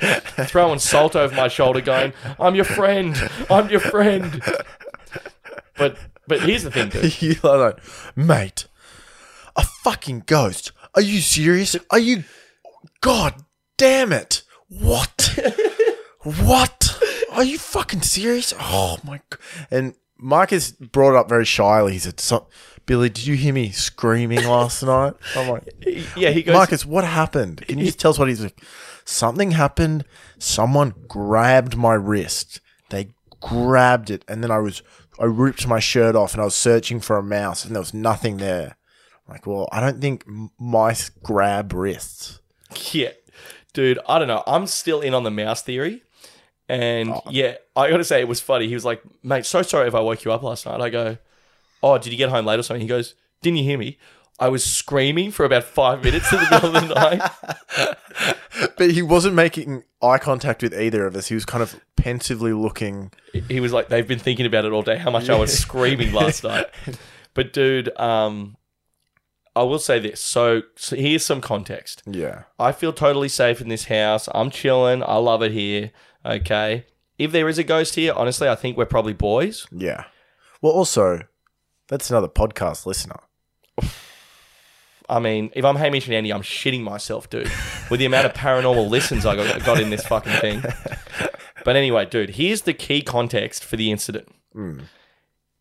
[0.47, 3.15] throwing salt over my shoulder, going, "I'm your friend.
[3.49, 4.43] I'm your friend."
[5.75, 5.97] But
[6.27, 7.19] but here's the thing, dude.
[7.21, 7.79] you like,
[8.15, 8.67] mate,
[9.57, 10.71] a fucking ghost.
[10.95, 11.75] Are you serious?
[11.89, 12.23] Are you?
[13.01, 13.33] God
[13.77, 14.43] damn it!
[14.69, 15.37] What?
[16.23, 17.01] what?
[17.31, 18.53] Are you fucking serious?
[18.59, 19.21] Oh my!
[19.69, 21.93] And Marcus brought up very shyly.
[21.93, 22.47] He said, so,
[22.85, 25.63] "Billy, did you hear me screaming last night?" I'm like,
[26.15, 26.53] Yeah, he goes.
[26.53, 27.65] Marcus, what happened?
[27.67, 28.61] Can you just tell us what he's like?
[29.05, 30.05] Something happened.
[30.39, 32.59] Someone grabbed my wrist.
[32.89, 33.09] They
[33.39, 34.81] grabbed it, and then I was
[35.19, 37.93] I ripped my shirt off, and I was searching for a mouse, and there was
[37.93, 38.76] nothing there.
[39.29, 40.25] Like, well, I don't think
[40.59, 42.39] mice grab wrists.
[42.91, 43.11] Yeah,
[43.73, 43.97] dude.
[44.09, 44.43] I don't know.
[44.45, 46.03] I'm still in on the mouse theory,
[46.67, 47.21] and Oh.
[47.29, 48.67] yeah, I got to say it was funny.
[48.67, 51.17] He was like, "Mate, so sorry if I woke you up last night." I go,
[51.81, 53.97] "Oh, did you get home late or something?" He goes, "Didn't you hear me?"
[54.39, 57.97] I was screaming for about five minutes in the middle of the night.
[58.77, 61.27] But he wasn't making eye contact with either of us.
[61.27, 63.11] He was kind of pensively looking.
[63.47, 64.97] he was like, they've been thinking about it all day.
[64.97, 66.65] How much I was screaming last night.
[67.33, 68.56] But dude, um,
[69.57, 70.19] I will say this.
[70.21, 72.03] So, so here's some context.
[72.05, 72.43] Yeah.
[72.59, 74.29] I feel totally safe in this house.
[74.33, 75.03] I'm chilling.
[75.03, 75.91] I love it here.
[76.25, 76.85] Okay.
[77.17, 79.65] If there is a ghost here, honestly, I think we're probably boys.
[79.71, 80.05] Yeah.
[80.61, 81.21] Well, also,
[81.87, 83.19] that's another podcast listener.
[85.09, 87.51] I mean, if I'm Hamish and Andy, I'm shitting myself, dude,
[87.89, 90.63] with the amount of paranormal listens I got, got in this fucking thing.
[91.67, 94.33] But anyway, dude, here's the key context for the incident.
[94.53, 94.83] Hmm.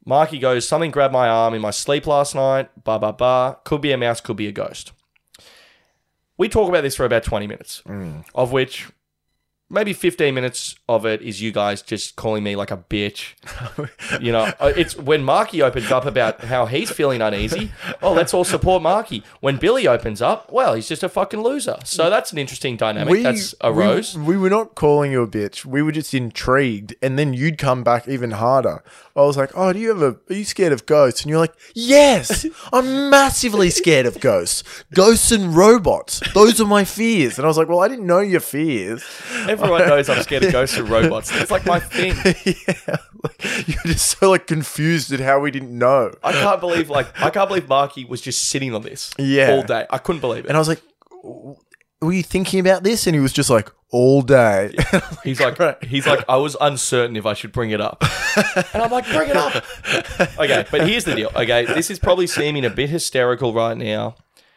[0.07, 2.71] Marky goes, Something grabbed my arm in my sleep last night.
[2.85, 3.59] Ba ba ba.
[3.65, 4.93] Could be a mouse, could be a ghost.
[6.39, 8.25] We talk about this for about 20 minutes, mm.
[8.35, 8.89] of which
[9.69, 13.35] maybe 15 minutes of it is you guys just calling me like a bitch.
[14.23, 17.73] you know, uh, it's when Marky opens up about how he's feeling uneasy.
[18.03, 19.25] Oh, let's all support Marky.
[19.41, 21.79] When Billy opens up, well, he's just a fucking loser.
[21.85, 24.17] So that's an interesting dynamic that's arose.
[24.17, 25.65] We, we were not calling you a bitch.
[25.65, 28.83] We were just intrigued, and then you'd come back even harder.
[29.17, 30.17] I was like, "Oh, do you have a?
[30.31, 34.63] Are you scared of ghosts?" And you're like, "Yes, I'm massively scared of ghosts.
[34.93, 36.21] Ghosts and robots.
[36.35, 39.03] Those are my fears." And I was like, "Well, I didn't know your fears."
[39.61, 41.31] Everyone knows I'm scared of ghosts and robots.
[41.35, 42.15] It's like my thing.
[42.45, 46.13] yeah, like, you're just so like confused at how we didn't know.
[46.23, 49.53] I can't believe like I can't believe Marky was just sitting on this Yeah.
[49.53, 49.87] all day.
[49.91, 50.49] I couldn't believe it.
[50.49, 50.83] And I was like,
[52.01, 54.75] "Were you thinking about this?" And he was just like, "All day."
[55.25, 58.03] He's like, he's like, I was uncertain if I should bring it up,
[58.75, 59.65] and I'm like, bring it up.
[60.39, 61.31] Okay, but here's the deal.
[61.35, 64.15] Okay, this is probably seeming a bit hysterical right now.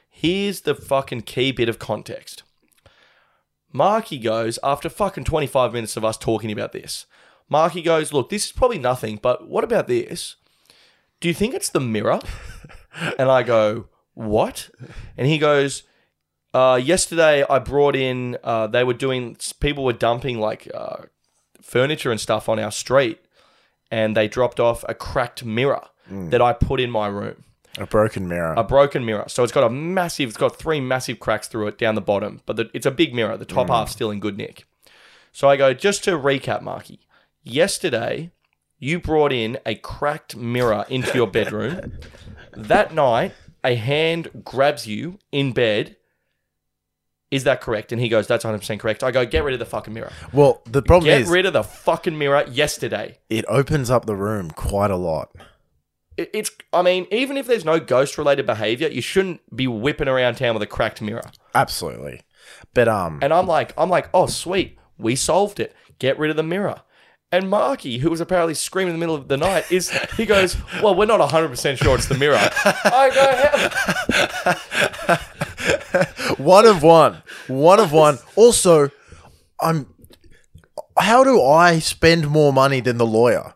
[0.09, 2.43] Here's the fucking key bit of context.
[3.71, 7.05] Marky goes after fucking 25 minutes of us talking about this.
[7.47, 10.35] Marky goes, look, this is probably nothing, but what about this?
[11.19, 12.19] Do you think it's the mirror?
[13.19, 13.85] And I go,
[14.15, 14.71] what?
[15.15, 15.83] And he goes,
[16.55, 21.03] uh, yesterday I brought in, uh, they were doing, people were dumping like uh,
[21.61, 23.19] furniture and stuff on our street,
[23.91, 27.43] and they dropped off a cracked mirror that I put in my room.
[27.77, 28.53] A broken mirror.
[28.57, 29.25] a broken mirror.
[29.27, 32.41] So it's got a massive, it's got three massive cracks through it down the bottom,
[32.45, 33.37] but the, it's a big mirror.
[33.37, 33.73] The top hmm.
[33.73, 34.65] half's still in good nick.
[35.31, 37.01] So I go, just to recap, Marky,
[37.43, 38.31] yesterday
[38.79, 41.99] you brought in a cracked mirror into your bedroom.
[42.57, 43.33] that night,
[43.63, 45.97] a hand grabs you in bed.
[47.29, 47.91] Is that correct?
[47.91, 49.03] And he goes, that's 100% correct.
[49.03, 50.11] I go, get rid of the fucking mirror.
[50.33, 53.19] well, the problem Get is Get rid of the fucking mirror yesterday.
[53.29, 55.31] it opens up the room quite a lot.
[56.19, 60.07] It- It's, I mean, even if there's no ghost related behavior, you shouldn't be whipping
[60.07, 61.29] around town with a cracked mirror.
[61.55, 62.21] Absolutely.
[62.73, 65.73] But um And I'm like, I'm like, oh sweet, we solved it.
[65.99, 66.81] Get rid of the mirror.
[67.31, 70.57] And Marky, who was apparently screaming in the middle of the night, is he goes,
[70.81, 72.39] well, we're not 100 percent sure it's the mirror.
[72.65, 73.25] I go,
[75.15, 77.21] "How-" one of one.
[77.47, 78.17] One of one.
[78.35, 78.89] Also,
[79.61, 79.85] I'm
[80.97, 83.53] how do I spend more money than the lawyer?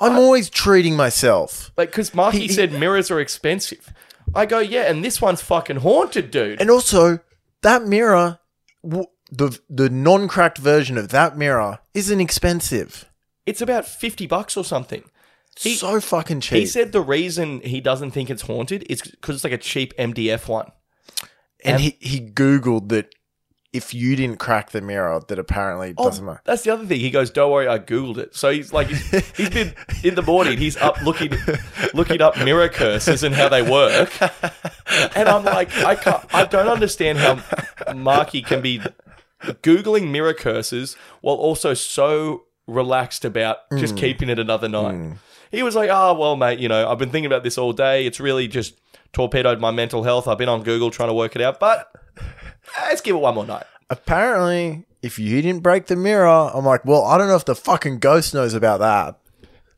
[0.00, 1.70] I'm always treating myself.
[1.76, 3.92] like, because Marky He- said mirrors are expensive.
[4.34, 6.60] I go, yeah, and this one's fucking haunted, dude.
[6.60, 7.18] And also,
[7.62, 8.38] that mirror,
[8.84, 13.06] w- the the non-cracked version of that mirror isn't expensive.
[13.46, 15.02] It's about 50 bucks or something.
[15.58, 16.58] He- so fucking cheap.
[16.60, 19.92] He said the reason he doesn't think it's haunted is because it's like a cheap
[19.98, 20.70] MDF one.
[21.64, 23.14] and he, he googled that
[23.72, 26.40] if you didn't crack the mirror, that apparently Oh, doesn't matter.
[26.44, 26.98] that's the other thing.
[26.98, 30.22] He goes, "Don't worry, I googled it." So he's like, he's, he's been in the
[30.22, 30.58] morning.
[30.58, 31.32] He's up looking,
[31.94, 34.12] looking up mirror curses and how they work.
[35.14, 37.40] And I'm like, I can't, I don't understand how
[37.94, 38.80] Marky can be
[39.42, 43.98] googling mirror curses while also so relaxed about just mm.
[43.98, 44.72] keeping it another mm.
[44.72, 45.18] night.
[45.52, 48.06] He was like, "Oh well, mate, you know, I've been thinking about this all day.
[48.06, 48.80] It's really just
[49.12, 50.28] torpedoed my mental health.
[50.28, 51.92] I've been on Google trying to work it out, but
[52.82, 56.84] let's give it one more night." Apparently, if you didn't break the mirror, I'm like,
[56.84, 59.18] well, I don't know if the fucking ghost knows about that.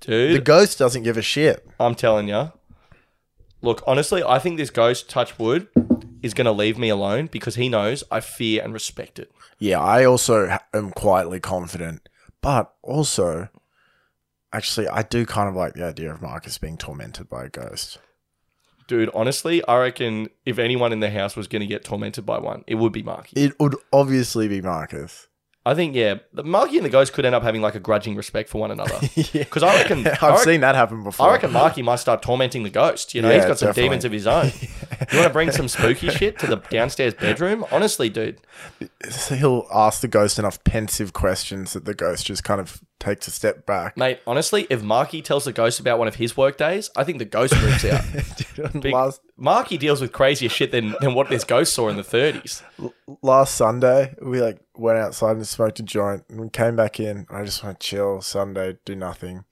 [0.00, 1.66] Dude, The ghost doesn't give a shit.
[1.78, 2.52] I'm telling you.
[3.62, 5.68] Look, honestly, I think this ghost, touch wood,
[6.22, 9.30] is going to leave me alone because he knows I fear and respect it.
[9.58, 12.08] Yeah, I also am quietly confident,
[12.40, 13.48] but also,
[14.52, 17.98] actually, I do kind of like the idea of Marcus being tormented by a ghost.
[18.92, 22.38] Dude, honestly, I reckon if anyone in the house was going to get tormented by
[22.38, 23.42] one, it would be Marky.
[23.42, 25.28] It would obviously be Marcus.
[25.64, 28.16] I think, yeah, the Marky and the ghost could end up having like a grudging
[28.16, 28.98] respect for one another.
[29.14, 29.44] yeah.
[29.44, 31.26] Because I reckon, I've I seen that happen before.
[31.26, 33.14] I reckon Marky might start tormenting the ghost.
[33.14, 33.88] You know, Yeah, he's got some definitely.
[33.88, 34.52] demons of his own.
[35.10, 37.64] You want to bring some spooky shit to the downstairs bedroom?
[37.72, 38.38] Honestly, dude,
[39.30, 43.30] he'll ask the ghost enough pensive questions that the ghost just kind of takes a
[43.32, 43.96] step back.
[43.96, 47.18] mate, honestly, if Marky tells the ghost about one of his work days, I think
[47.18, 48.04] the ghost moves out.
[48.80, 52.02] Big- last Marky deals with crazier shit than, than what this ghost saw in the
[52.02, 52.62] 30s.
[53.22, 57.26] last Sunday, we like went outside and smoked a joint, and we came back in.
[57.28, 59.44] I just want to chill Sunday, do nothing,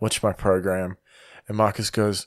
[0.00, 0.96] watch my program.
[1.48, 2.26] And Marcus goes,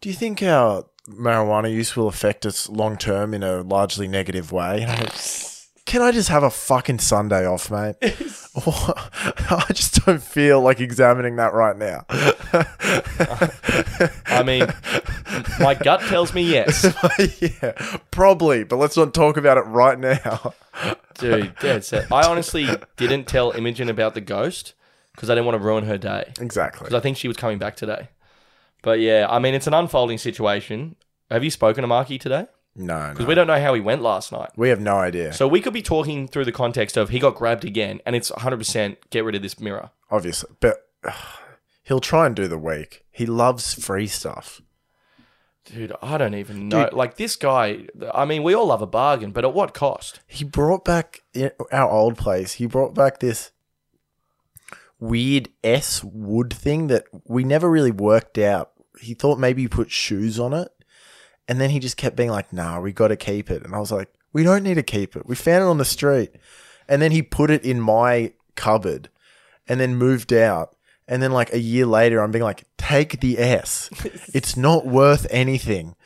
[0.00, 4.52] "Do you think our marijuana use will affect us long term in a largely negative
[4.52, 5.06] way?" And I
[5.86, 7.96] Can I just have a fucking Sunday off, mate?
[8.00, 12.06] I just don't feel like examining that right now.
[14.26, 14.66] I mean,
[15.60, 16.86] my gut tells me yes.
[17.40, 17.72] yeah,
[18.10, 20.54] probably, but let's not talk about it right now.
[21.18, 22.10] Dude, dead set.
[22.10, 22.66] I honestly
[22.96, 24.74] didn't tell Imogen about the ghost
[25.14, 26.32] because I didn't want to ruin her day.
[26.40, 26.84] Exactly.
[26.84, 28.08] Because I think she was coming back today.
[28.82, 30.96] But yeah, I mean, it's an unfolding situation.
[31.30, 32.46] Have you spoken to Marky today?
[32.76, 33.28] No, Because no.
[33.28, 34.50] we don't know how he went last night.
[34.56, 35.32] We have no idea.
[35.32, 38.30] So we could be talking through the context of he got grabbed again, and it's
[38.32, 39.90] 100% get rid of this mirror.
[40.10, 41.14] obviously, but ugh,
[41.84, 43.04] he'll try and do the week.
[43.10, 44.60] He loves free stuff.
[45.66, 46.90] Dude, I don't even know.
[46.92, 50.20] Like this guy, I mean, we all love a bargain, but at what cost?
[50.26, 51.22] He brought back
[51.72, 52.54] our old place.
[52.54, 53.50] He brought back this
[55.00, 58.72] weird S wood thing that we never really worked out.
[59.00, 60.68] He thought maybe you put shoes on it,
[61.48, 63.78] and then he just kept being like, "Nah, we got to keep it." And I
[63.78, 65.26] was like, "We don't need to keep it.
[65.26, 66.32] We found it on the street."
[66.88, 69.08] And then he put it in my cupboard,
[69.68, 70.76] and then moved out.
[71.06, 73.90] And then like a year later, I'm being like, "Take the S.
[74.34, 75.96] It's not worth anything."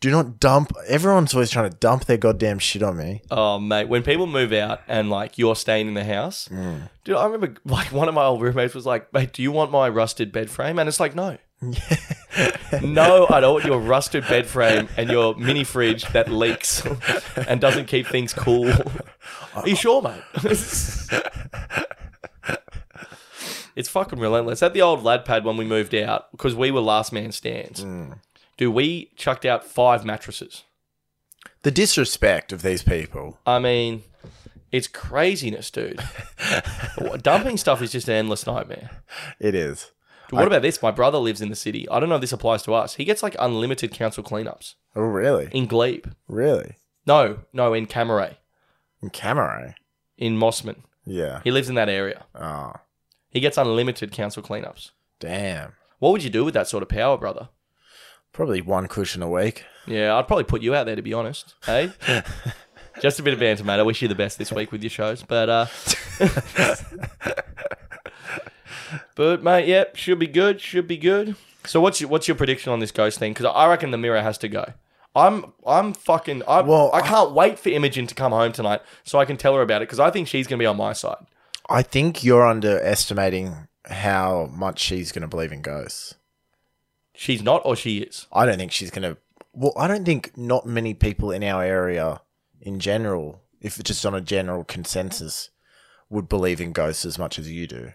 [0.00, 0.72] Do not dump.
[0.86, 3.22] Everyone's always trying to dump their goddamn shit on me.
[3.30, 6.90] Oh, mate, when people move out and like you're staying in the house, mm.
[7.04, 9.70] dude, I remember like one of my old roommates was like, mate, do you want
[9.70, 10.78] my rusted bed frame?
[10.78, 11.38] And it's like, no.
[12.82, 16.82] no, I don't want your rusted bed frame and your mini fridge that leaks
[17.48, 18.72] and doesn't keep things cool.
[19.54, 20.22] Are you sure, mate?
[23.74, 24.62] it's fucking relentless.
[24.62, 27.82] At the old lad pad when we moved out, because we were last man stands,
[27.82, 28.12] hmm.
[28.56, 30.64] do we chucked out five mattresses.
[31.62, 33.38] The disrespect of these people.
[33.46, 34.02] I mean,
[34.72, 36.00] it's craziness, dude.
[37.22, 38.90] Dumping stuff is just an endless nightmare.
[39.40, 39.90] It is.
[40.30, 40.82] What about this?
[40.82, 41.88] My brother lives in the city.
[41.88, 42.94] I don't know if this applies to us.
[42.94, 45.48] He gets like unlimited council cleanups Oh, really?
[45.52, 46.06] in Glebe.
[46.28, 46.76] Really?
[47.06, 48.34] No, no, in Cammeray,
[49.02, 49.74] In Cammeray?
[50.18, 50.76] in Mosman.
[51.04, 51.40] Yeah.
[51.44, 52.24] He lives in that area.
[52.34, 52.72] Oh,
[53.30, 54.90] He gets unlimited council cleanups.
[55.20, 55.72] damn.
[55.98, 57.48] What would you do with that sort of power, brother?
[58.32, 59.64] Probably one cushion a week.
[59.86, 61.54] Yeah, I'd probably put you out there to be honest.
[61.64, 61.90] Hey,
[63.00, 63.78] just a bit of banter, mate.
[63.78, 65.66] I wish you the best this week with your shows, but uh,
[69.14, 70.60] but mate, yeah, should be good.
[70.60, 71.36] Should be good.
[71.64, 73.32] So what's your, what's your prediction on this ghost thing?
[73.32, 74.72] Because I reckon the mirror has to go.
[75.14, 79.18] I'm I'm fucking I Well, I can't wait for Imogen to come home tonight so
[79.18, 81.24] I can tell her about it because I think she's gonna be on my side.
[81.68, 86.14] I think you're underestimating how much she's going to believe in ghosts.
[87.14, 88.26] She's not, or she is.
[88.32, 89.16] I don't think she's going to.
[89.52, 92.20] Well, I don't think not many people in our area
[92.60, 95.50] in general, if it's just on a general consensus,
[96.10, 97.92] would believe in ghosts as much as you do.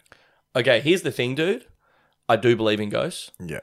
[0.56, 1.66] Okay, here's the thing, dude.
[2.28, 3.32] I do believe in ghosts.
[3.40, 3.60] Yeah.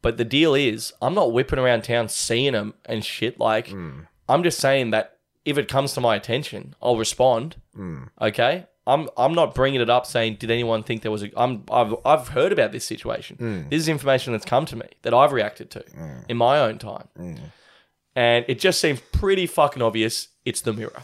[0.00, 3.38] But the deal is, I'm not whipping around town seeing them and shit.
[3.38, 4.00] Like, hmm.
[4.28, 7.56] I'm just saying that if it comes to my attention, I'll respond.
[7.74, 8.04] Hmm.
[8.20, 11.30] Okay, I'm I'm not bringing it up saying, did anyone think there was a?
[11.36, 13.36] I'm I've I've heard about this situation.
[13.36, 13.68] Hmm.
[13.68, 15.84] This is information that's come to me that I've reacted to
[16.28, 17.08] in my own time,
[18.14, 20.28] and it just seems pretty fucking obvious.
[20.44, 21.02] It's the mirror.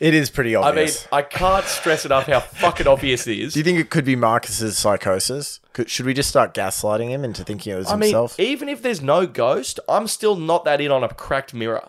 [0.00, 1.06] It is pretty obvious.
[1.10, 1.24] I mean.
[1.24, 3.54] I can't stress enough how fucking obvious it is.
[3.54, 5.60] do you think it could be Marcus's psychosis?
[5.72, 8.38] Could, should we just start gaslighting him into thinking it was I mean, himself?
[8.38, 11.88] even if there's no ghost, I'm still not that in on a cracked mirror.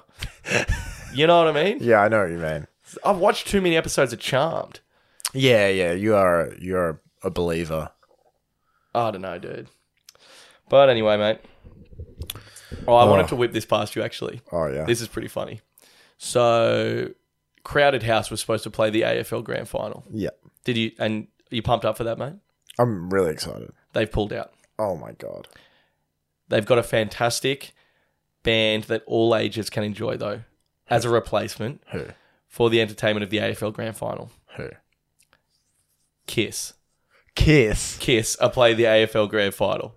[1.13, 1.77] you know what I mean?
[1.81, 2.67] yeah, I know what you mean.
[3.05, 4.79] I've watched too many episodes of Charmed.
[5.33, 7.91] Yeah, yeah, you are you're a believer.
[8.95, 9.67] I don't know, dude.
[10.69, 11.39] But anyway, mate.
[12.87, 13.27] Oh, I wanted oh.
[13.29, 14.41] to whip this past you actually.
[14.51, 14.85] Oh yeah.
[14.85, 15.61] This is pretty funny.
[16.17, 17.11] So,
[17.63, 20.03] Crowded House was supposed to play the AFL Grand Final.
[20.11, 20.29] yeah.
[20.65, 20.91] Did you?
[20.99, 22.33] And are you pumped up for that, mate?
[22.77, 23.71] I'm really excited.
[23.93, 24.53] They've pulled out.
[24.77, 25.47] Oh my god.
[26.49, 27.73] They've got a fantastic
[28.43, 30.41] band that all ages can enjoy, though,
[30.89, 32.05] as a replacement Who?
[32.47, 34.31] for the entertainment of the AFL Grand Final.
[34.57, 34.69] Who?
[36.27, 36.73] Kiss.
[37.35, 37.97] Kiss.
[37.99, 39.95] Kiss are playing the AFL Grand Final.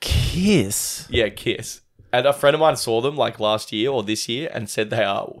[0.00, 1.06] Kiss.
[1.10, 1.80] Yeah, Kiss.
[2.12, 4.90] And a friend of mine saw them like last year or this year and said
[4.90, 5.32] they are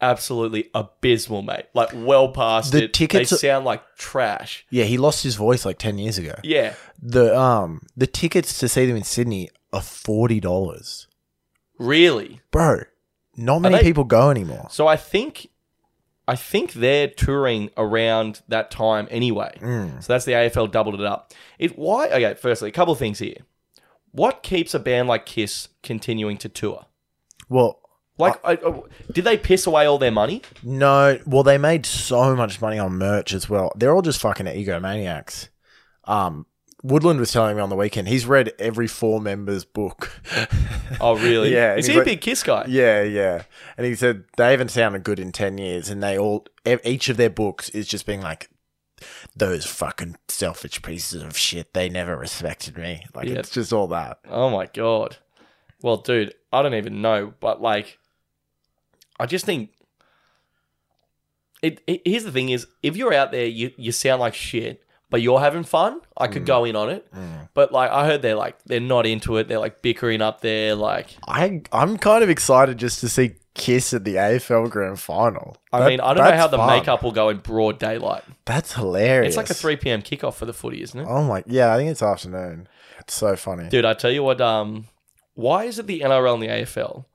[0.00, 1.66] absolutely abysmal, mate.
[1.74, 2.92] Like well past The it.
[2.92, 4.66] tickets they are- sound like trash.
[4.70, 6.34] Yeah, he lost his voice like ten years ago.
[6.42, 6.74] Yeah.
[7.00, 11.06] The um the tickets to see them in Sydney are forty dollars.
[11.78, 12.40] Really?
[12.50, 12.82] Bro,
[13.36, 14.68] not many they- people go anymore.
[14.70, 15.48] So I think
[16.28, 19.54] I think they're touring around that time anyway.
[19.60, 20.00] Hmm.
[20.00, 21.32] So that's the AFL doubled it up.
[21.58, 23.36] It why okay, firstly, a couple of things here.
[24.12, 26.86] What keeps a band like Kiss continuing to tour?
[27.50, 27.78] Well,
[28.18, 28.82] Like, I, I-
[29.12, 30.42] did they piss away all their money?
[30.62, 31.18] no.
[31.26, 33.72] Well, they made so much money on merch as well.
[33.76, 35.48] They're all just fucking egomaniacs.
[36.04, 36.46] Um,
[36.82, 40.10] Woodland was telling me on the weekend he's read every four members' book.
[41.00, 41.52] Oh, really?
[41.52, 42.64] Yeah, Is he's he a big Kiss guy?
[42.68, 43.42] yeah, yeah.
[43.76, 46.46] And he said they haven't sounded good in ten years, and they all
[46.84, 48.48] each of their books is just being like.
[49.36, 51.74] Those fucking selfish pieces of shit.
[51.74, 53.04] They never respected me.
[53.14, 53.40] Like Yeah.
[53.40, 54.20] it's just all that.
[54.30, 55.18] Oh my god.
[55.82, 57.98] Well, dude, I don't even know, but like,
[59.18, 59.70] I just think.
[61.62, 64.82] It, it here's the thing: is if you're out there, you you sound like shit,
[65.10, 66.00] but you're having fun.
[66.16, 67.10] I could go in on it,
[67.54, 69.48] but like I heard they're like they're not into it.
[69.48, 70.74] They're like bickering up there.
[70.74, 75.56] Like, I I'm kind of excited just to see Kiss at the AFL Grand Final.
[75.72, 76.78] I That- mean, I don't know how the fun.
[76.78, 78.22] makeup will go in broad daylight.
[78.44, 79.28] That's hilarious.
[79.30, 80.02] It's like a 3 p.m.
[80.02, 81.06] kickoff for the footy, isn't it?
[81.08, 82.68] Oh my, yeah, I think it's afternoon.
[83.00, 83.70] It's so funny.
[83.70, 84.86] Dude, I tell you what, um,
[85.34, 87.06] why is it the NRL and the AFL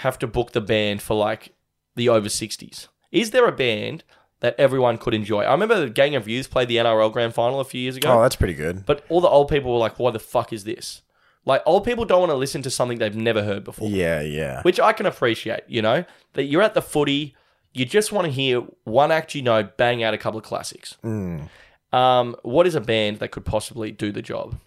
[0.00, 1.52] have to book the band for like
[1.94, 2.88] the over 60s?
[3.12, 4.04] Is there a band
[4.40, 5.42] that everyone could enjoy?
[5.42, 8.18] I remember the Gang of Youth played the NRL grand final a few years ago,
[8.18, 8.84] Oh, that's pretty good.
[8.86, 11.02] but all the old people were like, why the fuck is this?
[11.44, 14.62] Like, old people don't want to listen to something they've never heard before, Yeah, yeah.
[14.62, 16.04] which I can appreciate, you know?
[16.32, 17.34] That you're at the footy,
[17.72, 20.96] you just want to hear one act you know bang out a couple of classics.
[21.04, 21.48] Mm.
[21.92, 24.58] Um, what is a band that could possibly do the job?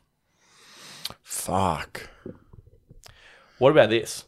[1.22, 2.10] Fuck.
[3.58, 4.24] What about this?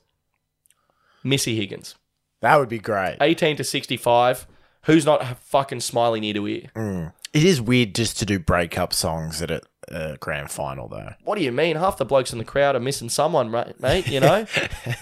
[1.24, 1.96] Missy Higgins,
[2.42, 3.18] That would be great.
[3.22, 4.48] 18 to 65.
[4.86, 6.64] Who's not fucking smiling ear to ear?
[6.76, 7.14] Mm.
[7.34, 11.12] It is weird just to do breakup songs at a, a grand final, though.
[11.24, 11.76] What do you mean?
[11.76, 14.46] Half the blokes in the crowd are missing someone, mate, mate you know?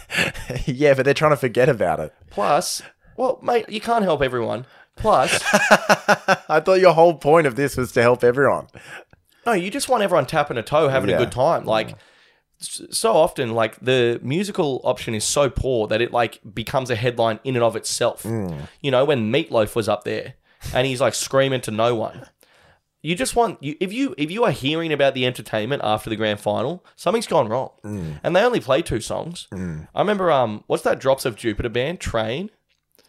[0.66, 2.14] yeah, but they're trying to forget about it.
[2.30, 2.82] Plus,
[3.18, 4.66] well, mate, you can't help everyone.
[4.96, 5.42] Plus,
[6.50, 8.68] I thought your whole point of this was to help everyone.
[9.46, 11.16] no, you just want everyone tapping a toe, having Yeah.
[11.16, 11.64] a good time.
[11.66, 11.96] Like, s-
[12.60, 17.40] so often, like, the musical option is so poor that it, like, becomes a headline
[17.44, 18.26] in and of itself.
[18.26, 20.36] You know, when Meatloaf was up there
[20.74, 22.26] and he's, like, screaming to no one.
[23.02, 26.16] you just want you if you if you are hearing about the entertainment after the
[26.18, 27.70] grand final, something's gone wrong.
[27.84, 28.20] Mm.
[28.24, 29.48] And they only play two songs.
[29.54, 32.00] I remember um what's that Drops of Jupiter band?
[32.02, 32.50] Train.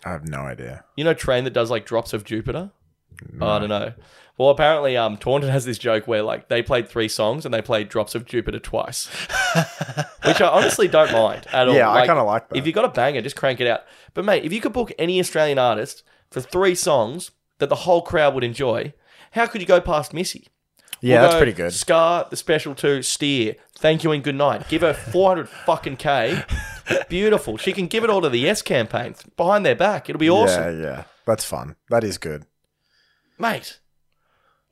[0.05, 0.85] I have no idea.
[0.97, 2.71] You know Train that does like Drops of Jupiter?
[3.41, 3.93] Oh, I don't know.
[4.39, 7.61] Well, apparently, um, Taunton has this joke where like they played three songs and they
[7.61, 9.07] played Drops of Jupiter twice,
[10.25, 11.75] which I honestly don't mind at all.
[11.75, 12.57] Yeah, I kinda like that.
[12.57, 13.83] If you got a banger, just crank it out.
[14.15, 18.01] But mate, if you could book any Australian artist for three songs that the whole
[18.01, 18.95] crowd would enjoy,
[19.33, 20.49] how could you go past Missy?
[21.03, 21.73] Yeah, We'll that's pretty good.
[21.73, 23.57] Scar, the special two, Steer.
[23.79, 24.69] Thank you and good night.
[24.69, 26.45] Give her 400 fucking K.
[27.09, 27.57] Beautiful.
[27.57, 30.09] She can give it all to the Yes campaign behind their back.
[30.11, 30.81] It'll be awesome.
[30.81, 31.05] Yeah, yeah.
[31.27, 31.77] That's fun.
[31.89, 32.45] That is good.
[33.41, 33.81] Mate,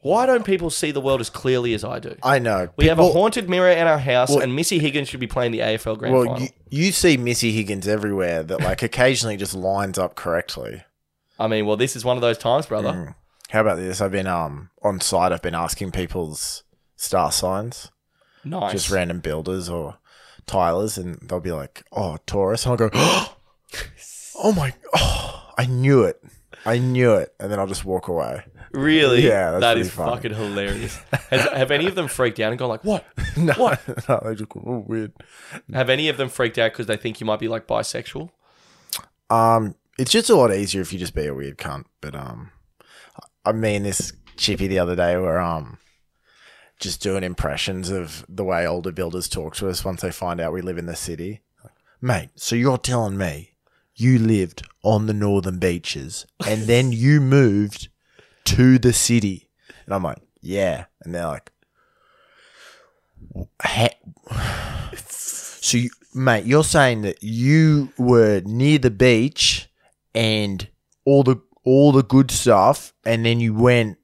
[0.01, 2.15] why don't people see the world as clearly as I do?
[2.23, 2.69] I know.
[2.77, 5.61] We have a haunted mirror in our house, and Missy Higgins should be playing the
[5.61, 6.43] AFL Grand Well, Final.
[6.43, 10.83] you, you see Missy Higgins everywhere that like occasionally just lines up correctly.
[11.39, 12.93] I mean, well, this is one of those times, brother.
[12.93, 13.15] Mm.
[13.51, 14.01] How about this?
[14.01, 15.33] I've been um on site.
[15.33, 16.63] I've been asking people's
[16.97, 17.91] star signs,
[18.45, 18.73] Nice.
[18.73, 19.97] just random builders or
[20.47, 22.91] tilers, and they'll be like, "Oh, Taurus," and I'll go,
[24.37, 26.23] "Oh my, oh, I knew it,
[26.67, 28.45] I knew it," and then I'll just walk away.
[28.73, 29.27] Really?
[29.27, 30.17] Yeah, that's that funny.
[30.17, 30.97] fucking hilarious.
[31.31, 33.05] Has, have any of them freaked out and gone like, "What?
[33.37, 33.87] No, What?
[34.09, 35.13] no, they just go, "Oh, weird."
[35.73, 38.31] Have any of them freaked out because they think you might be like bisexual?
[39.31, 41.85] Um, it's just a lot easier if you just be a weird cunt.
[42.01, 42.51] But um,
[43.45, 45.79] I mean this chippy the other day where um,
[46.81, 50.53] just doing impressions of the way older builders talk to us once they find out
[50.53, 51.41] we live in the city.
[52.01, 53.55] Mate, so you're telling me
[53.95, 57.89] you lived on the northern beaches and then you moved
[58.57, 59.49] to the city?
[59.87, 60.87] And I'm like, yeah.
[61.03, 61.51] And they're like,
[63.63, 63.99] "Ha-
[64.97, 69.69] so, you, mate, you're saying that you were near the beach
[70.15, 70.69] and
[71.05, 73.99] all the all the good stuff, and then you went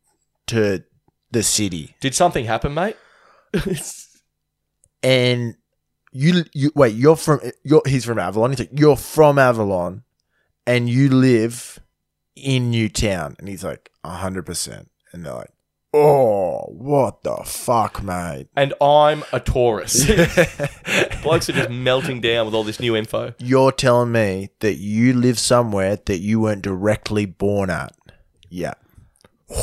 [0.48, 0.84] to
[1.30, 2.96] the city, Did something happen, mate?
[5.02, 5.56] and
[6.12, 6.94] you you wait.
[6.94, 8.50] You're from you're he's from Avalon.
[8.50, 10.04] He's like you're from Avalon,
[10.66, 11.80] and you live
[12.36, 15.50] in Newtown, and he's like hundred percent, and they're like.
[15.96, 18.48] Oh, what the fuck, mate?
[18.56, 20.04] and I'm a Taurus.
[21.22, 23.32] Blokes are just melting down with all this new info.
[23.38, 27.92] You're telling me that you live somewhere that you weren't directly born at.
[28.50, 28.74] Yeah.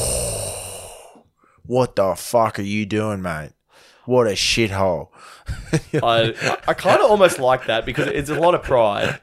[1.65, 3.51] what the fuck are you doing, mate?
[4.05, 5.09] What a shithole.
[6.01, 6.33] I
[6.65, 9.19] I kind of almost like that because it's a lot of pride.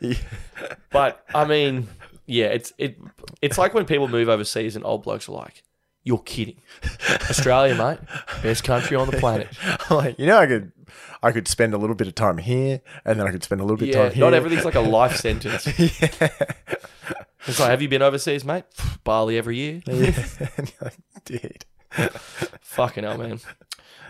[0.90, 1.88] But I mean,
[2.28, 2.98] yeah, it's it
[3.42, 5.62] it's like when people move overseas and old blokes are like,
[6.04, 6.60] "You're kidding,
[7.30, 7.98] Australia, mate,
[8.42, 9.48] best country on the planet."
[9.90, 10.72] like, you know, I could
[11.22, 13.64] I could spend a little bit of time here and then I could spend a
[13.64, 14.24] little bit of Yeah, time here.
[14.24, 15.66] not everything's like a life sentence.
[15.66, 18.64] It's like, have you been overseas, mate?
[19.04, 19.82] Bali every year.
[19.86, 20.90] Yeah.
[21.24, 21.64] Dude.
[22.60, 23.40] Fucking hell, man.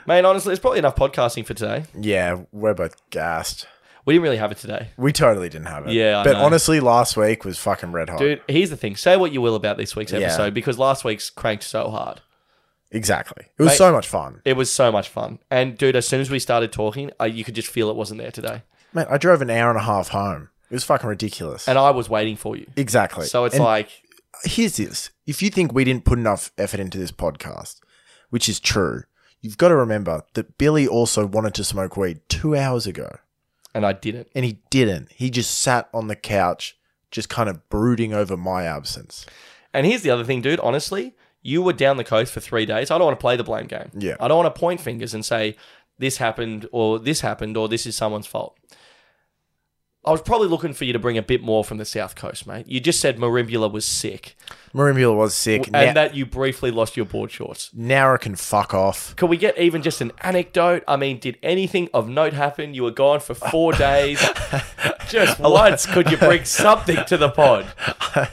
[0.07, 1.85] Man, honestly, it's probably enough podcasting for today.
[1.99, 3.67] Yeah, we're both gassed.
[4.05, 4.89] We didn't really have it today.
[4.97, 5.93] We totally didn't have it.
[5.93, 6.45] Yeah, I but know.
[6.45, 8.19] honestly, last week was fucking red hot.
[8.19, 8.97] Dude, here's the thing.
[8.97, 10.21] Say what you will about this week's Yeah.
[10.21, 12.21] episode because last week's cranked so hard.
[12.91, 13.45] Exactly.
[13.59, 14.41] It was Mate- so much fun.
[14.45, 15.39] It was so much fun.
[15.51, 18.21] And dude, as soon as we started talking, I, you could just feel it wasn't
[18.21, 18.63] there today.
[18.95, 20.49] Man, I drove an hour and a half home.
[20.71, 21.69] It was fucking ridiculous.
[21.69, 22.67] And I was waiting for you.
[22.77, 23.27] exactly.
[23.27, 23.91] So it's And like,
[24.45, 25.11] here's this.
[25.27, 27.81] If you think we didn't put enough effort into this podcast,
[28.31, 29.03] which is true,
[29.43, 33.17] you've got to remember that Billy also wanted to smoke weed two hours ago.
[33.75, 34.29] And I didn't.
[34.35, 35.13] And he didn't.
[35.13, 36.77] He just sat on the couch,
[37.11, 39.27] just kind of brooding over my absence.
[39.73, 40.61] And here's the other thing, dude.
[40.61, 42.91] Honestly, you were down the coast for three days.
[42.91, 43.91] I don't want to play the blame game.
[43.95, 44.17] Yeah.
[44.21, 45.57] I don't want to point fingers and say
[45.99, 48.57] this happened or this happened or this is someone's fault.
[50.09, 52.47] I was probably looking for you to bring a bit more from the south coast,
[52.47, 52.67] mate.
[52.67, 54.37] You just said Merimbula was sick
[54.75, 55.67] Merimbula was sick.
[55.67, 57.71] and now, that you briefly lost your board shorts.
[57.77, 59.15] Nowra can fuck off.
[59.17, 60.83] Can we get even just an anecdote?
[60.89, 62.73] I mean, did anything of note happen?
[62.75, 64.19] You were gone for four days.
[65.09, 67.67] just once, could you bring something to the pod?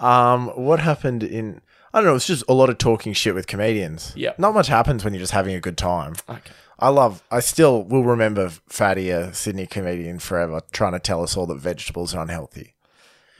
[0.00, 1.60] Um, what happened in?
[1.92, 2.16] I don't know.
[2.16, 4.12] It's just a lot of talking shit with comedians.
[4.16, 4.40] Yep.
[4.40, 6.14] Not much happens when you're just having a good time.
[6.28, 6.50] Okay.
[6.78, 7.22] I love.
[7.30, 11.58] I still will remember Fatty, a Sydney comedian, forever, trying to tell us all that
[11.58, 12.74] vegetables are unhealthy.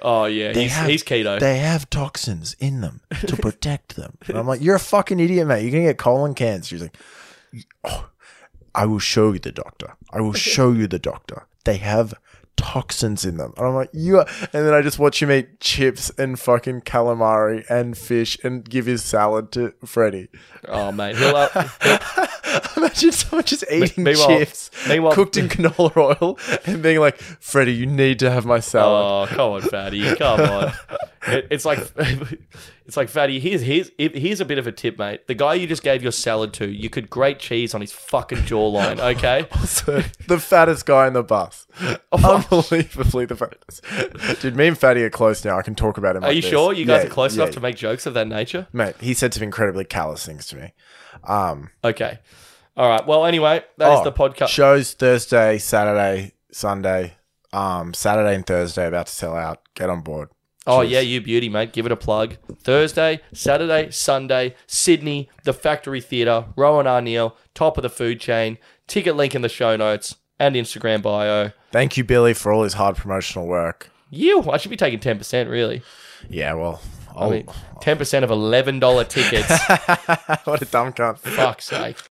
[0.03, 1.41] Oh yeah, he's, have- he's keto.
[1.41, 4.19] They have toxins in them to protect them.
[4.29, 5.63] And I'm like, you're a fucking idiot, mate.
[5.63, 6.75] You're gonna get colon cancer.
[6.77, 6.97] He's like,
[7.85, 8.09] oh,
[8.75, 9.95] I will show you the doctor.
[10.13, 11.47] I will show you the doctor.
[11.65, 12.13] They have
[12.57, 13.53] toxins in them.
[13.57, 14.27] And I'm like, you are.
[14.53, 18.87] And then I just watch him eat chips and fucking calamari and fish and give
[18.87, 20.29] his salad to Freddy.
[20.69, 21.69] oh mate, he'll uh,
[22.77, 27.73] Imagine someone just eating meanwhile- chips meanwhile- cooked in canola oil and being like, Freddy,
[27.75, 29.31] you need to have my salad.
[29.31, 30.15] Oh, come on, fatty.
[30.17, 30.73] Come on.
[31.27, 31.79] It, it's like
[32.87, 33.41] it's like fatty.
[33.41, 35.27] Here's here's here's a bit of a tip, mate.
[35.27, 38.39] The guy you just gave your salad to, you could grate cheese on his fucking
[38.39, 38.99] jawline.
[39.15, 39.47] Okay,
[40.29, 41.67] the fattest guy in the bus.
[42.13, 44.41] Unbelievably the fattest.
[44.43, 45.59] Dude, me and Fatty are close now.
[45.59, 46.25] I can talk about him.
[46.25, 46.51] are like you this.
[46.51, 47.43] sure you guys Yeah, are close yeah.
[47.45, 48.67] enough to make jokes of that nature?
[48.73, 50.73] Mate, he said some incredibly callous things to me.
[51.25, 52.19] Um, Okay,
[52.77, 53.07] all right.
[53.07, 54.49] Well, anyway, that is oh, the podcast.
[54.49, 57.15] Shows Thursday, Saturday, Sunday.
[57.53, 59.61] Um, Saturday and Thursday about to sell out.
[59.75, 60.29] Get on board.
[60.67, 60.93] Oh Cheers.
[60.93, 61.73] yeah, you beauty, mate.
[61.73, 62.37] Give it a plug.
[62.63, 68.57] Thursday, Saturday, Sunday, Sydney, the Factory Theatre, Rohan Arneil, top of the food chain.
[68.87, 71.51] Ticket link in the show notes and Instagram bio.
[71.71, 73.91] Thank you, Billy, for all his hard promotional work.
[74.11, 75.83] You, I should be taking ten percent, really.
[76.31, 76.81] Yeah, well,
[77.15, 77.47] I I'll, mean,
[77.81, 79.49] ten percent of eleven dollar tickets.
[80.45, 81.19] what a dumb cunt.
[81.19, 81.99] Fuck's sake.